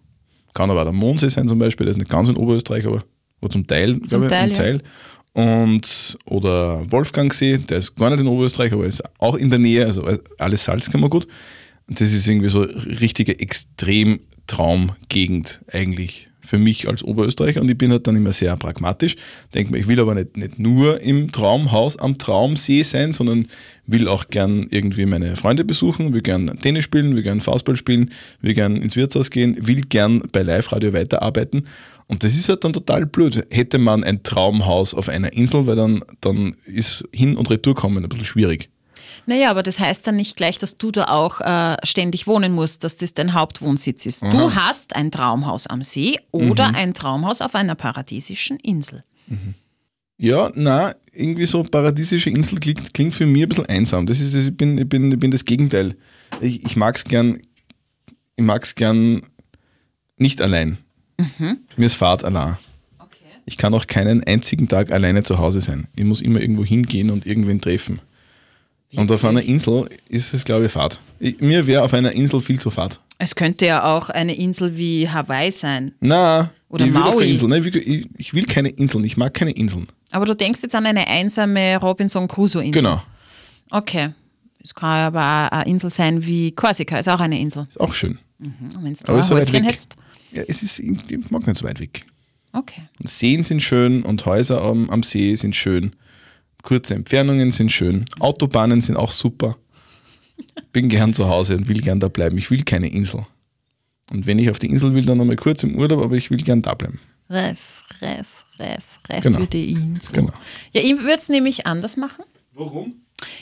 Kann 0.55 0.71
aber 0.71 0.81
auch 0.81 0.85
der 0.85 0.93
Mondsee 0.93 1.29
sein 1.29 1.49
zum 1.49 1.59
Beispiel, 1.59 1.85
der 1.87 1.91
ist 1.93 1.97
nicht 1.99 2.11
ganz 2.11 2.29
in 2.29 2.37
Oberösterreich, 2.37 2.87
aber 2.87 3.05
oder 3.41 3.51
zum 3.51 3.67
Teil, 3.67 3.93
ich, 4.03 4.09
Teil, 4.09 4.09
zum 4.09 4.23
ja. 4.23 4.29
Teil. 4.53 4.83
Und, 5.35 6.17
oder 6.27 6.85
Wolfgangsee, 6.93 7.59
der 7.59 7.79
ist 7.79 7.97
gar 7.97 8.11
nicht 8.11 8.21
in 8.21 8.27
Oberösterreich, 8.29 8.73
aber 8.73 8.85
ist 8.85 9.03
auch 9.19 9.35
in 9.35 9.49
der 9.51 9.59
Nähe, 9.59 9.85
also 9.87 10.07
alles 10.39 10.63
Salz 10.65 10.91
kann 10.91 11.01
man 11.01 11.11
gut. 11.11 11.27
Und 11.89 12.01
das 12.01 12.13
ist 12.13 12.29
irgendwie 12.29 12.51
so 12.51 12.63
eine 12.63 13.01
richtige 13.01 13.37
Extrem-Traumgegend 13.39 15.63
eigentlich 15.73 16.29
für 16.45 16.59
mich 16.59 16.89
als 16.89 17.03
Oberösterreicher 17.03 17.61
und 17.61 17.71
ich 17.71 17.79
bin 17.79 17.91
halt 17.91 18.07
dann 18.07 18.17
immer 18.17 18.33
sehr 18.33 18.57
pragmatisch. 18.57 19.17
Denke 19.55 19.73
mir, 19.73 19.79
ich 19.79 19.89
will 19.89 20.01
aber 20.01 20.15
nicht, 20.15 20.37
nicht 20.37 20.59
nur 20.59 21.01
im 21.01 21.33
Traumhaus 21.33 21.99
am 21.99 22.19
Traumsee 22.19 22.83
sein, 22.83 23.13
sondern 23.13 23.47
will 23.87 24.09
auch 24.09 24.29
gern 24.29 24.67
irgendwie 24.71 25.07
meine 25.07 25.37
Freunde 25.37 25.65
besuchen, 25.65 26.13
will 26.13 26.23
gern 26.23 26.59
Tennis 26.61 26.85
spielen, 26.85 27.15
will 27.15 27.23
gern 27.23 27.41
Faustball 27.41 27.77
spielen, 27.77 28.11
will 28.41 28.55
gern 28.55 28.77
ins 28.77 28.97
Wirtshaus 28.97 29.31
gehen, 29.31 29.57
will 29.67 29.83
gern 29.83 30.23
bei 30.33 30.43
Live-Radio 30.43 30.93
weiterarbeiten 30.93 31.65
Und 32.09 32.25
das 32.25 32.35
ist 32.35 32.49
halt 32.49 32.65
dann 32.65 32.73
total 32.73 33.07
blöd. 33.07 33.47
Hätte 33.51 33.79
man 33.79 34.05
ein 34.05 34.23
Traumhaus 34.23 34.95
auf 34.95 35.09
einer 35.09 35.33
Insel, 35.33 35.67
weil 35.67 35.77
dann, 35.77 36.05
dann 36.21 36.57
ist 36.67 37.09
Hin- 37.13 37.37
und 37.37 37.51
Retour 37.51 37.75
kommen 37.75 38.03
ein 38.03 38.09
bisschen 38.09 38.25
schwierig. 38.25 38.72
Naja, 39.27 39.51
aber 39.51 39.63
das 39.63 39.79
heißt 39.79 40.07
dann 40.07 40.17
nicht 40.17 40.37
gleich, 40.37 40.59
dass 40.59 40.77
du 40.79 40.91
da 40.91 41.05
auch 41.05 41.41
äh, 41.41 41.77
ständig 41.85 42.27
wohnen 42.27 42.53
musst, 42.53 42.83
dass 42.85 42.97
das 42.97 43.15
dein 43.15 43.35
Hauptwohnsitz 43.35 44.05
ist. 44.07 44.23
Du 44.23 44.55
hast 44.55 44.97
ein 44.97 45.11
Traumhaus 45.11 45.67
am 45.69 45.83
See 45.83 46.19
oder 46.33 46.71
Mhm. 46.71 46.75
ein 46.75 46.95
Traumhaus 46.95 47.41
auf 47.41 47.55
einer 47.55 47.75
paradiesischen 47.77 48.59
Insel. 48.59 49.03
Ja, 50.19 50.51
na, 50.55 50.93
irgendwie 51.13 51.47
so 51.47 51.63
paradiesische 51.63 52.31
Insel 52.31 52.59
klingt, 52.59 52.95
klingt 52.95 53.15
für 53.15 53.27
mich 53.27 53.43
ein 53.45 53.49
bisschen 53.49 53.67
einsam. 53.67 54.07
Das 54.07 54.21
ist, 54.21 54.35
ich, 54.35 54.57
bin, 54.57 54.79
ich, 54.79 54.89
bin, 54.89 55.11
ich 55.13 55.19
bin 55.19 55.31
das 55.31 55.45
Gegenteil. 55.45 55.97
Ich, 56.41 56.65
ich 56.65 56.77
mag 56.77 56.97
es 56.97 57.05
gern, 57.05 57.41
ich 58.37 58.45
mag's 58.45 58.75
gern 58.75 59.23
nicht 60.17 60.41
allein. 60.41 60.79
Mir 61.77 61.87
ist 61.87 61.95
Fahrt 61.95 62.25
allein. 62.25 62.57
Ich 63.45 63.57
kann 63.57 63.75
auch 63.75 63.87
keinen 63.89 64.23
einzigen 64.25 64.69
Tag 64.69 64.93
alleine 64.93 65.23
zu 65.25 65.39
Hause 65.39 65.61
sein. 65.61 65.89
Ich 65.97 66.05
muss 66.05 66.21
immer 66.21 66.41
irgendwo 66.41 66.65
hingehen 66.65 67.11
und 67.11 67.27
irgendwen 67.27 67.61
treffen. 67.61 68.01
Und 68.95 69.11
auf 69.11 69.25
einer 69.25 69.43
Insel 69.43 69.89
ist 70.09 70.35
es, 70.35 70.45
glaube 70.45 70.67
ich, 70.67 70.73
Fahrt. 70.73 71.01
Mir 71.39 71.67
wäre 71.67 71.83
auf 71.83 71.95
einer 71.95 72.13
Insel 72.13 72.41
viel 72.41 72.61
zu 72.61 72.71
Fahrt. 72.71 73.01
Es 73.19 73.35
könnte 73.35 73.67
ja 73.67 73.85
auch 73.97 74.11
eine 74.11 74.35
Insel 74.35 74.77
wie 74.77 75.09
Hawaii 75.09 75.51
sein. 75.51 75.93
Na, 76.01 76.51
Oder 76.69 76.87
ich 76.87 76.93
will 76.93 77.01
Maui. 77.01 77.13
keine 77.19 77.31
Insel. 77.31 77.49
Nein, 77.49 77.65
ich, 77.65 77.75
will- 77.75 78.07
ich, 78.19 78.35
will 78.35 78.45
keine 78.45 78.69
Inseln. 78.71 79.05
Ich 79.05 79.17
mag 79.17 79.33
keine 79.33 79.53
Inseln. 79.53 79.87
Aber 80.11 80.27
du 80.27 80.35
denkst 80.35 80.61
jetzt 80.63 80.75
an 80.75 80.85
eine 80.87 81.07
einsame 81.07 81.77
Robinson 81.79 82.29
Crusoe-Insel. 82.29 82.83
Genau. 82.83 83.03
Okay. 83.71 84.11
Es 84.63 84.75
kann 84.75 85.15
aber 85.15 85.21
auch 85.49 85.59
eine 85.59 85.71
Insel 85.71 85.91
sein 85.91 86.25
wie 86.27 86.53
Korsika, 86.53 86.99
ist 86.99 87.09
auch 87.09 87.21
eine 87.21 87.41
Insel. 87.41 87.67
Ist 87.69 87.81
auch 87.81 87.93
schön. 87.95 88.19
Und 88.39 88.55
wenn 88.83 88.95
du 88.95 89.05
da 89.05 89.15
ein 89.15 89.23
so 89.23 89.35
weit 89.35 89.43
Häuschen 89.45 89.55
weg. 89.55 89.65
hättest. 89.65 89.97
Ja, 90.35 90.43
es 90.47 90.63
ist, 90.63 90.79
ich 90.79 91.31
mag 91.31 91.47
nicht 91.47 91.59
so 91.59 91.67
weit 91.67 91.81
weg. 91.81 92.05
Okay. 92.53 92.83
Und 93.01 93.09
Seen 93.09 93.43
sind 93.43 93.61
schön 93.63 94.03
und 94.03 94.25
Häuser 94.27 94.63
am, 94.63 94.91
am 94.91 95.03
See 95.03 95.35
sind 95.37 95.57
schön. 95.57 95.95
Kurze 96.63 96.95
Entfernungen 96.95 97.51
sind 97.51 97.71
schön. 97.73 98.05
Autobahnen 98.21 98.81
sind 98.81 98.97
auch 98.97 99.13
super. 99.13 99.57
Bin 100.73 100.89
gern 100.89 101.13
zu 101.13 101.29
Hause 101.29 101.57
und 101.57 101.69
will 101.69 101.81
gern 101.81 102.01
da 102.01 102.09
bleiben. 102.09 102.39
Ich 102.39 102.51
will 102.51 102.63
keine 102.63 102.89
Insel. 102.89 103.27
Und 104.11 104.27
wenn 104.27 104.39
ich 104.39 104.51
auf 104.51 104.59
die 104.59 104.69
Insel 104.69 104.95
will, 104.95 105.05
dann 105.05 105.19
nochmal 105.19 105.37
kurz 105.37 105.63
im 105.63 105.77
Urlaub, 105.77 106.03
aber 106.03 106.17
ich 106.17 106.31
will 106.31 106.39
gern 106.39 106.63
da 106.63 106.75
bleiben. 106.75 106.99
Ref, 107.31 107.83
ref, 108.01 108.45
ref, 108.59 108.99
ref 109.09 109.23
Genau. 109.23 109.39
für 109.39 109.47
die 109.47 109.73
Insel. 109.73 110.15
Genau. 110.17 110.33
Ja, 110.73 110.83
ich 110.83 110.99
würde 110.99 111.15
es 111.19 111.29
nämlich 111.29 111.67
anders 111.67 111.97
machen. 111.97 112.25
Warum? 112.53 112.95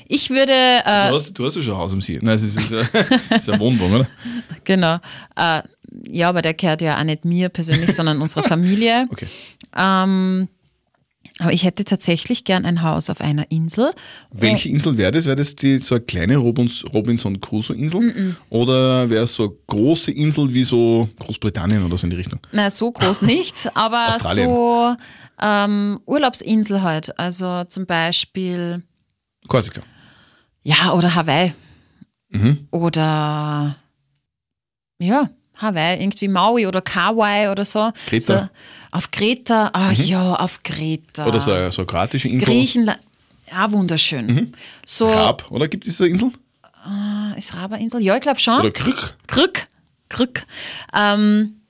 Ich 0.07 0.31
würde, 0.31 0.53
äh, 0.53 1.09
Du 1.09 1.15
hast, 1.17 1.33
du 1.39 1.47
hast 1.47 1.57
ja 1.57 1.63
schon 1.63 1.73
ein 1.75 1.79
Haus 1.79 1.93
am 1.93 2.01
See. 2.01 2.19
Nein, 2.21 2.37
es 2.37 2.43
ist, 2.43 2.57
es 2.59 2.71
ist, 2.71 2.89
es 3.31 3.39
ist 3.41 3.51
eine 3.51 3.61
Wohnung, 3.61 3.93
oder? 3.93 4.07
genau, 4.65 4.99
äh, 5.37 5.63
ja, 6.09 6.29
aber 6.29 6.43
der 6.43 6.55
gehört 6.55 6.83
ja 6.83 6.99
auch 6.99 7.03
nicht 7.05 7.25
mir 7.25 7.49
persönlich, 7.49 7.93
sondern 7.95 8.21
unserer 8.21 8.43
Familie. 8.49 9.09
Okay. 9.11 9.27
Ähm, 9.75 10.49
aber 11.41 11.53
ich 11.53 11.65
hätte 11.65 11.85
tatsächlich 11.85 12.45
gern 12.45 12.65
ein 12.65 12.83
Haus 12.83 13.11
auf 13.11 13.21
einer 13.21 13.51
Insel. 13.51 13.91
Welche 14.31 14.69
Insel 14.69 14.97
wäre 14.97 15.11
das? 15.13 15.25
Wäre 15.27 15.37
das 15.37 15.57
die, 15.57 15.79
so 15.79 15.95
eine 15.97 16.05
kleine 16.05 16.37
Robins, 16.37 16.85
Robinson 16.93 17.41
Crusoe-Insel? 17.41 18.37
Oder 18.51 19.09
wäre 19.11 19.25
es 19.25 19.35
so 19.35 19.45
eine 19.45 19.53
große 19.67 20.11
Insel 20.13 20.53
wie 20.53 20.65
so 20.65 21.09
Großbritannien 21.19 21.85
oder 21.85 21.97
so 21.99 22.05
in 22.07 22.11
die 22.11 22.17
Richtung? 22.17 22.41
Na, 22.53 22.69
so 22.71 22.93
groß 22.93 23.23
nicht, 23.23 23.69
aber 23.75 24.09
Australien. 24.09 24.47
so 24.51 24.97
ähm, 25.41 26.01
Urlaubsinsel 26.07 26.83
halt. 26.83 27.19
Also 27.19 27.65
zum 27.65 27.87
Beispiel, 27.87 28.83
Korsika. 29.49 29.83
ja, 30.63 30.93
oder 30.93 31.15
Hawaii. 31.15 31.53
Mhm. 32.29 32.69
Oder, 32.71 33.77
ja, 35.01 35.29
Hawaii, 35.61 36.01
irgendwie 36.01 36.29
Maui 36.29 36.67
oder 36.67 36.81
Kauai 36.81 37.51
oder 37.51 37.65
so. 37.65 37.93
Kreta. 38.07 38.43
So, 38.43 38.49
auf 38.93 39.11
Kreta, 39.11 39.71
ah 39.73 39.93
ja, 39.93 40.35
auf 40.35 40.63
Kreta. 40.63 41.27
Oder 41.27 41.41
so 41.41 41.53
eine, 41.53 41.71
so 41.71 41.85
kroatische 41.85 42.29
Insel. 42.29 42.49
Griechenland, 42.49 43.01
ja, 43.51 43.71
wunderschön. 43.71 44.53
So, 44.87 45.09
Rab, 45.09 45.51
oder 45.51 45.69
gibt 45.69 45.87
es 45.87 45.97
diese 45.97 46.09
Insel? 46.09 46.33
ist 47.37 47.55
Raberinsel? 47.55 48.01
Ja, 48.03 48.15
ich 48.15 48.23
glaube 48.23 48.39
schon. 48.39 48.61
Oder 48.61 48.71
Krück? 48.71 49.17
Krück. 49.27 49.67
Krück. 50.09 50.45
Ähm, 50.95 51.61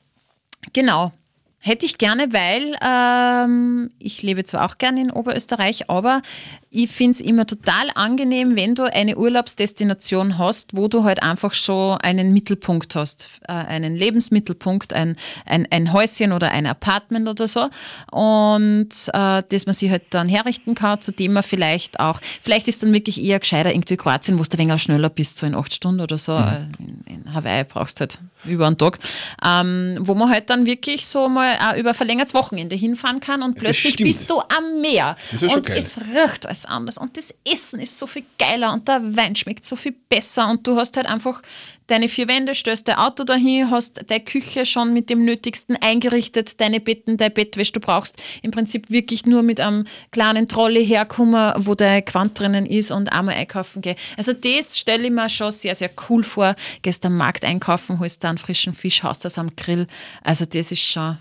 genau. 0.72 1.12
Hätte 1.62 1.84
ich 1.84 1.98
gerne, 1.98 2.32
weil 2.32 2.74
ähm, 2.82 3.90
ich 3.98 4.22
lebe 4.22 4.44
zwar 4.44 4.64
auch 4.64 4.78
gerne 4.78 5.02
in 5.02 5.10
Oberösterreich, 5.10 5.90
aber 5.90 6.22
ich 6.70 6.90
finde 6.90 7.10
es 7.10 7.20
immer 7.20 7.46
total 7.46 7.90
angenehm, 7.94 8.56
wenn 8.56 8.74
du 8.74 8.84
eine 8.84 9.18
Urlaubsdestination 9.18 10.38
hast, 10.38 10.74
wo 10.74 10.88
du 10.88 11.04
halt 11.04 11.22
einfach 11.22 11.52
schon 11.52 11.98
einen 11.98 12.32
Mittelpunkt 12.32 12.96
hast, 12.96 13.28
äh, 13.46 13.52
einen 13.52 13.94
Lebensmittelpunkt, 13.94 14.94
ein, 14.94 15.16
ein, 15.44 15.68
ein 15.70 15.92
Häuschen 15.92 16.32
oder 16.32 16.50
ein 16.50 16.64
Apartment 16.64 17.28
oder 17.28 17.46
so 17.46 17.68
und 18.10 18.88
äh, 19.12 19.42
das 19.46 19.66
man 19.66 19.74
sich 19.74 19.90
halt 19.90 20.04
dann 20.10 20.28
herrichten 20.28 20.74
kann, 20.74 21.02
zu 21.02 21.12
dem 21.12 21.34
man 21.34 21.42
vielleicht 21.42 22.00
auch, 22.00 22.20
vielleicht 22.40 22.68
ist 22.68 22.82
dann 22.82 22.94
wirklich 22.94 23.22
eher 23.22 23.38
gescheiter 23.38 23.70
irgendwie 23.70 23.98
Kroatien, 23.98 24.38
wo 24.38 24.42
du 24.42 24.48
ein 24.52 24.58
wenig 24.58 24.82
schneller 24.82 25.10
bist, 25.10 25.36
so 25.36 25.44
in 25.44 25.54
acht 25.54 25.74
Stunden 25.74 26.00
oder 26.00 26.16
so. 26.16 26.36
Äh, 26.38 26.68
In, 26.78 27.04
in 27.06 27.34
Hawaii 27.34 27.64
brauchst 27.64 27.98
du 27.98 28.00
halt 28.00 28.18
über 28.44 28.66
einen 28.66 28.79
Tag, 28.79 28.98
ähm, 29.44 29.98
wo 30.00 30.14
man 30.14 30.31
halt 30.31 30.50
dann 30.50 30.66
wirklich 30.66 31.07
so 31.07 31.29
mal 31.29 31.57
auch 31.59 31.76
über 31.76 31.94
verlängertes 31.94 32.35
Wochenende 32.35 32.76
hinfahren 32.76 33.20
kann 33.20 33.42
und 33.42 33.55
plötzlich 33.55 33.96
bist 33.96 34.31
du 34.31 34.40
am 34.40 34.81
Meer 34.81 35.16
Das 35.31 35.42
ist 35.42 35.55
und 35.55 35.66
geil. 35.66 35.79
es 35.79 35.98
riecht 35.98 36.46
alles 36.46 36.66
anders 36.66 36.98
und 36.98 37.16
das 37.16 37.35
Essen 37.50 37.81
ist 37.81 37.98
so 37.98 38.07
viel 38.07 38.24
geiler 38.38 38.72
und 38.72 38.88
der 38.88 39.00
Wein 39.16 39.37
schmeckt 39.37 39.64
so 39.64 39.76
viel 39.76 39.94
besser 40.09 40.48
und 40.48 40.66
du 40.66 40.76
hast 40.76 40.96
halt 40.96 41.07
einfach 41.07 41.42
deine 41.90 42.09
vier 42.09 42.29
Wände, 42.29 42.55
stellst 42.55 42.87
dein 42.88 42.96
Auto 42.96 43.24
dahin, 43.24 43.70
hast 43.70 44.09
deine 44.09 44.22
Küche 44.22 44.64
schon 44.64 44.92
mit 44.92 45.11
dem 45.11 45.24
Nötigsten 45.24 45.76
eingerichtet, 45.81 46.61
deine 46.61 46.79
Betten, 46.81 47.16
deine 47.16 47.31
Bettwäsche, 47.31 47.72
du 47.72 47.81
brauchst 47.81 48.16
im 48.42 48.53
Prinzip 48.53 48.90
wirklich 48.90 49.26
nur 49.26 49.42
mit 49.42 49.61
einem 49.61 49.87
kleinen 50.12 50.46
Trolley 50.46 50.87
herkommen, 50.87 51.53
wo 51.59 51.74
dein 51.74 52.05
Quant 52.05 52.38
drinnen 52.38 52.64
ist 52.64 52.92
und 52.92 53.12
einmal 53.12 53.35
einkaufen 53.35 53.83
gehen. 53.83 53.96
Also 54.16 54.33
das 54.33 54.79
stelle 54.79 55.05
ich 55.05 55.11
mir 55.11 55.29
schon 55.29 55.50
sehr, 55.50 55.74
sehr 55.74 55.90
cool 56.09 56.22
vor. 56.22 56.55
Am 57.03 57.16
Markt 57.16 57.44
einkaufen, 57.44 57.98
holst 57.98 58.22
da 58.22 58.29
einen 58.30 58.38
frischen 58.38 58.72
Fisch, 58.72 59.02
haust 59.02 59.24
das 59.24 59.38
am 59.38 59.54
Grill. 59.56 59.86
Also 60.22 60.44
das 60.46 60.72
ist 60.72 60.82
schon 60.82 61.18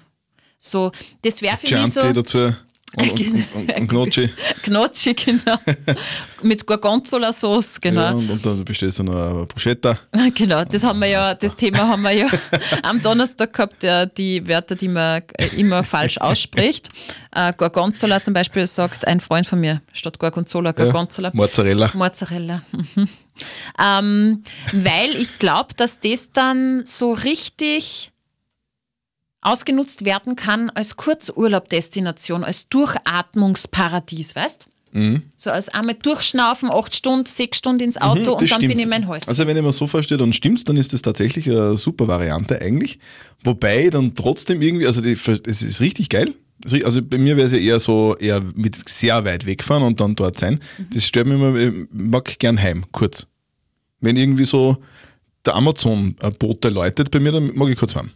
so, 0.58 0.92
das 1.22 1.42
wäre 1.42 1.58
für 1.58 1.76
mich 1.76 1.94
so... 1.94 2.14
Dazu 2.14 2.54
und, 2.98 3.20
und, 3.20 3.76
und, 3.76 3.88
Gnocchi. 3.88 4.30
Gnocchi, 4.64 5.14
genau. 5.26 5.58
Mit 6.42 6.66
Gorgonzola-Sauce, 6.66 7.80
genau. 7.80 8.02
Ja, 8.02 8.12
und, 8.12 8.30
und 8.30 8.46
dann 8.46 8.66
du 8.66 9.04
noch 9.04 9.16
eine 9.16 9.46
Bruschetta. 9.46 9.98
Genau, 10.34 10.64
das 10.64 10.84
haben 10.84 11.00
wir 11.00 11.08
ja, 11.08 11.34
das 11.36 11.56
Thema 11.56 11.88
haben 11.88 12.02
wir 12.02 12.12
ja 12.12 12.28
am 12.84 13.02
Donnerstag 13.02 13.54
gehabt, 13.54 13.84
ja, 13.84 14.06
die 14.06 14.48
Wörter, 14.48 14.76
die 14.76 14.88
man 14.88 15.22
äh, 15.38 15.48
immer 15.58 15.84
falsch 15.84 16.18
ausspricht. 16.18 16.90
Äh, 17.32 17.54
Gorgonzola 17.56 18.22
zum 18.22 18.34
Beispiel 18.34 18.66
sagt 18.66 19.08
ein 19.08 19.20
Freund 19.20 19.46
von 19.46 19.60
mir, 19.60 19.82
statt 19.94 20.18
Gorgonzola, 20.18 20.72
Gorgonzola. 20.72 21.32
Mozzarella. 21.34 21.92
Mozzarella. 21.94 22.64
Mhm. 22.72 23.10
ähm, 23.80 24.44
weil 24.72 25.16
ich 25.16 25.38
glaube, 25.40 25.74
dass 25.76 26.00
das 26.00 26.32
dann 26.32 26.86
so 26.86 27.14
richtig 27.14 28.09
ausgenutzt 29.42 30.06
werden 30.06 30.36
kann 30.36 30.70
als 30.70 30.96
Kurzurlaubdestination, 30.98 32.44
als 32.44 32.68
Durchatmungsparadies, 32.70 34.36
weißt? 34.36 34.68
So 35.38 35.52
als 35.52 35.70
einmal 35.70 35.94
durchschnaufen, 36.02 36.72
acht 36.72 36.96
Stunden, 36.96 37.28
sechs 37.28 37.60
Stunden 37.60 37.84
ins 37.84 38.02
Auto 38.02 38.22
Mhm, 38.22 38.28
und 38.30 38.42
dann 38.42 38.48
stimmt. 38.48 38.68
bin 38.70 38.80
ich 38.80 38.84
in 38.86 38.90
mein 38.90 39.08
Haus. 39.08 39.28
Also 39.28 39.46
wenn 39.46 39.56
ich 39.56 39.62
mir 39.62 39.72
so 39.72 39.86
verstehe, 39.86 40.18
dann 40.18 40.34
stimmt's, 40.34 40.64
dann 40.64 40.78
ist 40.78 40.94
das 40.94 41.04
tatsächlich 41.04 41.48
eine 41.48 41.78
super 41.78 42.08
Variante 42.08 42.60
eigentlich. 42.60 42.98
Wobei 43.44 43.92
dann 43.92 44.16
trotzdem 44.16 44.64
irgendwie, 44.64 44.88
also 44.88 45.02
das 45.02 45.62
ist 45.62 45.80
richtig 45.80 46.10
geil. 46.10 46.34
Also 46.84 47.04
bei 47.04 47.20
mir 47.20 47.38
wäre 47.38 47.46
es 47.46 47.54
ja 47.54 47.60
eher 47.60 47.80
so, 47.80 48.16
eher 48.18 48.42
mit 48.56 48.90
sehr 48.90 49.24
weit 49.26 49.46
wegfahren 49.46 49.84
und 49.84 50.00
dann 50.02 50.16
dort 50.16 50.40
sein. 50.40 50.60
Das 50.92 51.06
stört 51.06 51.28
mich 51.28 51.36
immer, 51.36 51.56
ich 51.56 51.72
mag 51.92 52.40
gern 52.40 52.60
heim, 52.60 52.84
kurz. 52.92 53.28
Wenn 54.02 54.16
irgendwie 54.18 54.46
so 54.46 54.78
der 55.46 55.56
Amazon-Bote 55.56 56.70
läutet 56.70 57.12
bei 57.12 57.20
mir, 57.20 57.32
dann 57.32 57.54
mag 57.56 57.70
ich 57.70 57.78
kurz 57.78 57.94
fahren. 57.94 58.10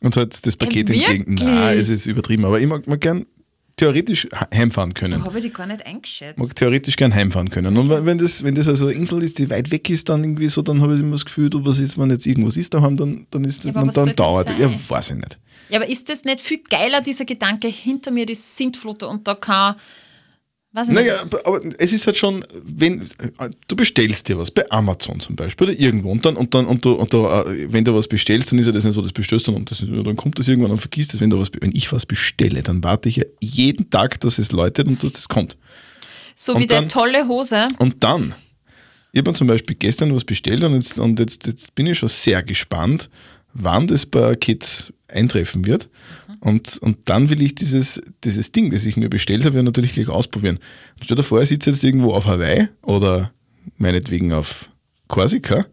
Und 0.00 0.16
halt 0.16 0.46
das 0.46 0.56
Paket 0.56 0.90
Äh, 0.90 0.94
entgegen. 0.94 1.34
Nein, 1.34 1.78
es 1.78 1.88
ist 1.88 2.06
übertrieben, 2.06 2.44
aber 2.44 2.60
ich 2.60 2.66
mag, 2.66 2.86
mag 2.86 3.00
gern 3.00 3.26
theoretisch 3.76 4.26
heimfahren 4.52 4.92
können 4.92 5.20
so 5.20 5.24
habe 5.24 5.38
ich 5.38 5.44
die 5.44 5.52
gar 5.52 5.66
nicht 5.66 5.86
eingeschätzt. 5.86 6.36
mag 6.36 6.54
theoretisch 6.56 6.96
gern 6.96 7.14
heimfahren 7.14 7.48
können. 7.48 7.76
Und 7.76 7.88
wenn- 7.88 8.18
das, 8.18 8.42
wenn 8.42 8.54
das 8.56 8.66
also 8.66 8.86
eine 8.88 8.96
Insel 8.96 9.22
ist, 9.22 9.38
die 9.38 9.48
weit 9.50 9.70
weg 9.70 9.88
ist, 9.88 10.08
dann 10.08 10.24
irgendwie 10.24 10.48
so, 10.48 10.62
dann 10.62 10.80
habe 10.82 10.94
ich 10.94 11.00
immer 11.00 11.12
das 11.12 11.24
Gefühl, 11.24 11.48
du, 11.48 11.64
was 11.64 11.78
ist, 11.78 11.96
wenn 11.96 12.10
jetzt 12.10 12.26
irgendwas 12.26 12.56
ist 12.56 12.74
daheim, 12.74 12.96
dann, 12.96 13.26
dann 13.30 13.44
ist 13.44 13.58
das, 13.60 13.66
Ja, 13.66 13.72
dann, 13.72 13.88
dann 13.90 14.06
das 14.06 14.14
dauert. 14.16 14.48
sein? 14.48 14.56
Ja, 14.60 14.70
weiß 14.88 15.10
ich 15.10 15.16
nicht. 15.16 15.38
Ja, 15.68 15.76
aber 15.78 15.88
ist 15.88 16.08
das 16.08 16.24
nicht 16.24 16.40
viel 16.40 16.60
geiler, 16.68 17.00
dieser 17.02 17.24
Gedanke, 17.24 17.68
hinter 17.68 18.10
mir 18.10 18.26
die 18.26 18.34
Sintflut 18.34 19.04
und 19.04 19.28
da 19.28 19.34
kann, 19.36 19.76
nicht, 20.86 21.00
Naja, 21.00 21.22
aber- 21.44 21.60
es 21.78 21.92
ist 21.92 22.06
halt 22.06 22.16
schon, 22.16 22.44
wenn 22.62 23.08
du 23.66 23.74
bestellst 23.74 24.28
dir 24.28 24.38
was, 24.38 24.50
bei 24.52 24.70
Amazon 24.70 25.18
zum 25.18 25.34
Beispiel 25.34 25.68
oder 25.70 25.78
irgendwo 25.78 26.10
und 26.12 26.24
dann, 26.24 26.36
und 26.36 26.54
dann, 26.54 26.66
und 26.66 26.84
du, 26.84 26.92
und 26.92 27.12
du, 27.12 27.26
äh, 27.26 27.72
wenn 27.72 27.84
du 27.84 27.92
was 27.94 28.06
bestellst, 28.06 28.52
dann 28.52 28.60
ist 28.60 28.66
ja 28.66 28.72
das 28.72 28.84
nicht 28.84 28.94
so, 28.94 29.02
das 29.02 29.12
bestellst 29.12 29.48
du 29.48 29.52
und 29.56 29.68
das, 29.70 29.80
dann 29.80 30.14
kommt 30.16 30.38
das 30.38 30.46
irgendwann 30.46 30.70
und 30.70 30.78
vergisst 30.78 31.14
es. 31.14 31.20
Wenn 31.20 31.30
du 31.30 31.40
was, 31.40 31.48
wenn 31.60 31.74
ich 31.74 31.90
was 31.92 32.06
bestelle, 32.06 32.62
dann 32.62 32.84
warte 32.84 33.08
ich 33.08 33.16
ja 33.16 33.24
jeden 33.40 33.90
Tag, 33.90 34.20
dass 34.20 34.38
es 34.38 34.52
läutet 34.52 34.86
und 34.86 35.02
dass 35.02 35.12
das 35.12 35.26
kommt. 35.28 35.56
so 36.34 36.54
und 36.54 36.60
wie 36.60 36.66
der 36.68 36.82
dann- 36.82 36.88
tolle 36.88 37.26
Hose. 37.26 37.66
Und 37.78 38.04
dann, 38.04 38.34
ich 39.12 39.18
habe 39.18 39.30
mir 39.30 39.34
zum 39.34 39.46
Beispiel 39.48 39.74
gestern 39.74 40.14
was 40.14 40.22
bestellt 40.24 40.62
und 40.62 40.74
jetzt, 40.74 40.98
und 40.98 41.18
jetzt, 41.18 41.46
jetzt 41.46 41.74
bin 41.74 41.86
ich 41.86 41.98
schon 41.98 42.08
sehr 42.10 42.42
gespannt, 42.44 43.08
wann 43.54 43.86
das 43.88 44.06
Paket 44.06 44.92
eintreffen 45.08 45.66
wird. 45.66 45.88
Und, 46.40 46.78
und 46.78 46.98
dann 47.06 47.30
will 47.30 47.42
ich 47.42 47.54
dieses, 47.54 48.00
dieses 48.24 48.52
Ding, 48.52 48.70
das 48.70 48.86
ich 48.86 48.96
mir 48.96 49.08
bestellt 49.08 49.44
habe, 49.44 49.56
ja 49.56 49.62
natürlich 49.62 49.94
gleich 49.94 50.08
ausprobieren. 50.08 50.56
Und 50.56 51.04
stell 51.04 51.16
dir 51.16 51.22
vor, 51.22 51.42
ich 51.42 51.48
sitze 51.48 51.70
jetzt 51.70 51.82
irgendwo 51.82 52.12
auf 52.12 52.26
Hawaii 52.26 52.68
oder 52.82 53.32
meinetwegen 53.76 54.32
auf 54.32 54.70
Korsika 55.08 55.66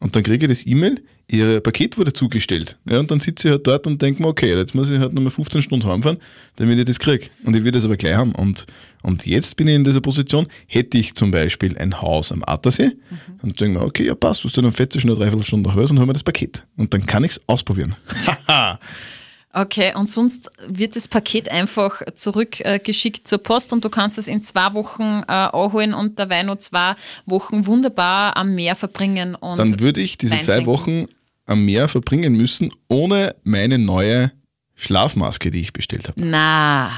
und 0.00 0.16
dann 0.16 0.22
kriege 0.22 0.46
ich 0.46 0.50
das 0.50 0.66
E-Mail, 0.66 1.02
ihr 1.28 1.60
Paket 1.60 1.98
wurde 1.98 2.12
zugestellt. 2.14 2.78
Ja, 2.88 2.98
und 2.98 3.10
dann 3.10 3.20
sitze 3.20 3.48
ich 3.48 3.52
halt 3.52 3.66
dort 3.66 3.86
und 3.86 4.00
denke 4.00 4.22
mir, 4.22 4.28
okay, 4.28 4.56
jetzt 4.56 4.74
muss 4.74 4.90
ich 4.90 4.98
halt 4.98 5.12
nochmal 5.12 5.30
15 5.30 5.60
Stunden 5.60 5.86
heimfahren, 5.86 6.18
damit 6.56 6.78
ich 6.78 6.86
das 6.86 6.98
kriege. 6.98 7.26
Und 7.44 7.54
ich 7.54 7.62
will 7.62 7.70
das 7.70 7.84
aber 7.84 7.96
gleich 7.96 8.16
haben. 8.16 8.32
Und, 8.32 8.66
und 9.02 9.26
jetzt 9.26 9.56
bin 9.56 9.68
ich 9.68 9.74
in 9.74 9.84
dieser 9.84 10.00
Position, 10.00 10.48
hätte 10.66 10.96
ich 10.96 11.14
zum 11.14 11.30
Beispiel 11.30 11.76
ein 11.76 12.00
Haus 12.00 12.32
am 12.32 12.42
Attersee, 12.46 12.92
dann 13.42 13.52
denke 13.52 13.64
ich 13.66 13.70
mir, 13.70 13.82
okay, 13.82 14.06
ja 14.06 14.14
passt, 14.14 14.44
was 14.44 14.54
du 14.54 14.62
dann 14.62 14.72
fährst 14.72 14.94
du 14.94 15.00
schnell 15.00 15.14
dreiviertel 15.14 15.44
Stunde 15.44 15.68
nach 15.68 15.76
Hause 15.76 15.92
und 15.92 15.98
hol 16.00 16.06
mir 16.06 16.14
das 16.14 16.24
Paket. 16.24 16.64
Und 16.78 16.94
dann 16.94 17.04
kann 17.04 17.22
ich 17.22 17.32
es 17.32 17.40
ausprobieren. 17.46 17.94
Okay, 19.52 19.92
und 19.96 20.06
sonst 20.06 20.50
wird 20.68 20.94
das 20.94 21.08
Paket 21.08 21.50
einfach 21.50 22.02
zurückgeschickt 22.14 23.26
zur 23.26 23.38
Post 23.38 23.72
und 23.72 23.84
du 23.84 23.90
kannst 23.90 24.16
es 24.16 24.28
in 24.28 24.44
zwei 24.44 24.74
Wochen 24.74 25.24
äh, 25.26 25.32
anholen 25.32 25.92
und 25.92 26.20
dabei 26.20 26.44
noch 26.44 26.58
zwei 26.58 26.94
Wochen 27.26 27.66
wunderbar 27.66 28.36
am 28.36 28.54
Meer 28.54 28.76
verbringen. 28.76 29.34
Und 29.34 29.58
dann 29.58 29.80
würde 29.80 30.00
ich 30.00 30.16
diese 30.16 30.38
zwei. 30.40 30.66
Wochen 30.66 31.06
am 31.46 31.64
Meer 31.64 31.88
verbringen 31.88 32.34
müssen, 32.34 32.70
ohne 32.86 33.34
meine 33.42 33.78
neue 33.78 34.30
Schlafmaske, 34.76 35.50
die 35.50 35.62
ich 35.62 35.72
bestellt 35.72 36.06
habe. 36.06 36.20
Na, 36.20 36.92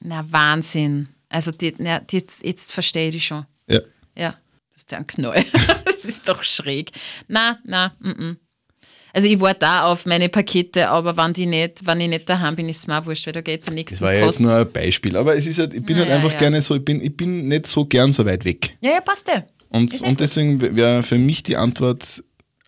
na 0.00 0.24
Wahnsinn. 0.30 1.08
Also 1.28 1.50
die, 1.50 1.74
na, 1.76 2.00
die, 2.00 2.16
jetzt, 2.16 2.44
jetzt 2.44 2.72
verstehe 2.72 3.08
ich 3.08 3.14
die 3.14 3.20
schon. 3.20 3.44
Ja. 3.68 3.80
Ja, 4.16 4.36
das 4.70 4.78
ist 4.78 4.92
ja 4.92 4.98
ein 4.98 5.06
Knall. 5.06 5.44
das 5.84 6.06
ist 6.06 6.28
doch 6.28 6.42
schräg. 6.42 6.92
Na, 7.28 7.58
na, 7.64 7.92
mm. 8.00 8.38
Also 9.12 9.28
ich 9.28 9.40
warte 9.40 9.60
da 9.60 9.84
auf 9.86 10.06
meine 10.06 10.28
Pakete, 10.28 10.88
aber 10.88 11.16
wenn, 11.16 11.32
die 11.32 11.46
nicht, 11.46 11.86
wenn 11.86 12.00
ich 12.00 12.08
nicht 12.08 12.28
daheim 12.28 12.54
bin, 12.56 12.68
ist 12.68 12.78
es 12.78 12.86
mir 12.86 12.98
auch 12.98 13.06
wurscht, 13.06 13.26
weil 13.26 13.32
da 13.32 13.40
geht 13.40 13.62
zur 13.62 13.74
nächsten 13.74 13.96
Das 13.96 14.02
war 14.02 14.14
ja 14.14 14.24
jetzt 14.26 14.40
nur 14.40 14.54
ein 14.54 14.70
Beispiel, 14.72 15.16
aber 15.16 15.36
es 15.36 15.46
ist 15.46 15.58
halt, 15.58 15.74
ich 15.74 15.82
bin 15.82 15.96
Ja, 15.96 16.02
halt 16.04 16.12
einfach 16.12 16.32
ja. 16.32 16.38
gerne 16.38 16.62
so, 16.62 16.76
ich 16.76 16.84
bin, 16.84 17.00
ich 17.02 17.16
bin 17.16 17.48
nicht 17.48 17.66
so 17.66 17.84
gern 17.84 18.12
so 18.12 18.24
weit 18.24 18.44
weg. 18.44 18.76
ja, 18.80 18.90
ja, 18.92 19.00
passt 19.00 19.28
ja. 19.28 19.44
Und, 19.68 19.92
Ist 19.92 20.02
und 20.02 20.10
gut. 20.10 20.20
deswegen 20.20 20.60
wäre 20.76 21.02
für 21.02 21.18
mich 21.18 21.42
die 21.42 21.56
Antwort 21.56 22.22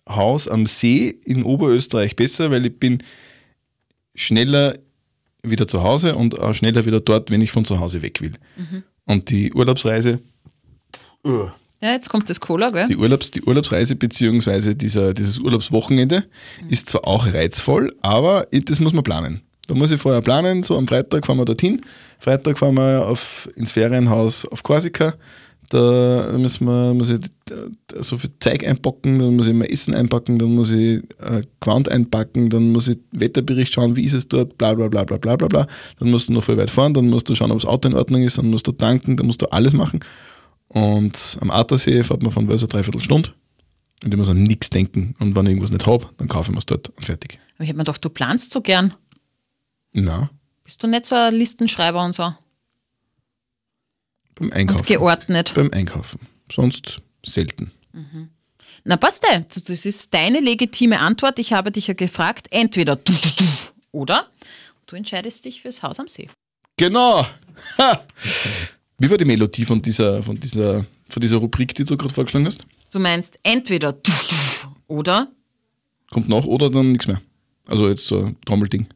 Haus 0.07 0.47
am 0.47 0.65
See 0.67 1.15
in 1.25 1.43
Oberösterreich 1.43 2.15
besser, 2.15 2.51
weil 2.51 2.65
ich 2.65 2.77
bin 2.79 3.03
schneller 4.15 4.77
wieder 5.43 5.67
zu 5.67 5.83
Hause 5.83 6.15
und 6.15 6.39
auch 6.39 6.53
schneller 6.53 6.85
wieder 6.85 6.99
dort, 7.01 7.29
wenn 7.31 7.41
ich 7.41 7.51
von 7.51 7.65
zu 7.65 7.79
Hause 7.79 8.01
weg 8.01 8.21
will. 8.21 8.33
Mhm. 8.57 8.83
Und 9.05 9.29
die 9.29 9.53
Urlaubsreise, 9.53 10.19
Ja, 11.83 11.91
jetzt 11.91 12.07
kommt 12.07 12.29
das 12.29 12.39
Cola, 12.39 12.69
gell? 12.69 12.87
die, 12.87 12.95
Urlaubs, 12.95 13.29
die 13.29 13.41
Urlaubsreise 13.41 13.97
dieser, 13.97 15.13
dieses 15.13 15.39
Urlaubswochenende 15.39 16.23
ist 16.69 16.87
zwar 16.87 17.05
auch 17.05 17.33
reizvoll, 17.33 17.93
aber 18.01 18.47
das 18.49 18.79
muss 18.79 18.93
man 18.93 19.03
planen. 19.03 19.41
Da 19.67 19.75
muss 19.75 19.91
ich 19.91 19.99
vorher 19.99 20.21
planen, 20.21 20.63
so 20.63 20.77
am 20.77 20.87
Freitag 20.87 21.25
fahren 21.25 21.39
wir 21.39 21.45
dorthin, 21.45 21.81
Freitag 22.19 22.57
fahren 22.57 22.75
wir 22.75 23.05
auf, 23.05 23.49
ins 23.57 23.73
Ferienhaus 23.73 24.45
auf 24.45 24.63
Korsika, 24.63 25.15
da 25.67 26.33
müssen 26.37 26.65
wir, 26.67 26.93
muss 26.93 27.09
ich 27.09 27.19
so 27.99 28.17
viel 28.17 28.29
Zeug 28.39 28.65
einpacken, 28.65 29.19
dann 29.19 29.35
muss 29.35 29.47
ich 29.47 29.53
mal 29.53 29.65
Essen 29.65 29.93
einpacken, 29.93 30.39
dann 30.39 30.55
muss 30.55 30.71
ich 30.71 31.03
äh, 31.19 31.41
Gewand 31.59 31.89
einpacken, 31.89 32.49
dann 32.49 32.71
muss 32.71 32.87
ich 32.87 32.99
Wetterbericht 33.11 33.73
schauen, 33.73 33.97
wie 33.97 34.05
ist 34.05 34.13
es 34.13 34.29
dort, 34.29 34.57
bla 34.57 34.73
bla 34.73 34.87
bla 34.87 35.03
bla 35.03 35.17
bla 35.17 35.35
bla 35.35 35.47
bla. 35.49 35.67
Dann 35.99 36.11
musst 36.11 36.29
du 36.29 36.33
noch 36.33 36.45
voll 36.45 36.55
weit 36.55 36.69
fahren, 36.69 36.93
dann 36.93 37.09
musst 37.09 37.27
du 37.27 37.35
schauen, 37.35 37.51
ob 37.51 37.59
das 37.59 37.67
Auto 37.67 37.89
in 37.89 37.95
Ordnung 37.95 38.23
ist, 38.23 38.37
dann 38.37 38.49
musst 38.49 38.67
du 38.67 38.71
tanken, 38.71 39.17
dann 39.17 39.27
musst 39.27 39.41
du 39.41 39.51
alles 39.51 39.73
machen. 39.73 39.99
Und 40.73 41.37
am 41.41 41.51
Attersee 41.51 42.03
fährt 42.03 42.23
man 42.23 42.31
von 42.31 42.47
Wels 42.47 42.61
eine 42.63 42.69
Dreiviertelstunde. 42.69 43.33
Und 44.03 44.11
ich 44.13 44.17
muss 44.17 44.27
an 44.29 44.41
nichts 44.43 44.69
denken. 44.69 45.15
Und 45.19 45.35
wenn 45.35 45.45
ich 45.45 45.51
irgendwas 45.51 45.71
nicht 45.71 45.85
habe, 45.87 46.09
dann 46.17 46.27
kaufe 46.27 46.49
ich 46.49 46.53
mir 46.53 46.59
es 46.59 46.65
dort 46.65 46.89
und 46.89 47.05
fertig. 47.05 47.39
Aber 47.55 47.63
ich 47.63 47.69
hab 47.69 47.77
mir 47.77 47.83
gedacht, 47.83 48.03
du 48.03 48.09
planst 48.09 48.51
so 48.51 48.61
gern. 48.61 48.93
Na, 49.91 50.29
Bist 50.63 50.81
du 50.83 50.87
nicht 50.87 51.05
so 51.05 51.15
ein 51.15 51.33
Listenschreiber 51.33 52.03
und 52.03 52.13
so? 52.13 52.33
beim 54.35 54.47
Und 54.47 54.53
Einkaufen. 54.53 54.85
geordnet. 54.87 55.53
Beim 55.55 55.71
Einkaufen. 55.71 56.19
Sonst 56.51 57.01
selten. 57.23 57.71
Na 58.83 58.97
passt 58.97 59.23
ja. 59.31 59.39
Das 59.41 59.85
ist 59.85 60.13
deine 60.13 60.39
legitime 60.39 60.99
Antwort. 60.99 61.37
Ich 61.39 61.53
habe 61.53 61.71
dich 61.71 61.85
ja 61.87 61.93
gefragt, 61.93 62.47
entweder 62.49 62.95
du, 62.95 63.13
du, 63.13 63.29
du, 63.37 63.43
oder 63.91 64.27
du 64.87 64.95
entscheidest 64.95 65.45
dich 65.45 65.61
fürs 65.61 65.83
Haus 65.83 65.99
am 65.99 66.07
See. 66.07 66.29
Genau! 66.77 67.27
Ha! 67.77 68.03
Wie 69.03 69.09
war 69.09 69.17
die 69.17 69.25
Melodie 69.25 69.65
von 69.65 69.81
dieser, 69.81 70.23
von 70.23 70.39
dieser, 70.39 70.85
von 71.09 71.19
dieser 71.19 71.35
Rubrik, 71.35 71.75
die 71.75 71.83
du 71.83 71.97
gerade 71.97 72.13
vorgeschlagen 72.13 72.45
hast? 72.45 72.61
Du 72.89 72.99
meinst 72.99 73.37
entweder 73.43 73.97
oder 74.87 75.27
Kommt 76.09 76.29
noch 76.29 76.45
oder 76.45 76.69
dann 76.69 76.93
nichts 76.93 77.07
mehr? 77.07 77.19
Also 77.67 77.89
jetzt 77.89 78.07
so 78.07 78.27
ein 78.27 78.37
Trommelding. 78.45 78.87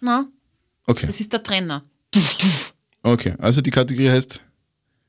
na, 0.00 0.26
Okay. 0.86 1.04
das 1.04 1.20
ist 1.20 1.30
der 1.30 1.42
Trenner. 1.42 1.84
Okay. 3.02 3.34
Also 3.38 3.60
die 3.60 3.70
Kategorie 3.70 4.08
heißt. 4.08 4.40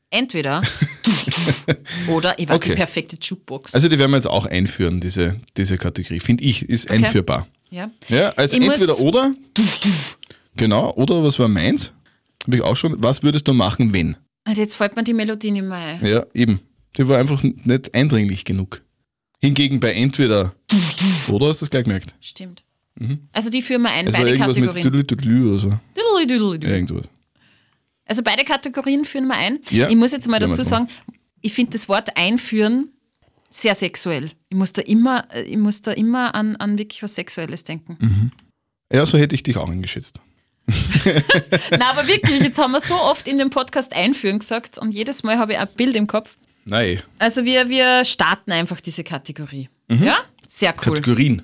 Entweder 0.09 0.61
oder 2.09 2.37
ich 2.37 2.49
war 2.49 2.59
die 2.59 2.71
Okay. 2.71 2.75
perfekte 2.75 3.15
Jukebox. 3.21 3.73
Also 3.73 3.87
die 3.87 3.97
werden 3.97 4.11
wir 4.11 4.17
jetzt 4.17 4.27
auch 4.27 4.45
einführen, 4.47 4.99
diese, 4.99 5.39
diese 5.55 5.77
Kategorie. 5.77 6.19
Finde 6.19 6.43
ich, 6.43 6.63
ist 6.67 6.91
einführbar. 6.91 7.47
ja. 7.69 7.89
Ja, 8.09 8.31
also 8.31 8.57
Ich 8.57 8.63
entweder 8.67 8.99
oder. 8.99 9.31
Genau, 10.57 10.91
oder 10.95 11.23
was 11.23 11.39
war 11.39 11.47
meins? 11.47 11.93
Habe 12.45 12.57
ich 12.57 12.61
auch 12.63 12.75
schon. 12.75 13.01
Was 13.01 13.23
würdest 13.23 13.47
du 13.47 13.53
machen, 13.53 13.93
wenn? 13.93 14.17
Und 14.47 14.57
jetzt 14.57 14.75
fällt 14.75 14.95
mir 14.95 15.03
die 15.03 15.13
Melodie 15.13 15.51
nicht 15.51 15.63
mehr 15.63 15.77
ein. 15.77 16.05
Ja, 16.05 16.25
eben. 16.33 16.59
Die 16.97 17.07
war 17.07 17.17
einfach 17.17 17.43
nicht 17.43 17.93
eindringlich 17.95 18.45
genug. 18.45 18.81
Hingegen 19.41 19.79
bei 19.79 19.93
entweder 19.93 20.55
oder 21.29 21.47
hast 21.47 21.61
du 21.61 21.65
das 21.65 21.69
gleich 21.69 21.83
gemerkt. 21.83 22.15
Stimmt. 22.21 22.63
Also 23.33 23.49
die 23.49 23.61
führen 23.61 23.81
wir 23.81 23.91
ein, 23.91 24.05
Mhm. 24.05 24.09
Es 24.09 24.13
war 24.13 24.21
beide 24.21 24.31
irgendwas 24.31 24.55
mit 24.57 24.65
Kategorien. 24.65 24.83
Tüdelü 24.83 25.07
Tüdelü 25.07 25.49
oder 25.49 25.59
so. 25.59 25.67
Düdelü, 25.67 26.27
düdelü, 26.27 26.51
düdelü. 26.59 26.71
Ja, 26.71 26.75
irgend 26.77 26.89
sowas. 26.89 27.09
Also 28.05 28.23
beide 28.23 28.43
Kategorien 28.43 29.03
führen 29.03 29.27
wir 29.27 29.35
ein. 29.35 29.59
Ja. 29.69 29.89
Ich 29.89 29.95
muss 29.95 30.11
jetzt 30.13 30.27
mal 30.29 30.39
dazu 30.39 30.63
sagen, 30.63 30.87
ich 31.41 31.53
finde 31.53 31.73
das 31.73 31.89
Wort 31.89 32.15
einführen 32.15 32.89
sehr 33.49 33.75
sexuell. 33.75 34.31
Ich 34.49 34.57
muss 34.57 34.73
da 34.73 34.81
immer, 34.81 35.25
äh, 35.33 35.43
ich 35.43 35.57
muss 35.57 35.81
da 35.81 35.91
immer 35.91 36.35
an, 36.35 36.55
an 36.57 36.77
wirklich 36.77 37.01
was 37.03 37.15
Sexuelles 37.15 37.63
denken. 37.63 37.97
Mhm. 37.99 38.31
Ja, 38.91 39.05
so 39.05 39.17
hätte 39.17 39.33
ich 39.35 39.43
dich 39.43 39.57
auch 39.57 39.69
eingeschätzt. 39.69 40.19
Na, 41.77 41.91
aber 41.91 42.07
wirklich, 42.07 42.41
jetzt 42.41 42.57
haben 42.57 42.71
wir 42.71 42.79
so 42.79 42.95
oft 42.95 43.27
in 43.27 43.37
dem 43.37 43.49
Podcast 43.49 43.93
einführen 43.93 44.39
gesagt 44.39 44.77
und 44.77 44.93
jedes 44.93 45.23
Mal 45.23 45.37
habe 45.37 45.53
ich 45.53 45.59
ein 45.59 45.67
Bild 45.75 45.95
im 45.95 46.07
Kopf. 46.07 46.37
Nein. 46.65 47.01
Also 47.19 47.45
wir, 47.45 47.69
wir 47.69 48.03
starten 48.05 48.51
einfach 48.51 48.81
diese 48.81 49.03
Kategorie. 49.03 49.69
Ja? 49.89 50.17
Sehr 50.47 50.73
cool. 50.85 50.95
Kategorien. 50.95 51.43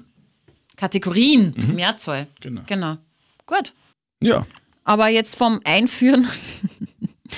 Kategorien, 0.75 1.53
Mehrzahl. 1.75 2.27
Genau. 2.39 2.61
Genau. 2.65 2.97
Gut. 3.45 3.73
Ja. 4.21 4.47
Aber 4.83 5.09
jetzt 5.09 5.35
vom 5.37 5.61
Einführen 5.63 6.27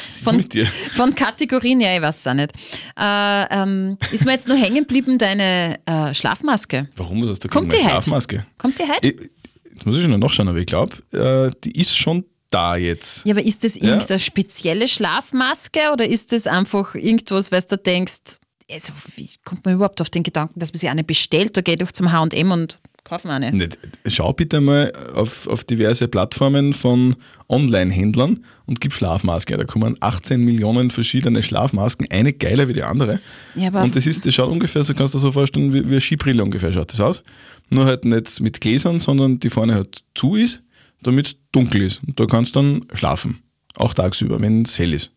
ist 0.09 0.23
Von- 0.23 0.38
mit 0.38 0.53
dir? 0.53 0.65
von 0.95 1.13
Kategorien, 1.13 1.81
ja, 1.81 1.93
ich 1.93 2.01
weiß 2.01 2.19
es 2.19 2.27
auch 2.27 2.34
nicht. 2.34 2.53
Äh, 2.97 3.43
ähm, 3.61 3.97
ist 4.13 4.23
mir 4.25 4.31
jetzt 4.31 4.47
nur 4.47 4.55
hängen 4.57 4.77
geblieben 4.77 5.17
deine 5.17 5.79
äh, 5.86 6.13
Schlafmaske. 6.13 6.88
Warum? 6.95 7.21
Was 7.23 7.31
hast 7.31 7.43
du 7.43 7.49
Kommt 7.49 7.73
die 7.73 7.77
meine 7.77 7.95
heute? 7.95 8.03
Schlafmaske? 8.03 8.45
Kommt 8.57 8.79
die 8.79 8.84
heute? 8.84 9.09
Ich, 9.09 9.29
jetzt 9.74 9.86
muss 9.86 9.95
ich 9.95 10.03
schon 10.03 10.19
nachschauen, 10.19 10.47
aber 10.47 10.59
ich 10.59 10.65
glaube, 10.65 10.95
äh, 11.11 11.51
die 11.63 11.80
ist 11.80 11.97
schon 11.97 12.26
da 12.49 12.76
jetzt. 12.76 13.26
Ja, 13.26 13.34
aber 13.34 13.43
ist 13.43 13.63
das 13.63 13.76
irgendeine 13.76 14.19
spezielle 14.19 14.88
Schlafmaske 14.88 15.91
oder 15.91 16.07
ist 16.07 16.32
das 16.32 16.47
einfach 16.47 16.95
irgendwas, 16.95 17.51
weil 17.51 17.61
du 17.61 17.78
denkst, 17.78 18.38
also 18.71 18.93
wie 19.15 19.30
kommt 19.43 19.65
man 19.65 19.76
überhaupt 19.76 20.01
auf 20.01 20.09
den 20.09 20.24
Gedanken, 20.24 20.59
dass 20.59 20.71
man 20.71 20.80
sich 20.80 20.89
eine 20.89 21.03
bestellt? 21.03 21.57
Da 21.57 21.61
geht 21.61 21.82
doch 21.82 21.91
zum 21.91 22.11
H&M 22.11 22.51
und 22.51 22.80
kaufen 23.03 23.30
eine. 23.30 23.51
Nicht. 23.51 23.78
Schau 24.07 24.34
bitte 24.34 24.61
mal 24.61 24.93
auf, 25.13 25.47
auf 25.47 25.63
diverse 25.63 26.07
Plattformen 26.07 26.74
von 26.74 27.15
Online-Händlern 27.49 28.45
und 28.65 28.80
gib 28.82 28.93
Schlafmasken. 28.93 29.57
Da 29.57 29.65
kommen 29.65 29.97
18 29.99 30.39
Millionen 30.41 30.89
verschiedene 30.91 31.43
Schlafmasken, 31.43 32.07
eine 32.09 32.34
geiler 32.34 32.67
wie 32.67 32.74
die 32.74 32.84
andere. 32.84 33.19
Ja, 33.55 33.67
aber- 33.67 33.84
und 33.84 33.95
das 33.95 34.07
ist, 34.07 34.26
das 34.26 34.34
schaut 34.34 34.49
ungefähr, 34.49 34.84
so 34.84 34.93
kannst 34.93 35.13
du 35.13 35.17
dir 35.17 35.24
so 35.24 35.32
vorstellen, 35.32 35.74
wie, 35.74 35.84
wie 35.86 35.91
eine 35.91 36.01
Skibrille 36.01 36.41
ungefähr 36.43 36.71
schaut 36.71 36.91
das 36.93 37.01
aus. 37.01 37.24
Nur 37.70 37.86
halt 37.86 38.05
nicht 38.05 38.39
mit 38.41 38.61
Gläsern, 38.61 38.99
sondern 38.99 39.39
die 39.39 39.49
vorne 39.49 39.74
halt 39.74 40.03
zu 40.16 40.36
ist, 40.36 40.61
damit 41.01 41.28
es 41.28 41.36
dunkel 41.51 41.82
ist. 41.82 42.01
Und 42.05 42.20
da 42.20 42.26
kannst 42.26 42.55
du 42.55 42.59
dann 42.61 42.86
schlafen. 42.93 43.41
Auch 43.76 43.93
tagsüber, 43.93 44.39
wenn 44.39 44.61
es 44.64 44.78
hell 44.78 44.93
ist. 44.93 45.11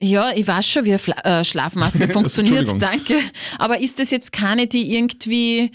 Ja, 0.00 0.30
ich 0.34 0.46
weiß 0.46 0.68
schon, 0.68 0.84
wie 0.84 0.90
eine 0.90 0.98
Fla 0.98 1.16
äh, 1.24 1.44
Schlafmaske 1.44 2.06
funktioniert, 2.12 2.68
danke. 2.80 3.14
Aber 3.58 3.80
ist 3.80 3.98
das 3.98 4.10
jetzt 4.10 4.30
keine, 4.32 4.66
die 4.68 4.94
irgendwie 4.94 5.72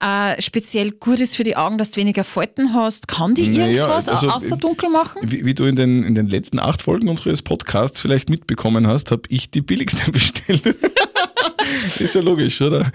äh, 0.00 0.40
speziell 0.42 0.90
gut 0.90 1.20
ist 1.20 1.36
für 1.36 1.44
die 1.44 1.54
Augen, 1.56 1.78
dass 1.78 1.92
du 1.92 1.98
weniger 2.00 2.24
Falten 2.24 2.74
hast? 2.74 3.06
Kann 3.06 3.34
die 3.36 3.46
Naja, 3.48 3.68
irgendwas 3.68 4.08
also, 4.08 4.28
au- 4.28 4.32
außer 4.32 4.56
dunkel 4.56 4.88
machen? 4.90 5.20
Wie, 5.30 5.44
wie 5.44 5.54
du 5.54 5.64
in 5.64 5.76
den, 5.76 6.02
in 6.02 6.16
den 6.16 6.26
letzten 6.26 6.58
acht 6.58 6.82
Folgen 6.82 7.08
unseres 7.08 7.42
Podcasts 7.42 8.00
vielleicht 8.00 8.30
mitbekommen 8.30 8.88
hast, 8.88 9.12
habe 9.12 9.22
ich 9.28 9.50
die 9.50 9.60
billigste 9.60 10.10
bestellt. 10.10 10.66
ist 12.00 12.14
ja 12.16 12.20
logisch, 12.20 12.60
oder? 12.62 12.90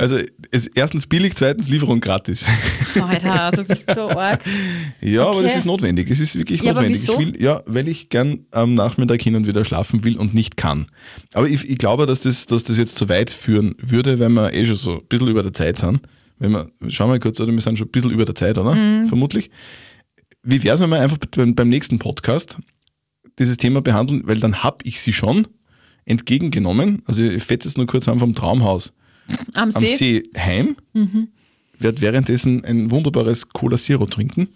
Also 0.00 0.18
erstens 0.74 1.06
billig, 1.06 1.34
zweitens 1.36 1.68
Lieferung 1.68 2.00
gratis. 2.00 2.44
Alter, 3.00 3.50
du 3.54 3.64
bist 3.64 3.94
so 3.94 4.08
arg. 4.08 4.42
Ja, 5.02 5.22
aber 5.22 5.36
Okay. 5.36 5.42
das 5.44 5.56
ist 5.56 5.66
notwendig. 5.66 6.10
Es 6.10 6.20
ist 6.20 6.36
wirklich 6.36 6.62
Ja, 6.62 6.70
aber 6.70 6.80
notwendig. 6.82 7.02
wieso? 7.02 7.20
Ich 7.20 7.34
will, 7.34 7.42
ja, 7.42 7.62
weil 7.66 7.86
ich 7.86 8.08
gern 8.08 8.46
am 8.50 8.74
Nachmittag 8.74 9.20
hin 9.20 9.36
und 9.36 9.46
wieder 9.46 9.64
schlafen 9.64 10.02
will 10.02 10.16
und 10.16 10.32
nicht 10.32 10.56
kann. 10.56 10.86
Aber 11.34 11.48
ich, 11.48 11.68
ich 11.68 11.76
glaube, 11.78 12.06
dass 12.06 12.20
das, 12.20 12.46
dass 12.46 12.64
das 12.64 12.78
jetzt 12.78 12.96
zu 12.96 13.08
weit 13.10 13.30
führen 13.30 13.74
würde, 13.78 14.18
wenn 14.18 14.32
wir 14.32 14.54
eh 14.54 14.64
schon 14.64 14.76
so 14.76 15.00
ein 15.00 15.06
bisschen 15.08 15.28
über 15.28 15.42
der 15.42 15.52
Zeit 15.52 15.76
sind. 15.78 16.00
Wenn 16.38 16.52
wir, 16.52 16.70
schauen 16.88 17.08
wir 17.08 17.14
mal 17.14 17.20
kurz, 17.20 17.38
oder 17.38 17.52
wir 17.52 17.60
sind 17.60 17.76
schon 17.76 17.88
ein 17.88 17.90
bisschen 17.90 18.10
über 18.10 18.24
der 18.24 18.34
Zeit, 18.34 18.56
oder? 18.56 18.74
Mhm. 18.74 19.06
Vermutlich. 19.08 19.50
Wie 20.42 20.62
wäre 20.62 20.74
es, 20.76 20.80
wenn 20.80 20.88
wir 20.88 20.98
einfach 21.00 21.18
beim, 21.36 21.54
beim 21.54 21.68
nächsten 21.68 21.98
Podcast 21.98 22.56
dieses 23.38 23.58
Thema 23.58 23.82
behandeln, 23.82 24.22
weil 24.24 24.40
dann 24.40 24.62
habe 24.62 24.78
ich 24.84 25.02
sie 25.02 25.12
schon 25.12 25.46
entgegengenommen. 26.06 27.02
Also 27.06 27.22
ich 27.22 27.44
fetze 27.44 27.68
jetzt 27.68 27.76
nur 27.76 27.86
kurz 27.86 28.08
an 28.08 28.18
vom 28.18 28.32
Traumhaus 28.34 28.92
Am 29.54 29.64
am 29.64 29.70
See. 29.70 29.96
See 29.96 30.22
heim, 30.36 30.76
werde 31.78 32.00
währenddessen 32.00 32.64
ein 32.64 32.90
wunderbares 32.90 33.48
Cola 33.48 33.76
Zero 33.76 34.06
trinken, 34.06 34.48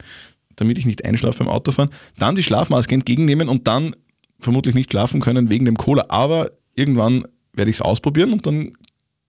damit 0.57 0.79
ich 0.79 0.87
nicht 0.87 1.05
einschlafe 1.05 1.39
beim 1.39 1.49
Autofahren, 1.49 1.91
dann 2.19 2.35
die 2.35 2.43
Schlafmaske 2.43 2.95
entgegennehmen 2.95 3.49
und 3.49 3.67
dann 3.67 3.97
vermutlich 4.39 4.75
nicht 4.75 4.91
schlafen 4.91 5.21
können 5.21 5.51
wegen 5.51 5.65
dem 5.65 5.77
Cola, 5.77 6.07
aber 6.09 6.51
irgendwann 6.75 7.25
werde 7.55 7.71
ich 7.71 7.77
es 7.77 7.83
ausprobieren 7.83 8.33
und 8.33 8.47
dann 8.47 8.73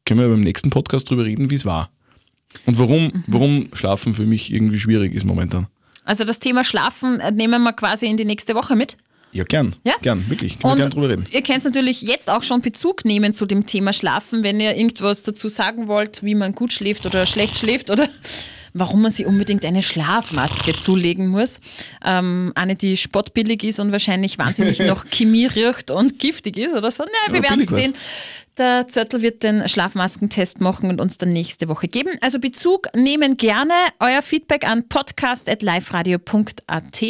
können 0.05 0.19
wir 0.19 0.27
beim 0.27 0.41
nächsten 0.41 0.69
Podcast 0.69 1.09
drüber 1.09 1.25
reden, 1.25 1.49
wie 1.49 1.55
es 1.55 1.65
war. 1.65 1.89
Und 2.65 2.79
warum, 2.79 3.11
warum 3.27 3.69
Schlafen 3.73 4.13
für 4.13 4.25
mich 4.25 4.53
irgendwie 4.53 4.79
schwierig 4.79 5.13
ist 5.13 5.25
momentan. 5.25 5.67
Also 6.05 6.23
das 6.23 6.39
Thema 6.39 6.63
Schlafen 6.63 7.19
äh, 7.19 7.31
nehmen 7.31 7.63
wir 7.63 7.73
quasi 7.73 8.05
in 8.05 8.17
die 8.17 8.25
nächste 8.25 8.55
Woche 8.55 8.75
mit. 8.75 8.95
Ja, 9.35 9.43
gern. 9.43 9.75
Ja? 9.83 9.95
Gern, 10.01 10.29
wirklich. 10.29 10.57
Können 10.59 10.77
wir 10.77 10.83
gern 10.83 10.91
drüber 10.91 11.09
reden. 11.09 11.27
ihr 11.29 11.43
könnt 11.43 11.65
natürlich 11.65 12.01
jetzt 12.03 12.29
auch 12.29 12.41
schon 12.41 12.61
Bezug 12.61 13.03
nehmen 13.03 13.33
zu 13.33 13.45
dem 13.45 13.65
Thema 13.65 13.91
Schlafen, 13.91 14.43
wenn 14.43 14.61
ihr 14.61 14.77
irgendwas 14.77 15.23
dazu 15.23 15.49
sagen 15.49 15.89
wollt, 15.89 16.23
wie 16.23 16.35
man 16.35 16.53
gut 16.53 16.71
schläft 16.71 17.05
oder 17.05 17.25
schlecht 17.25 17.57
schläft 17.57 17.91
oder 17.91 18.07
warum 18.73 19.01
man 19.01 19.11
sich 19.11 19.25
unbedingt 19.25 19.65
eine 19.65 19.83
Schlafmaske 19.83 20.77
zulegen 20.77 21.27
muss. 21.27 21.59
Ähm, 22.05 22.53
eine, 22.55 22.77
die 22.77 22.95
spottbillig 22.95 23.65
ist 23.65 23.79
und 23.79 23.91
wahrscheinlich 23.91 24.37
wahnsinnig 24.37 24.79
noch 24.87 25.05
Chemie 25.09 25.47
riecht 25.47 25.91
und 25.91 26.17
giftig 26.17 26.55
ist 26.57 26.73
oder 26.73 26.89
so. 26.89 27.03
Na, 27.05 27.33
wir 27.33 27.43
Ja, 27.43 27.49
werden 27.49 27.65
billig 27.65 27.93
was. 27.93 28.01
Der 28.57 28.87
Zörtel 28.87 29.21
wird 29.21 29.43
den 29.43 29.67
Schlafmaskentest 29.67 30.61
machen 30.61 30.89
und 30.89 31.01
uns 31.01 31.17
dann 31.17 31.27
nächste 31.29 31.67
Woche 31.67 31.89
geben. 31.89 32.11
Also 32.21 32.39
Bezug 32.39 32.87
nehmen 32.95 33.35
gerne 33.35 33.73
euer 33.99 34.21
Feedback 34.21 34.65
an 34.65 34.87
podcast.liferadio.at 34.87 37.03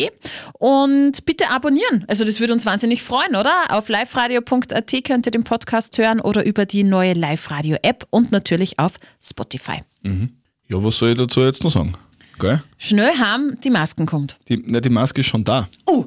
und 0.54 1.26
bitte 1.26 1.52
abonnieren. 1.52 2.04
Also 2.08 2.26
das 2.26 2.40
würde 2.40 2.54
uns 2.54 2.66
wahnsinnig 2.66 3.04
freuen, 3.04 3.36
oder? 3.36 3.52
Auf 3.70 3.90
liveradio.at 3.90 4.92
könnt 5.04 5.28
ihr 5.28 5.32
den 5.32 5.44
Podcast 5.44 5.96
hören 6.00 6.20
oder 6.20 6.44
über 6.46 6.66
die 6.66 6.84
neue 6.84 7.14
Live-Radio-App 7.14 8.08
und 8.10 8.32
natürlich 8.32 8.80
auf 8.80 8.94
Spotify. 9.24 9.84
Ja, 10.04 10.84
was 10.84 10.98
soll 10.98 11.12
ich 11.12 11.18
dazu 11.18 11.42
jetzt 11.42 11.64
noch 11.64 11.70
sagen? 11.72 11.94
Gell? 12.40 12.64
Schnell 12.78 13.20
haben, 13.20 13.60
die 13.64 13.70
Masken 13.70 14.08
kommt. 14.08 14.40
Die, 14.50 14.64
na, 14.66 14.80
die 14.80 14.90
Maske 14.90 15.22
ist 15.22 15.28
schon 15.28 15.44
da. 15.44 15.70
Oh, 15.86 16.06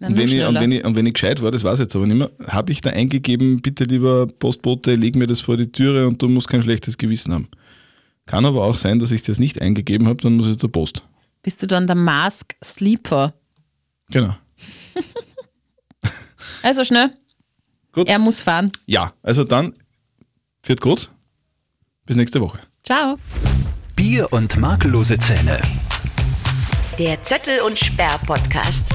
Und 0.00 0.16
wenn, 0.16 0.28
ich, 0.28 0.44
und, 0.44 0.54
wenn 0.54 0.72
ich, 0.72 0.84
und 0.84 0.94
wenn 0.94 1.06
ich 1.06 1.14
gescheit 1.14 1.40
war, 1.40 1.50
das 1.50 1.64
weiß 1.64 1.78
ich 1.78 1.84
jetzt 1.84 1.96
aber 1.96 2.06
nicht 2.06 2.18
mehr, 2.18 2.30
habe 2.48 2.70
ich 2.70 2.82
da 2.82 2.90
eingegeben, 2.90 3.62
bitte 3.62 3.84
lieber 3.84 4.26
Postbote, 4.26 4.94
leg 4.94 5.16
mir 5.16 5.26
das 5.26 5.40
vor 5.40 5.56
die 5.56 5.72
Türe 5.72 6.06
und 6.06 6.20
du 6.20 6.28
musst 6.28 6.48
kein 6.48 6.62
schlechtes 6.62 6.98
Gewissen 6.98 7.32
haben. 7.32 7.48
Kann 8.26 8.44
aber 8.44 8.64
auch 8.64 8.76
sein, 8.76 8.98
dass 8.98 9.10
ich 9.10 9.22
das 9.22 9.38
nicht 9.38 9.62
eingegeben 9.62 10.06
habe, 10.06 10.22
dann 10.22 10.34
muss 10.34 10.46
ich 10.48 10.58
zur 10.58 10.70
Post. 10.70 11.02
Bist 11.42 11.62
du 11.62 11.66
dann 11.66 11.86
der 11.86 11.96
Mask 11.96 12.54
Sleeper? 12.62 13.34
Genau. 14.10 14.36
Also 16.62 16.84
schnell. 16.84 17.10
Gut. 17.92 18.08
Er 18.08 18.18
muss 18.18 18.40
fahren. 18.40 18.72
Ja, 18.86 19.12
also 19.22 19.44
dann, 19.44 19.72
wird 20.64 20.80
gut. 20.80 21.10
Bis 22.04 22.16
nächste 22.16 22.40
Woche. 22.40 22.58
Ciao. 22.82 23.18
Bier 23.94 24.26
und 24.32 24.56
makellose 24.58 25.16
Zähne. 25.18 25.60
Der 26.98 27.22
Zöttel 27.22 27.60
und 27.60 27.78
Sperr 27.78 28.18
Podcast. 28.26 28.94